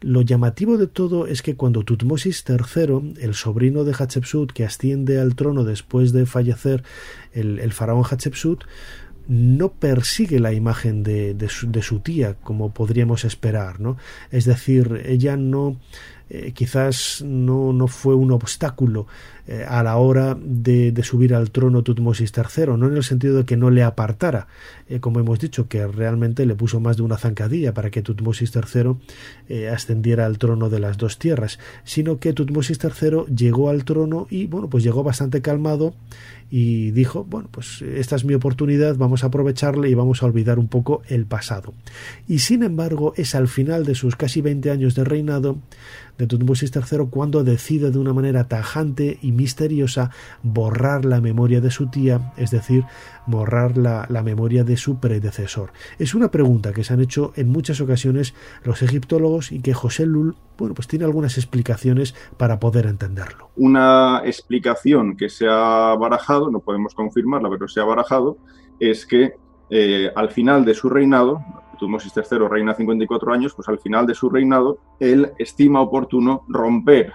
Lo 0.00 0.22
llamativo 0.22 0.78
de 0.78 0.88
todo 0.88 1.26
es 1.26 1.42
que 1.42 1.54
cuando 1.54 1.84
Tutmosis 1.84 2.44
III, 2.48 3.14
el 3.20 3.34
sobrino 3.34 3.84
de 3.84 3.94
Hatshepsut, 3.94 4.52
que 4.52 4.64
asciende 4.64 5.20
al 5.20 5.36
trono 5.36 5.64
después 5.64 6.12
de 6.12 6.26
fallecer 6.26 6.82
el, 7.32 7.72
faraón 7.72 8.04
Hatshepsut, 8.04 8.64
no 9.28 9.72
persigue 9.72 10.40
la 10.40 10.52
imagen 10.52 11.04
de, 11.04 11.36
su, 11.48 11.70
de, 11.70 11.82
su, 11.82 12.00
tía 12.00 12.34
como 12.34 12.74
podríamos 12.74 13.24
esperar, 13.24 13.78
¿no? 13.78 13.96
Es 14.32 14.44
decir, 14.44 15.02
ella 15.06 15.36
no 15.36 15.78
eh, 16.34 16.52
quizás 16.52 17.22
no, 17.26 17.74
no, 17.74 17.88
fue 17.88 18.14
un 18.14 18.32
obstáculo 18.32 19.06
eh, 19.46 19.66
a 19.68 19.82
la 19.82 19.98
hora 19.98 20.34
de, 20.42 20.98
subir 21.02 21.34
al 21.34 21.50
trono 21.50 21.82
Tutmosis 21.82 22.32
III, 22.34 22.68
no 22.78 22.86
en 22.86 22.96
el 22.96 23.04
sentido 23.04 23.36
de 23.36 23.44
que 23.44 23.58
no 23.58 23.68
le 23.68 23.82
apartara, 23.82 24.46
eh, 24.88 24.98
como 24.98 25.20
hemos 25.20 25.38
dicho, 25.38 25.68
que 25.68 25.86
realmente 25.86 26.46
le 26.46 26.54
puso 26.54 26.80
más 26.80 26.96
de 26.96 27.02
una 27.02 27.18
zancadilla 27.18 27.74
para 27.74 27.90
que 27.90 28.00
Tutmosis 28.00 28.50
III 28.56 29.66
ascendiera 29.68 30.24
al 30.24 30.38
trono 30.38 30.70
de 30.70 30.80
las 30.80 30.96
dos 30.96 31.18
tierras, 31.18 31.58
sino 31.84 32.18
que 32.18 32.32
Tutmosis 32.32 32.78
III 32.82 33.26
llegó 33.36 33.68
al 33.68 33.84
trono 33.84 34.26
y, 34.30 34.46
bueno, 34.46 34.70
pues 34.70 34.82
llegó 34.82 35.02
bastante 35.02 35.42
calmado 35.42 35.92
y 36.54 36.90
dijo, 36.90 37.24
bueno, 37.24 37.48
pues 37.50 37.80
esta 37.80 38.14
es 38.14 38.26
mi 38.26 38.34
oportunidad, 38.34 38.96
vamos 38.96 39.24
a 39.24 39.28
aprovecharle 39.28 39.88
y 39.88 39.94
vamos 39.94 40.22
a 40.22 40.26
olvidar 40.26 40.58
un 40.58 40.68
poco 40.68 41.00
el 41.08 41.24
pasado. 41.24 41.72
Y 42.28 42.40
sin 42.40 42.62
embargo, 42.62 43.14
es 43.16 43.34
al 43.34 43.48
final 43.48 43.86
de 43.86 43.94
sus 43.94 44.16
casi 44.16 44.42
20 44.42 44.70
años 44.70 44.94
de 44.94 45.02
reinado 45.02 45.56
de 46.18 46.26
Tutmosis 46.26 46.70
III 46.74 47.06
cuando 47.08 47.42
decide 47.42 47.90
de 47.90 47.98
una 47.98 48.12
manera 48.12 48.48
tajante 48.48 49.18
y 49.22 49.32
misteriosa 49.32 50.10
borrar 50.42 51.06
la 51.06 51.22
memoria 51.22 51.62
de 51.62 51.70
su 51.70 51.86
tía, 51.86 52.34
es 52.36 52.50
decir, 52.50 52.84
borrar 53.24 53.78
la, 53.78 54.04
la, 54.10 54.22
memoria 54.22 54.62
de 54.62 54.76
su 54.76 55.00
predecesor. 55.00 55.72
Es 55.98 56.14
una 56.14 56.30
pregunta 56.30 56.74
que 56.74 56.84
se 56.84 56.92
han 56.92 57.00
hecho 57.00 57.32
en 57.34 57.48
muchas 57.48 57.80
ocasiones 57.80 58.34
los 58.62 58.82
egiptólogos 58.82 59.52
y 59.52 59.60
que 59.60 59.72
José 59.72 60.04
Lul, 60.04 60.36
bueno, 60.58 60.74
pues 60.74 60.88
tiene 60.88 61.04
algunas 61.04 61.36
explicaciones 61.38 62.14
para 62.36 62.58
poder 62.58 62.86
entenderlo. 62.86 63.50
Una 63.56 64.22
explicación 64.24 65.16
que 65.16 65.28
se 65.28 65.46
ha 65.48 65.94
barajado, 65.98 66.50
no 66.50 66.60
podemos 66.60 66.94
confirmarla, 66.94 67.50
pero 67.50 67.68
se 67.68 67.80
ha 67.80 67.84
barajado, 67.84 68.36
es 68.78 69.06
que 69.06 69.34
eh, 69.70 70.10
al 70.14 70.30
final 70.30 70.64
de 70.64 70.74
su 70.74 70.88
reinado, 70.88 71.44
Tutmosis 71.78 72.12
III 72.16 72.48
reina 72.48 72.74
54 72.74 73.32
años, 73.32 73.54
pues 73.54 73.68
al 73.68 73.78
final 73.78 74.06
de 74.06 74.14
su 74.14 74.28
reinado, 74.28 74.78
él 75.00 75.32
estima 75.38 75.80
oportuno 75.80 76.44
romper 76.48 77.12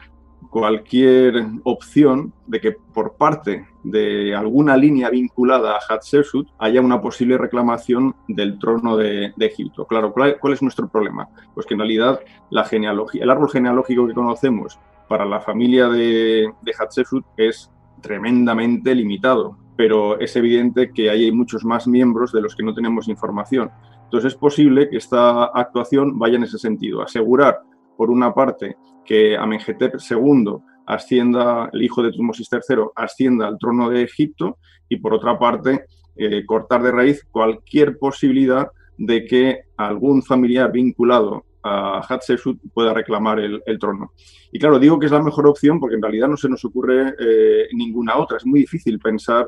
cualquier 0.50 1.46
opción 1.64 2.34
de 2.46 2.60
que 2.62 2.72
por 2.72 3.16
parte 3.16 3.68
de 3.84 4.36
alguna 4.36 4.78
línea 4.78 5.10
vinculada 5.10 5.76
a 5.76 5.80
Hatshepsut 5.80 6.48
haya 6.58 6.82
una 6.82 7.02
posible 7.02 7.38
reclamación 7.38 8.16
del 8.28 8.58
trono 8.60 8.98
de, 8.98 9.34
Egipto. 9.40 9.86
Claro, 9.86 10.14
¿cuál, 10.14 10.54
es 10.54 10.62
nuestro 10.62 10.88
problema? 10.88 11.28
Pues 11.54 11.66
que 11.66 11.74
en 11.74 11.80
realidad 11.80 12.20
la 12.50 12.64
genealogía, 12.64 13.24
el 13.24 13.30
árbol 13.30 13.50
genealógico 13.50 14.08
que 14.08 14.14
conocemos 14.14 14.80
para 15.08 15.26
la 15.26 15.40
familia 15.40 15.90
de, 15.90 16.52
de 16.62 16.74
Hatshepsut 16.78 17.26
es 17.38 17.72
tremendamente 18.02 18.94
limitado, 18.94 19.58
pero 19.76 20.20
es 20.20 20.36
evidente 20.36 20.92
que 20.92 21.10
hay 21.10 21.32
muchos 21.32 21.64
más 21.64 21.88
miembros 21.88 22.32
de 22.32 22.42
los 22.42 22.56
que 22.56 22.64
no 22.64 22.74
tenemos 22.74 23.08
información. 23.08 23.72
Entonces 24.04 24.34
es 24.34 24.40
posible 24.40 24.90
que 24.90 24.98
esta 24.98 25.46
actuación 25.46 26.18
vaya 26.18 26.38
en 26.38 26.44
ese 26.44 26.58
sentido, 26.58 27.02
asegurar, 27.02 27.62
por 27.98 28.10
una 28.10 28.34
parte, 28.34 28.78
que 29.08 29.36
Amenhotep 29.36 29.95
II 30.12 30.58
ascienda, 30.86 31.70
el 31.74 31.82
hijo 31.82 32.03
de 32.03 32.12
Tutmosis 32.12 32.49
III, 32.51 32.84
ascienda 32.95 33.47
al 33.47 33.58
trono 33.58 33.89
de 33.89 34.03
Egipto 34.03 34.58
y 34.88 34.97
por 34.97 35.14
otra 35.14 35.39
parte, 35.39 35.86
eh, 36.16 36.45
cortar 36.45 36.84
de 36.84 36.91
raíz 36.91 37.24
cualquier 37.32 37.97
posibilidad 37.97 38.68
de 38.97 39.26
que 39.26 39.62
algún 39.78 40.22
familiar 40.22 40.72
vinculado 40.72 41.45
a 41.64 42.01
Hatshepsut 42.08 42.60
pueda 42.74 42.93
reclamar 42.93 43.39
el, 43.39 43.80
trono. 43.80 44.14
Y 44.51 44.60
claro, 44.60 44.80
digo 44.80 44.99
que 44.99 45.08
es 45.08 45.12
la 45.12 45.22
mejor 45.22 45.47
opción 45.47 45.80
porque 45.80 45.95
en 45.95 46.01
realidad 46.01 46.28
no 46.28 46.38
se 46.38 46.49
nos 46.49 46.64
ocurre 46.64 47.14
eh, 47.20 47.68
ninguna 47.74 48.18
otra. 48.18 48.38
Es 48.38 48.45
muy 48.45 48.62
difícil 48.62 48.99
pensar 48.99 49.47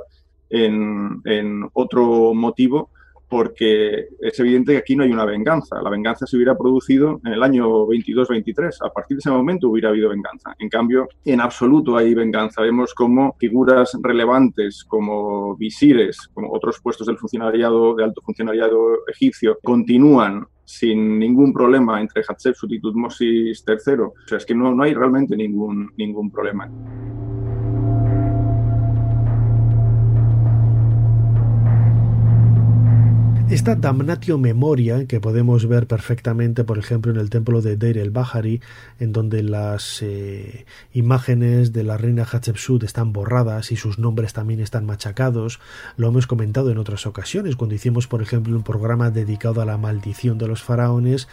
en, 0.49 1.21
en 1.25 1.69
otro 1.73 2.33
motivo 2.33 2.89
porque 3.29 4.07
es 4.19 4.39
evidente 4.39 4.73
que 4.73 4.79
aquí 4.79 4.95
no 4.95 5.03
hay 5.03 5.11
una 5.11 5.25
venganza. 5.25 5.81
La 5.81 5.89
venganza 5.89 6.25
se 6.25 6.35
hubiera 6.35 6.57
producido 6.57 7.21
en 7.23 7.33
el 7.33 7.43
año 7.43 7.85
22-23. 7.85 8.77
A 8.81 8.89
partir 8.89 9.17
de 9.17 9.19
ese 9.19 9.29
momento 9.29 9.69
hubiera 9.69 9.89
habido 9.89 10.09
venganza. 10.09 10.55
En 10.57 10.67
cambio, 10.67 11.07
en 11.23 11.39
absoluto 11.39 11.95
hay 11.95 12.13
venganza. 12.15 12.63
Vemos 12.63 12.93
como 12.93 13.35
figuras 13.39 13.97
relevantes 14.01 14.83
como 14.87 15.55
visires, 15.55 16.29
como 16.33 16.51
otros 16.51 16.79
puestos 16.81 17.05
del 17.07 17.17
funcionariado, 17.17 17.95
de 17.95 18.03
alto 18.03 18.21
funcionariado 18.21 19.05
egipcio, 19.07 19.57
continúan 19.63 20.45
sin 20.65 21.17
ningún 21.17 21.51
problema 21.53 21.99
entre 21.99 22.23
Hatshepsut 22.27 22.71
y 22.71 22.79
Tutmosis 22.79 23.63
III. 23.67 23.93
O 24.01 24.13
sea, 24.25 24.37
es 24.37 24.45
que 24.45 24.55
no, 24.55 24.73
no 24.73 24.83
hay 24.83 24.93
realmente 24.93 25.35
ningún, 25.35 25.91
ningún 25.97 26.31
problema. 26.31 26.69
Esta 33.49 33.73
damnatio 33.73 34.37
memoria 34.37 35.07
que 35.07 35.19
podemos 35.19 35.67
ver 35.67 35.87
perfectamente, 35.87 36.63
por 36.63 36.77
ejemplo, 36.77 37.11
en 37.11 37.17
el 37.17 37.31
templo 37.31 37.63
de 37.63 37.77
Deir 37.77 37.97
el 37.97 38.11
Bahari, 38.11 38.61
en 38.99 39.11
donde 39.11 39.41
las 39.41 40.03
eh, 40.03 40.67
imágenes 40.93 41.73
de 41.73 41.83
la 41.83 41.97
reina 41.97 42.27
Hatshepsut 42.31 42.83
están 42.83 43.11
borradas 43.11 43.71
y 43.71 43.75
sus 43.75 43.97
nombres 43.97 44.33
también 44.33 44.59
están 44.59 44.85
machacados, 44.85 45.59
lo 45.97 46.09
hemos 46.09 46.27
comentado 46.27 46.69
en 46.69 46.77
otras 46.77 47.07
ocasiones, 47.07 47.55
cuando 47.55 47.73
hicimos, 47.73 48.05
por 48.05 48.21
ejemplo, 48.21 48.55
un 48.55 48.61
programa 48.61 49.09
dedicado 49.09 49.61
a 49.61 49.65
la 49.65 49.79
maldición 49.79 50.37
de 50.37 50.47
los 50.47 50.61
faraones, 50.61 51.27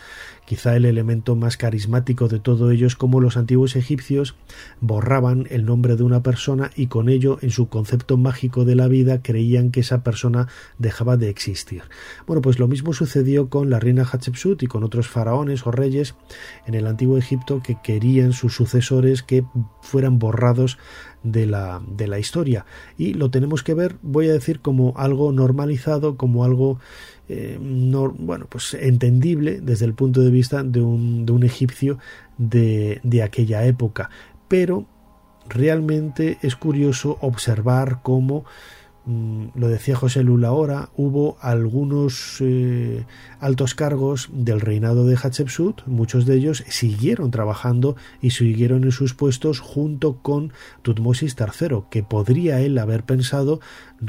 Quizá 0.47 0.77
el 0.77 0.85
elemento 0.85 1.35
más 1.35 1.57
carismático 1.57 2.29
de 2.29 2.39
todo 2.39 2.71
ello 2.71 2.87
es 2.87 2.95
cómo 2.95 3.21
los 3.21 3.37
antiguos 3.37 3.75
egipcios 3.75 4.37
borraban 4.81 5.49
el 5.51 5.65
nombre 5.65 5.97
de 5.97 6.05
una 6.05 6.23
persona 6.23 6.71
y 6.77 6.87
con 6.87 7.09
ello, 7.09 7.39
en 7.43 7.51
su 7.51 7.69
concepto 7.69 8.17
mágico 8.17 8.65
de 8.65 8.77
la 8.77 8.87
vida, 8.87 9.23
creían 9.23 9.73
que 9.73 9.81
esa 9.81 10.05
persona 10.05 10.47
dejaba 10.79 11.17
de 11.17 11.31
existir. 11.31 11.83
Bueno, 12.27 12.43
pues 12.43 12.59
lo 12.59 12.69
mismo 12.69 12.93
sucedió 12.93 13.49
con 13.49 13.71
la 13.71 13.81
reina 13.81 14.05
Hatshepsut 14.05 14.63
y 14.63 14.67
con 14.67 14.85
otros 14.85 15.09
faraones 15.09 15.67
o 15.67 15.71
reyes 15.71 16.15
en 16.67 16.75
el 16.75 16.87
antiguo 16.87 17.19
Egipto 17.19 17.63
que 17.63 17.79
querían 17.83 18.33
sus 18.33 18.55
sucesores 18.55 19.23
que 19.23 19.45
fueran 19.81 20.19
borrados 20.19 20.79
de 21.23 21.47
la, 21.47 21.83
de 21.87 22.07
la 22.07 22.19
historia. 22.19 22.67
Y 22.97 23.15
lo 23.15 23.31
tenemos 23.31 23.63
que 23.63 23.75
ver, 23.75 23.97
voy 24.03 24.29
a 24.29 24.33
decir, 24.33 24.61
como 24.61 24.95
algo 24.97 25.33
normalizado, 25.33 26.17
como 26.17 26.45
algo 26.45 26.79
eh, 27.29 27.59
no, 27.61 28.11
bueno, 28.11 28.47
pues 28.49 28.75
entendible 28.75 29.61
desde 29.61 29.85
el 29.85 29.95
punto 29.95 30.21
de 30.21 30.31
vista 30.31 30.63
de 30.63 30.81
un, 30.81 31.27
de 31.27 31.33
un 31.33 31.43
egipcio 31.43 31.99
de, 32.39 33.01
de 33.03 33.23
aquella 33.23 33.65
época. 33.65 34.11
Pero 34.49 34.87
realmente 35.49 36.39
es 36.43 36.57
curioso 36.57 37.19
observar 37.21 38.01
cómo 38.03 38.45
lo 39.07 39.69
decía 39.69 39.95
José 39.95 40.25
Lula 40.25 40.49
ahora, 40.49 40.89
hubo 40.97 41.37
algunos 41.41 42.39
eh, 42.41 43.05
altos 43.39 43.77
cargos 43.77 44.29
del 44.33 44.61
reinado 44.61 45.07
de 45.07 45.17
Hatshepsut, 45.17 45.87
muchos 45.87 46.27
de 46.27 46.35
ellos 46.35 46.65
siguieron 46.69 47.31
trabajando 47.31 47.95
y 48.21 48.31
siguieron 48.31 48.83
en 48.83 48.91
sus 48.91 49.15
puestos 49.15 49.61
junto 49.61 50.17
con 50.23 50.53
Tutmosis 50.83 51.37
III, 51.39 51.83
que 51.89 52.03
podría 52.03 52.61
él 52.61 52.79
haber 52.79 53.05
pensado 53.05 53.61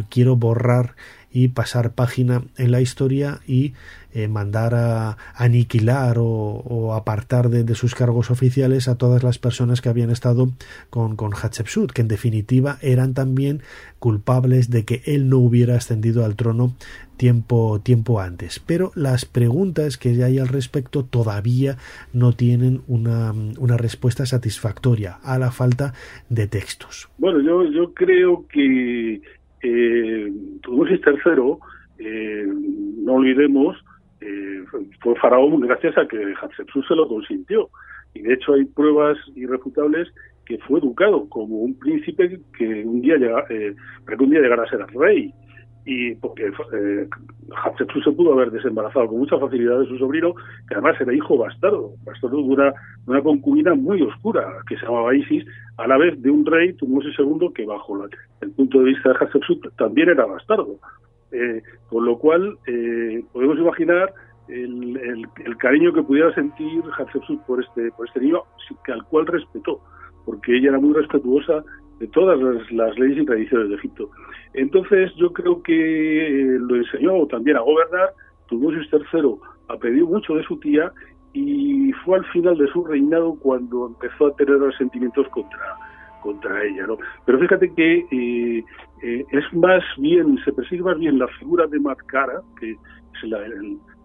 quiero 0.10 0.36
borrar 0.36 0.96
y 1.32 1.50
pasar 1.50 1.94
página 1.94 2.44
en 2.58 2.72
la 2.72 2.82
historia 2.82 3.42
y 3.46 3.74
eh, 4.18 4.28
mandar 4.28 4.74
a 4.74 5.16
aniquilar 5.36 6.18
o, 6.20 6.96
apartar 6.96 7.50
de, 7.50 7.76
sus 7.76 7.94
cargos 7.94 8.32
oficiales 8.32 8.88
a 8.88 8.98
todas 8.98 9.22
las 9.22 9.38
personas 9.38 9.80
que 9.80 9.90
habían 9.90 10.10
estado 10.10 10.50
con, 10.90 11.16
con 11.16 11.34
Hatshepsut, 11.34 11.92
que 11.92 12.02
en 12.02 12.08
definitiva 12.08 12.80
eran 12.82 13.14
también 13.14 13.62
culpables 14.00 14.72
de 14.72 14.86
que 14.86 15.04
él 15.06 15.30
no 15.30 15.38
hubiera 15.38 15.76
ascendido 15.76 16.26
al 16.26 16.36
trono 16.36 16.74
tiempo, 17.18 17.80
tiempo 17.80 18.20
antes. 18.20 18.60
Pero 18.60 18.92
las 18.96 19.26
preguntas 19.26 19.98
que 19.98 20.24
hay 20.24 20.40
al 20.40 20.48
respecto 20.48 21.06
todavía 21.06 21.78
no 22.12 22.32
tienen 22.32 22.82
una, 22.88 23.34
una 23.60 23.78
respuesta 23.78 24.26
satisfactoria 24.26 25.20
a 25.22 25.38
la 25.38 25.52
falta 25.52 25.94
de 26.30 26.48
textos. 26.48 27.08
Bueno, 27.20 27.40
yo, 27.42 27.70
yo 27.72 27.94
creo 27.94 28.48
que 28.48 29.22
eh, 29.62 30.34
Tutmosis 30.62 31.02
III, 31.06 31.58
eh, 32.00 32.48
no 33.04 33.14
olvidemos, 33.14 33.78
eh, 34.22 34.64
fue 35.02 35.16
faraón 35.16 35.60
gracias 35.62 35.98
a 35.98 36.08
que 36.08 36.34
Hatshepsut 36.42 36.88
se 36.88 36.96
lo 36.96 37.08
consintió. 37.08 37.70
Y 38.14 38.22
de 38.22 38.34
hecho 38.34 38.54
hay 38.54 38.66
pruebas 38.66 39.18
irrefutables 39.36 40.08
que 40.46 40.58
fue 40.60 40.80
educado 40.80 41.28
como 41.30 41.58
un 41.58 41.78
príncipe 41.78 42.40
que 42.58 42.84
un 42.86 43.02
día, 43.02 43.18
llega, 43.18 43.44
eh, 43.50 43.76
que 44.08 44.24
un 44.24 44.30
día 44.30 44.40
llegara 44.40 44.64
a 44.64 44.70
ser 44.70 44.86
rey 44.96 45.34
y 45.88 46.16
porque 46.16 46.48
eh, 46.48 47.08
Hatshepsut 47.64 48.04
se 48.04 48.12
pudo 48.12 48.34
haber 48.34 48.52
desembarazado 48.52 49.08
con 49.08 49.20
mucha 49.20 49.40
facilidad 49.40 49.80
de 49.80 49.88
su 49.88 49.98
sobrino, 49.98 50.34
que 50.68 50.76
además 50.76 51.00
era 51.00 51.14
hijo 51.14 51.38
bastardo, 51.38 51.94
bastardo 52.06 52.38
de 52.38 52.44
una, 52.44 53.22
concubina 53.24 53.74
muy 53.74 54.02
oscura, 54.02 54.46
que 54.68 54.76
se 54.76 54.86
llamaba 54.86 55.16
Isis, 55.16 55.46
a 55.78 55.88
la 55.88 55.98
vez 55.98 56.22
de 56.22 56.30
un 56.30 56.46
rey, 56.46 56.74
Tutmosis 56.74 57.18
II, 57.18 57.54
que 57.56 57.66
bajo 57.66 58.04
el 58.42 58.52
punto 58.52 58.80
de 58.80 58.86
vista 58.86 59.10
de 59.10 59.16
Hatshepsut 59.16 59.76
también 59.78 60.10
era 60.10 60.26
bastardo. 60.26 60.76
Eh, 61.32 61.62
con 61.90 62.06
lo 62.06 62.18
cual, 62.18 62.58
eh, 62.68 63.24
podemos 63.34 63.58
imaginar 63.58 64.14
el, 64.48 65.28
cariño 65.58 65.94
que 65.94 66.04
pudiera 66.04 66.34
sentir 66.34 66.82
Hatshepsut 66.98 67.42
por 67.46 67.62
este, 67.62 67.92
por 67.92 68.08
este 68.08 68.22
niño, 68.22 68.44
al 68.88 69.04
cual 69.06 69.28
respetó, 69.28 69.82
porque 70.26 70.56
ella 70.58 70.70
era 70.70 70.80
muy 70.80 70.94
respetuosa 70.94 71.64
de 72.00 72.08
todas 72.08 72.40
las, 72.72 72.98
leyes 72.98 73.24
y 73.24 73.26
tradiciones 73.26 73.70
de 73.70 73.76
Egipto. 73.76 74.10
Entonces 74.54 75.14
yo 75.16 75.34
creo 75.34 75.62
que 75.64 76.58
lo 76.60 76.76
enseñó 76.76 77.26
también 77.28 77.58
a 77.58 77.62
gobernar, 77.62 78.14
Tutmosis 78.48 78.88
III 78.92 79.36
aprendió 79.68 80.06
mucho 80.06 80.36
de 80.36 80.44
su 80.44 80.58
tía 80.60 80.92
y 81.34 81.92
fue 82.06 82.18
al 82.18 82.26
final 82.26 82.58
de 82.58 82.68
su 82.68 82.86
reinado 82.86 83.36
cuando 83.36 83.88
empezó 83.88 84.28
a 84.28 84.36
tener 84.36 84.60
resentimientos 84.60 85.28
contra, 85.30 85.76
contra 86.22 86.64
ella. 86.64 86.88
¿no? 86.88 86.98
Pero 87.26 87.40
fíjate 87.40 87.74
que 87.74 88.06
eh, 88.12 88.64
eh, 89.02 89.26
es 89.32 89.54
más 89.54 89.84
bien, 89.98 90.38
se 90.44 90.54
persigue 90.54 90.84
más 90.84 90.98
bien 90.98 91.20
la 91.20 91.28
figura 91.40 91.68
de 91.68 91.80
Matkara, 91.80 92.42
que 92.60 92.72
es 92.72 93.24
la, 93.24 93.40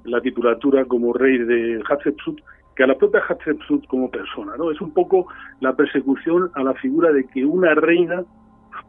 la 0.05 0.21
titulatura 0.21 0.85
como 0.85 1.13
rey 1.13 1.39
de 1.39 1.83
Hatshepsut, 1.89 2.41
que 2.77 2.85
a 2.85 2.87
la 2.87 2.97
propia 2.97 3.23
Hatshepsut 3.29 3.87
como 3.87 4.11
persona. 4.11 4.57
¿no? 4.57 4.71
Es 4.71 4.81
un 4.81 4.93
poco 4.93 5.27
la 5.61 5.75
persecución 5.75 6.51
a 6.55 6.63
la 6.63 6.75
figura 6.75 7.13
de 7.13 7.27
que 7.27 7.45
una 7.45 7.75
reina 7.75 8.25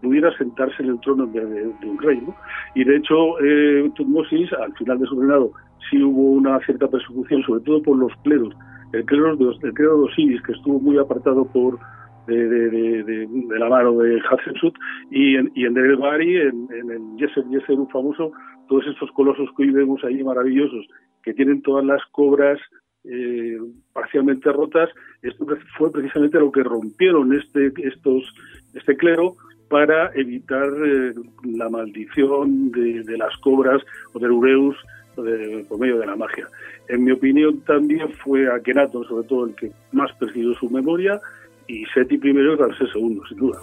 pudiera 0.02 0.36
sentarse 0.38 0.84
en 0.84 0.90
el 0.90 1.00
trono 1.02 1.26
de, 1.28 1.42
un 1.84 1.98
rey. 2.00 2.22
¿no? 2.22 2.36
Y 2.76 2.84
de 2.84 2.98
hecho, 2.98 3.40
eh, 3.40 3.90
Tutmosis, 3.96 4.52
al 4.54 4.74
final 4.74 5.00
de 5.00 5.06
su 5.06 5.20
reinado, 5.20 5.52
sí 5.90 6.02
hubo 6.02 6.32
una 6.32 6.60
cierta 6.60 6.88
persecución, 6.88 7.44
sobre 7.44 7.62
todo 7.62 7.82
por 7.82 7.98
los 7.98 8.12
cleros. 8.24 8.54
El 8.92 9.06
clero 9.06 9.36
de 9.36 9.46
Osiris, 9.46 10.42
que 10.44 10.52
estuvo 10.52 10.80
muy 10.80 10.98
apartado 10.98 11.46
por 11.46 11.80
de, 12.28 12.48
de, 12.48 13.04
de, 13.04 13.60
la 13.60 13.70
mano 13.70 13.98
de 13.98 14.20
Hatshepsut, 14.22 14.76
y 15.12 15.36
en, 15.36 15.52
y 15.56 15.66
en 15.66 15.78
el 15.78 15.98
Bari, 15.98 16.38
en, 16.38 16.68
en 16.72 16.92
el 16.92 17.18
Yeser 17.18 17.44
Yeseru 17.50 17.88
famoso, 17.88 18.32
todos 18.68 18.86
estos 18.88 19.12
colosos 19.12 19.50
que 19.56 19.64
hoy 19.64 19.72
vemos 19.72 20.04
ahí 20.04 20.24
maravillosos, 20.24 20.88
que 21.24 21.34
tienen 21.34 21.62
todas 21.62 21.86
las 21.86 22.02
cobras 22.12 22.60
eh, 23.06 23.58
parcialmente 23.92 24.52
rotas, 24.52 24.90
esto 25.22 25.46
fue 25.78 25.92
precisamente 25.92 26.40
lo 26.40 26.52
que 26.52 26.64
rompieron 26.64 27.34
este, 27.34 27.72
estos, 27.84 28.34
este 28.74 28.96
clero 28.96 29.36
para 29.70 30.12
evitar 30.16 30.70
eh, 30.86 31.14
la 31.44 31.70
maldición 31.70 32.72
de, 32.72 33.18
las 33.18 33.36
cobras 33.38 33.82
o 34.14 34.20
del 34.20 34.32
ureus 34.32 34.78
por 35.16 35.80
medio 35.80 36.00
de 36.00 36.08
la 36.08 36.16
magia. 36.16 36.48
En 36.88 37.04
mi 37.04 37.12
opinión 37.12 37.60
también 37.62 38.10
fue 38.24 38.52
Akenaton, 38.52 39.04
sobre 39.04 39.28
todo 39.28 39.46
el 39.46 39.56
que 39.56 39.72
más 39.92 40.12
persiguió 40.14 40.54
su 40.56 40.70
memoria, 40.70 41.20
y 41.68 41.86
Seti 41.94 42.16
I 42.16 42.30
y 42.30 42.56
Ramsés 42.56 42.90
II, 42.96 43.22
sin 43.28 43.38
duda. 43.38 43.60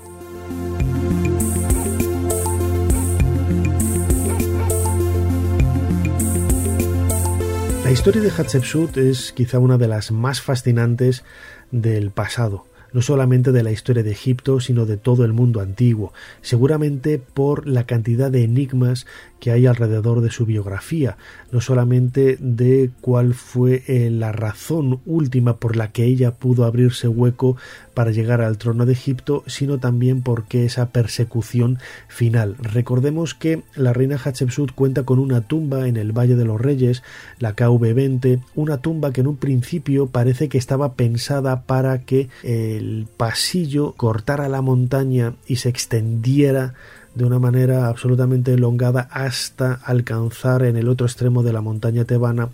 La 7.84 7.90
historia 7.92 8.22
de 8.22 8.30
Hatshepsut 8.30 8.96
es 8.98 9.32
quizá 9.32 9.58
una 9.58 9.76
de 9.76 9.88
las 9.88 10.12
más 10.12 10.40
fascinantes 10.40 11.24
del 11.72 12.12
pasado 12.12 12.66
no 12.92 13.02
solamente 13.02 13.52
de 13.52 13.62
la 13.62 13.72
historia 13.72 14.02
de 14.02 14.10
Egipto, 14.10 14.60
sino 14.60 14.86
de 14.86 14.96
todo 14.96 15.24
el 15.24 15.32
mundo 15.32 15.60
antiguo, 15.60 16.12
seguramente 16.40 17.18
por 17.18 17.66
la 17.66 17.84
cantidad 17.84 18.30
de 18.30 18.44
enigmas 18.44 19.06
que 19.38 19.50
hay 19.50 19.66
alrededor 19.66 20.20
de 20.20 20.30
su 20.30 20.44
biografía, 20.44 21.16
no 21.50 21.60
solamente 21.60 22.36
de 22.40 22.90
cuál 23.00 23.34
fue 23.34 23.82
eh, 23.86 24.10
la 24.10 24.32
razón 24.32 25.00
última 25.06 25.56
por 25.56 25.76
la 25.76 25.92
que 25.92 26.04
ella 26.04 26.32
pudo 26.32 26.64
abrirse 26.64 27.08
hueco 27.08 27.56
para 28.00 28.12
llegar 28.12 28.40
al 28.40 28.56
trono 28.56 28.86
de 28.86 28.94
Egipto, 28.94 29.44
sino 29.46 29.76
también 29.76 30.22
porque 30.22 30.64
esa 30.64 30.88
persecución 30.88 31.78
final. 32.08 32.56
Recordemos 32.58 33.34
que 33.34 33.62
la 33.74 33.92
reina 33.92 34.16
Hatshepsut 34.16 34.72
cuenta 34.72 35.02
con 35.02 35.18
una 35.18 35.42
tumba 35.42 35.86
en 35.86 35.98
el 35.98 36.12
Valle 36.12 36.34
de 36.34 36.46
los 36.46 36.58
Reyes, 36.58 37.02
la 37.40 37.54
KV20, 37.54 38.40
una 38.54 38.78
tumba 38.78 39.12
que 39.12 39.20
en 39.20 39.26
un 39.26 39.36
principio 39.36 40.06
parece 40.06 40.48
que 40.48 40.56
estaba 40.56 40.94
pensada 40.94 41.64
para 41.64 42.06
que 42.06 42.30
el 42.42 43.06
pasillo 43.18 43.92
cortara 43.98 44.48
la 44.48 44.62
montaña 44.62 45.34
y 45.46 45.56
se 45.56 45.68
extendiera 45.68 46.72
de 47.14 47.26
una 47.26 47.38
manera 47.38 47.88
absolutamente 47.88 48.54
elongada 48.54 49.08
hasta 49.10 49.74
alcanzar 49.74 50.62
en 50.62 50.78
el 50.78 50.88
otro 50.88 51.06
extremo 51.06 51.42
de 51.42 51.52
la 51.52 51.60
montaña 51.60 52.06
tebana 52.06 52.48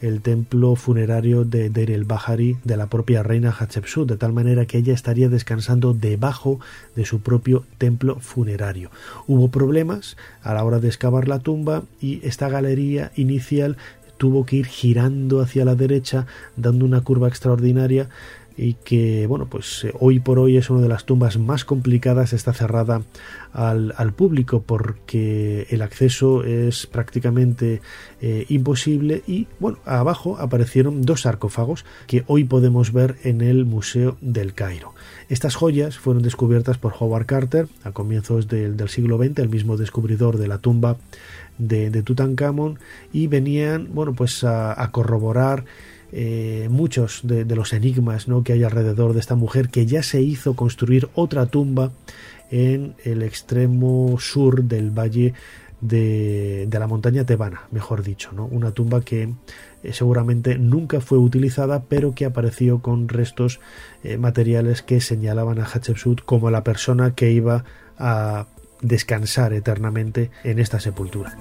el 0.00 0.20
templo 0.20 0.76
funerario 0.76 1.44
de 1.44 1.70
Deir 1.70 1.90
el 1.90 2.04
Bahari 2.04 2.56
de 2.64 2.76
la 2.76 2.86
propia 2.86 3.22
reina 3.22 3.54
Hatshepsut, 3.58 4.08
de 4.08 4.16
tal 4.16 4.32
manera 4.32 4.66
que 4.66 4.78
ella 4.78 4.94
estaría 4.94 5.28
descansando 5.28 5.94
debajo 5.94 6.60
de 6.96 7.04
su 7.04 7.20
propio 7.20 7.64
templo 7.78 8.16
funerario. 8.20 8.90
Hubo 9.26 9.48
problemas 9.48 10.16
a 10.42 10.54
la 10.54 10.64
hora 10.64 10.78
de 10.78 10.88
excavar 10.88 11.28
la 11.28 11.40
tumba 11.40 11.82
y 12.00 12.20
esta 12.26 12.48
galería 12.48 13.12
inicial 13.16 13.76
tuvo 14.18 14.44
que 14.44 14.56
ir 14.56 14.66
girando 14.66 15.40
hacia 15.40 15.64
la 15.64 15.74
derecha, 15.74 16.26
dando 16.56 16.84
una 16.84 17.00
curva 17.00 17.28
extraordinaria 17.28 18.08
y 18.58 18.74
que 18.74 19.26
bueno 19.28 19.46
pues 19.46 19.84
eh, 19.84 19.94
hoy 20.00 20.18
por 20.18 20.40
hoy 20.40 20.56
es 20.56 20.68
una 20.68 20.82
de 20.82 20.88
las 20.88 21.04
tumbas 21.04 21.38
más 21.38 21.64
complicadas 21.64 22.32
está 22.32 22.52
cerrada 22.52 23.02
al, 23.52 24.12
público 24.12 24.62
porque 24.62 25.66
el 25.70 25.80
acceso 25.80 26.42
es 26.44 26.86
prácticamente 26.86 27.80
eh, 28.20 28.46
imposible 28.48 29.22
y 29.26 29.46
bueno 29.60 29.78
abajo 29.84 30.36
aparecieron 30.38 31.02
dos 31.02 31.22
sarcófagos 31.22 31.84
que 32.08 32.24
hoy 32.26 32.44
podemos 32.44 32.92
ver 32.92 33.16
en 33.22 33.40
el 33.40 33.64
museo 33.64 34.16
del 34.20 34.54
Cairo. 34.54 34.94
Estas 35.28 35.54
joyas 35.54 35.98
fueron 35.98 36.22
descubiertas 36.22 36.78
por 36.78 36.94
Howard 36.98 37.26
Carter 37.26 37.68
a 37.84 37.92
comienzos 37.92 38.48
del, 38.48 38.76
siglo 38.88 39.18
XX 39.18 39.38
el 39.38 39.48
mismo 39.48 39.76
descubridor 39.76 40.36
de 40.36 40.48
la 40.48 40.58
tumba 40.58 40.96
de, 41.58 41.90
de 41.90 42.02
Tutankamón 42.02 42.78
y 43.12 43.28
venían 43.28 43.88
bueno 43.92 44.14
pues 44.14 44.42
a 44.42 44.88
corroborar 44.90 45.64
eh, 46.12 46.68
muchos 46.70 47.20
de, 47.22 47.44
los 47.44 47.72
enigmas 47.72 48.28
¿no? 48.28 48.42
que 48.42 48.54
hay 48.54 48.64
alrededor 48.64 49.12
de 49.12 49.20
esta 49.20 49.34
mujer 49.34 49.68
que 49.68 49.86
ya 49.86 50.02
se 50.02 50.22
hizo 50.22 50.54
construir 50.54 51.08
otra 51.14 51.46
tumba 51.46 51.92
en 52.50 52.94
el 53.04 53.22
extremo 53.22 54.16
sur 54.18 54.64
del 54.64 54.90
valle 54.90 55.34
de, 55.80 56.68
la 56.70 56.86
montaña 56.86 57.24
tebana, 57.24 57.62
mejor 57.70 58.02
dicho, 58.02 58.32
¿no? 58.32 58.46
una 58.46 58.72
tumba 58.72 59.02
que 59.02 59.34
eh, 59.82 59.92
seguramente 59.92 60.58
nunca 60.58 61.00
fue 61.00 61.18
utilizada, 61.18 61.84
pero 61.88 62.14
que 62.14 62.24
apareció 62.24 62.80
con 62.80 63.08
restos 63.08 63.60
eh, 64.02 64.16
materiales 64.16 64.82
que 64.82 65.00
señalaban 65.00 65.60
a 65.60 65.66
Hatshepsut 65.66 66.22
como 66.24 66.50
la 66.50 66.64
persona 66.64 67.14
que 67.14 67.30
iba 67.30 67.64
a 67.98 68.46
descansar 68.80 69.52
eternamente 69.52 70.30
en 70.44 70.58
esta 70.58 70.80
sepultura. 70.80 71.36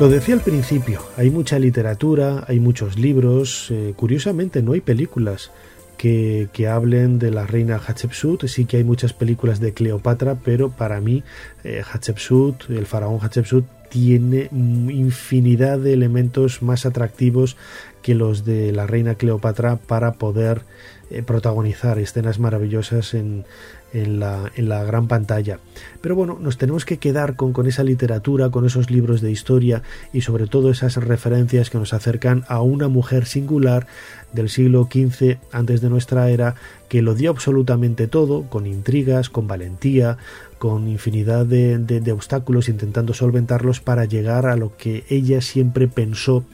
Lo 0.00 0.08
decía 0.08 0.34
al 0.34 0.40
principio, 0.40 1.00
hay 1.16 1.30
mucha 1.30 1.58
literatura, 1.58 2.44
hay 2.48 2.58
muchos 2.58 2.98
libros, 2.98 3.68
eh, 3.70 3.94
curiosamente 3.96 4.62
no 4.62 4.72
hay 4.72 4.80
películas 4.80 5.52
que, 5.96 6.48
hablen 6.68 7.20
de 7.20 7.30
la 7.30 7.46
reina 7.46 7.78
Hatshepsut, 7.78 8.46
sí 8.46 8.64
que 8.64 8.78
hay 8.78 8.84
muchas 8.84 9.12
películas 9.12 9.60
de 9.60 9.72
Cleopatra, 9.72 10.36
pero 10.44 10.70
para 10.70 11.00
mí 11.00 11.22
eh, 11.62 11.82
Hatshepsut, 11.88 12.70
el 12.70 12.86
faraón 12.86 13.20
Hatshepsut, 13.22 13.64
tiene 13.88 14.48
infinidad 14.50 15.78
de 15.78 15.92
elementos 15.92 16.62
más 16.62 16.86
atractivos 16.86 17.56
que 18.00 18.14
los 18.14 18.44
de 18.44 18.72
la 18.72 18.86
reina 18.86 19.14
Cleopatra 19.14 19.76
para 19.76 20.14
poder 20.14 20.62
eh, 21.10 21.22
protagonizar 21.22 21.98
escenas 21.98 22.38
maravillosas 22.38 23.14
en, 23.14 23.44
en 23.92 24.20
la, 24.20 24.50
en 24.56 24.68
la, 24.68 24.84
gran 24.84 25.08
pantalla. 25.08 25.58
Pero 26.00 26.14
bueno, 26.14 26.38
nos 26.40 26.58
tenemos 26.58 26.84
que 26.84 26.98
quedar 26.98 27.36
con, 27.36 27.52
con, 27.52 27.66
esa 27.66 27.84
literatura, 27.84 28.50
con 28.50 28.64
esos 28.66 28.90
libros 28.90 29.20
de 29.20 29.30
historia 29.30 29.82
y 30.12 30.22
sobre 30.22 30.46
todo 30.46 30.70
esas 30.70 30.96
referencias 30.96 31.70
que 31.70 31.78
nos 31.78 31.92
acercan 31.92 32.44
a 32.48 32.62
una 32.62 32.88
mujer 32.88 33.26
singular 33.26 33.86
del 34.32 34.48
siglo 34.48 34.88
XV 34.90 35.36
antes 35.52 35.80
de 35.80 35.90
nuestra 35.90 36.30
era 36.30 36.54
que 36.88 37.02
lo 37.02 37.14
dio 37.14 37.30
absolutamente 37.30 38.06
todo, 38.06 38.44
con 38.44 38.66
intrigas, 38.66 39.30
con 39.30 39.46
valentía, 39.46 40.18
con 40.58 40.88
infinidad 40.88 41.44
de, 41.46 41.78
de 41.78 42.12
obstáculos, 42.12 42.68
intentando 42.68 43.14
solventarlos 43.14 43.80
para 43.80 44.04
llegar 44.04 44.46
a 44.46 44.56
lo 44.56 44.76
que 44.76 45.04
ella 45.08 45.40
siempre 45.40 45.88
pensó 45.88 46.44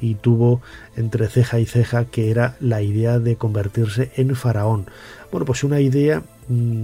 y 0.00 0.16
tuvo 0.16 0.60
entre 0.96 1.28
ceja 1.28 1.60
y 1.60 1.66
ceja 1.66 2.04
que 2.04 2.30
era 2.30 2.56
la 2.60 2.82
idea 2.82 3.18
de 3.18 3.36
convertirse 3.36 4.10
en 4.16 4.34
faraón. 4.36 4.86
Bueno, 5.30 5.46
pues 5.46 5.64
una 5.64 5.80
idea 5.80 6.22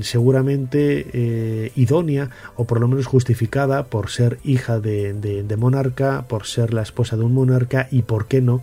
seguramente 0.02 1.06
eh, 1.12 1.72
idónea 1.76 2.30
o 2.56 2.64
por 2.64 2.80
lo 2.80 2.88
menos 2.88 3.06
justificada 3.06 3.84
por 3.84 4.10
ser 4.10 4.38
hija 4.44 4.80
de, 4.80 5.12
de, 5.12 5.56
monarca, 5.56 6.24
por 6.28 6.46
ser 6.46 6.72
la 6.72 6.82
esposa 6.82 7.16
de 7.16 7.24
un 7.24 7.34
monarca 7.34 7.88
y 7.90 8.02
por 8.02 8.26
qué 8.26 8.40
no, 8.40 8.62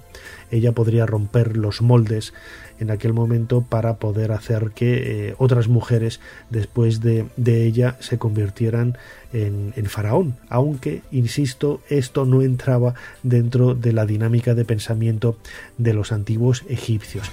ella 0.51 0.71
podría 0.71 1.05
romper 1.05 1.57
los 1.57 1.81
moldes 1.81 2.33
en 2.79 2.91
aquel 2.91 3.13
momento 3.13 3.61
para 3.61 3.97
poder 3.97 4.31
hacer 4.31 4.71
que 4.71 5.29
eh, 5.29 5.35
otras 5.37 5.67
mujeres 5.67 6.19
después 6.49 7.01
de, 7.01 7.27
ella 7.37 7.97
se 7.99 8.17
convirtieran 8.17 8.97
en, 9.33 9.73
faraón, 9.85 10.35
aunque, 10.49 11.01
insisto, 11.11 11.81
esto 11.89 12.25
no 12.25 12.41
entraba 12.41 12.95
dentro 13.23 13.75
de 13.75 13.93
la 13.93 14.05
dinámica 14.05 14.55
de 14.55 14.65
pensamiento 14.65 15.37
de 15.77 15.93
los 15.93 16.11
antiguos 16.11 16.63
egipcios. 16.69 17.29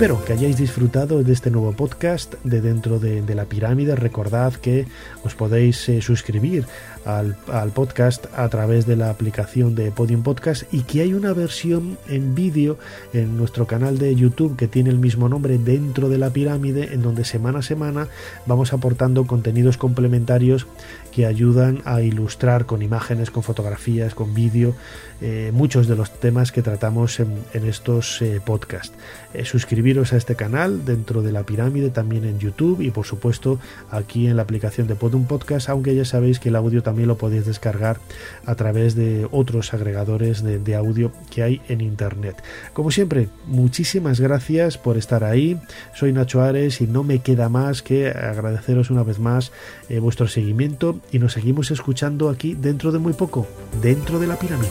Espero 0.00 0.24
que 0.24 0.32
hayáis 0.32 0.56
disfrutado 0.56 1.22
de 1.22 1.30
este 1.30 1.50
nuevo 1.50 1.72
podcast 1.72 2.32
de 2.42 2.62
dentro 2.62 2.98
de, 2.98 3.34
la 3.34 3.44
pirámide. 3.44 3.96
Recordad 3.96 4.54
que 4.54 4.86
os 5.24 5.34
podéis 5.34 5.90
eh, 5.90 6.00
suscribir 6.00 6.64
al, 7.04 7.36
podcast 7.72 8.26
a 8.36 8.48
través 8.48 8.86
de 8.86 8.96
la 8.96 9.10
aplicación 9.10 9.74
de 9.74 9.90
Podium 9.90 10.22
Podcast 10.22 10.64
y 10.72 10.82
que 10.82 11.00
hay 11.00 11.14
una 11.14 11.32
versión 11.32 11.98
en 12.08 12.34
vídeo 12.34 12.78
en 13.12 13.36
nuestro 13.36 13.66
canal 13.66 13.98
de 13.98 14.14
YouTube 14.14 14.56
que 14.56 14.68
tiene 14.68 14.90
el 14.90 14.98
mismo 14.98 15.28
nombre 15.28 15.58
dentro 15.58 16.08
de 16.08 16.18
la 16.18 16.30
pirámide 16.30 16.92
en 16.92 17.02
donde 17.02 17.24
semana 17.24 17.60
a 17.60 17.62
semana 17.62 18.08
vamos 18.46 18.72
aportando 18.72 19.26
contenidos 19.26 19.76
complementarios 19.76 20.66
que 21.12 21.26
ayudan 21.26 21.82
a 21.84 22.02
ilustrar 22.02 22.66
con 22.66 22.82
imágenes, 22.82 23.30
con 23.30 23.42
fotografías, 23.42 24.14
con 24.14 24.34
vídeo 24.34 24.74
eh, 25.22 25.50
muchos 25.52 25.86
de 25.86 25.96
los 25.96 26.10
temas 26.18 26.52
que 26.52 26.62
tratamos 26.62 27.20
en, 27.20 27.30
estos 27.52 28.22
eh, 28.22 28.40
podcasts. 28.44 28.94
Eh, 29.34 29.44
suscribiros 29.44 30.12
a 30.12 30.16
este 30.16 30.34
canal 30.34 30.84
dentro 30.84 31.20
de 31.22 31.32
la 31.32 31.42
pirámide, 31.42 31.90
también 31.90 32.24
en 32.24 32.38
YouTube 32.38 32.80
y 32.80 32.90
por 32.90 33.06
supuesto 33.06 33.58
aquí 33.90 34.28
en 34.28 34.36
la 34.36 34.42
aplicación 34.42 34.86
de 34.86 34.94
Podum 34.94 35.26
Podcast, 35.26 35.68
aunque 35.68 35.94
ya 35.94 36.04
sabéis 36.04 36.38
que 36.38 36.48
el 36.48 36.56
audio 36.56 36.82
también 36.82 36.89
lo 36.92 37.16
podéis 37.16 37.46
descargar 37.46 37.98
a 38.46 38.54
través 38.54 38.94
de 38.94 39.26
otros 39.30 39.74
agregadores 39.74 40.42
de, 40.42 40.74
audio 40.74 41.12
que 41.30 41.42
hay 41.42 41.60
en 41.68 41.80
Internet. 41.80 42.42
Como 42.72 42.90
siempre, 42.90 43.28
muchísimas 43.46 44.20
gracias 44.20 44.78
por 44.78 44.96
estar 44.96 45.24
ahí. 45.24 45.60
Soy 45.94 46.12
Nacho 46.12 46.42
Ares 46.42 46.80
y 46.80 46.86
no 46.86 47.02
me 47.02 47.18
queda 47.18 47.48
más 47.48 47.82
que 47.82 48.08
agradeceros 48.08 48.90
una 48.90 49.02
vez 49.02 49.18
más 49.18 49.52
vuestro 50.00 50.28
seguimiento 50.28 51.00
y 51.10 51.18
nos 51.18 51.32
seguimos 51.32 51.70
escuchando 51.70 52.28
aquí 52.28 52.54
dentro 52.54 52.92
de 52.92 52.98
muy 52.98 53.12
poco, 53.12 53.46
dentro 53.82 54.18
de 54.18 54.26
la 54.26 54.38
pirámide. 54.38 54.68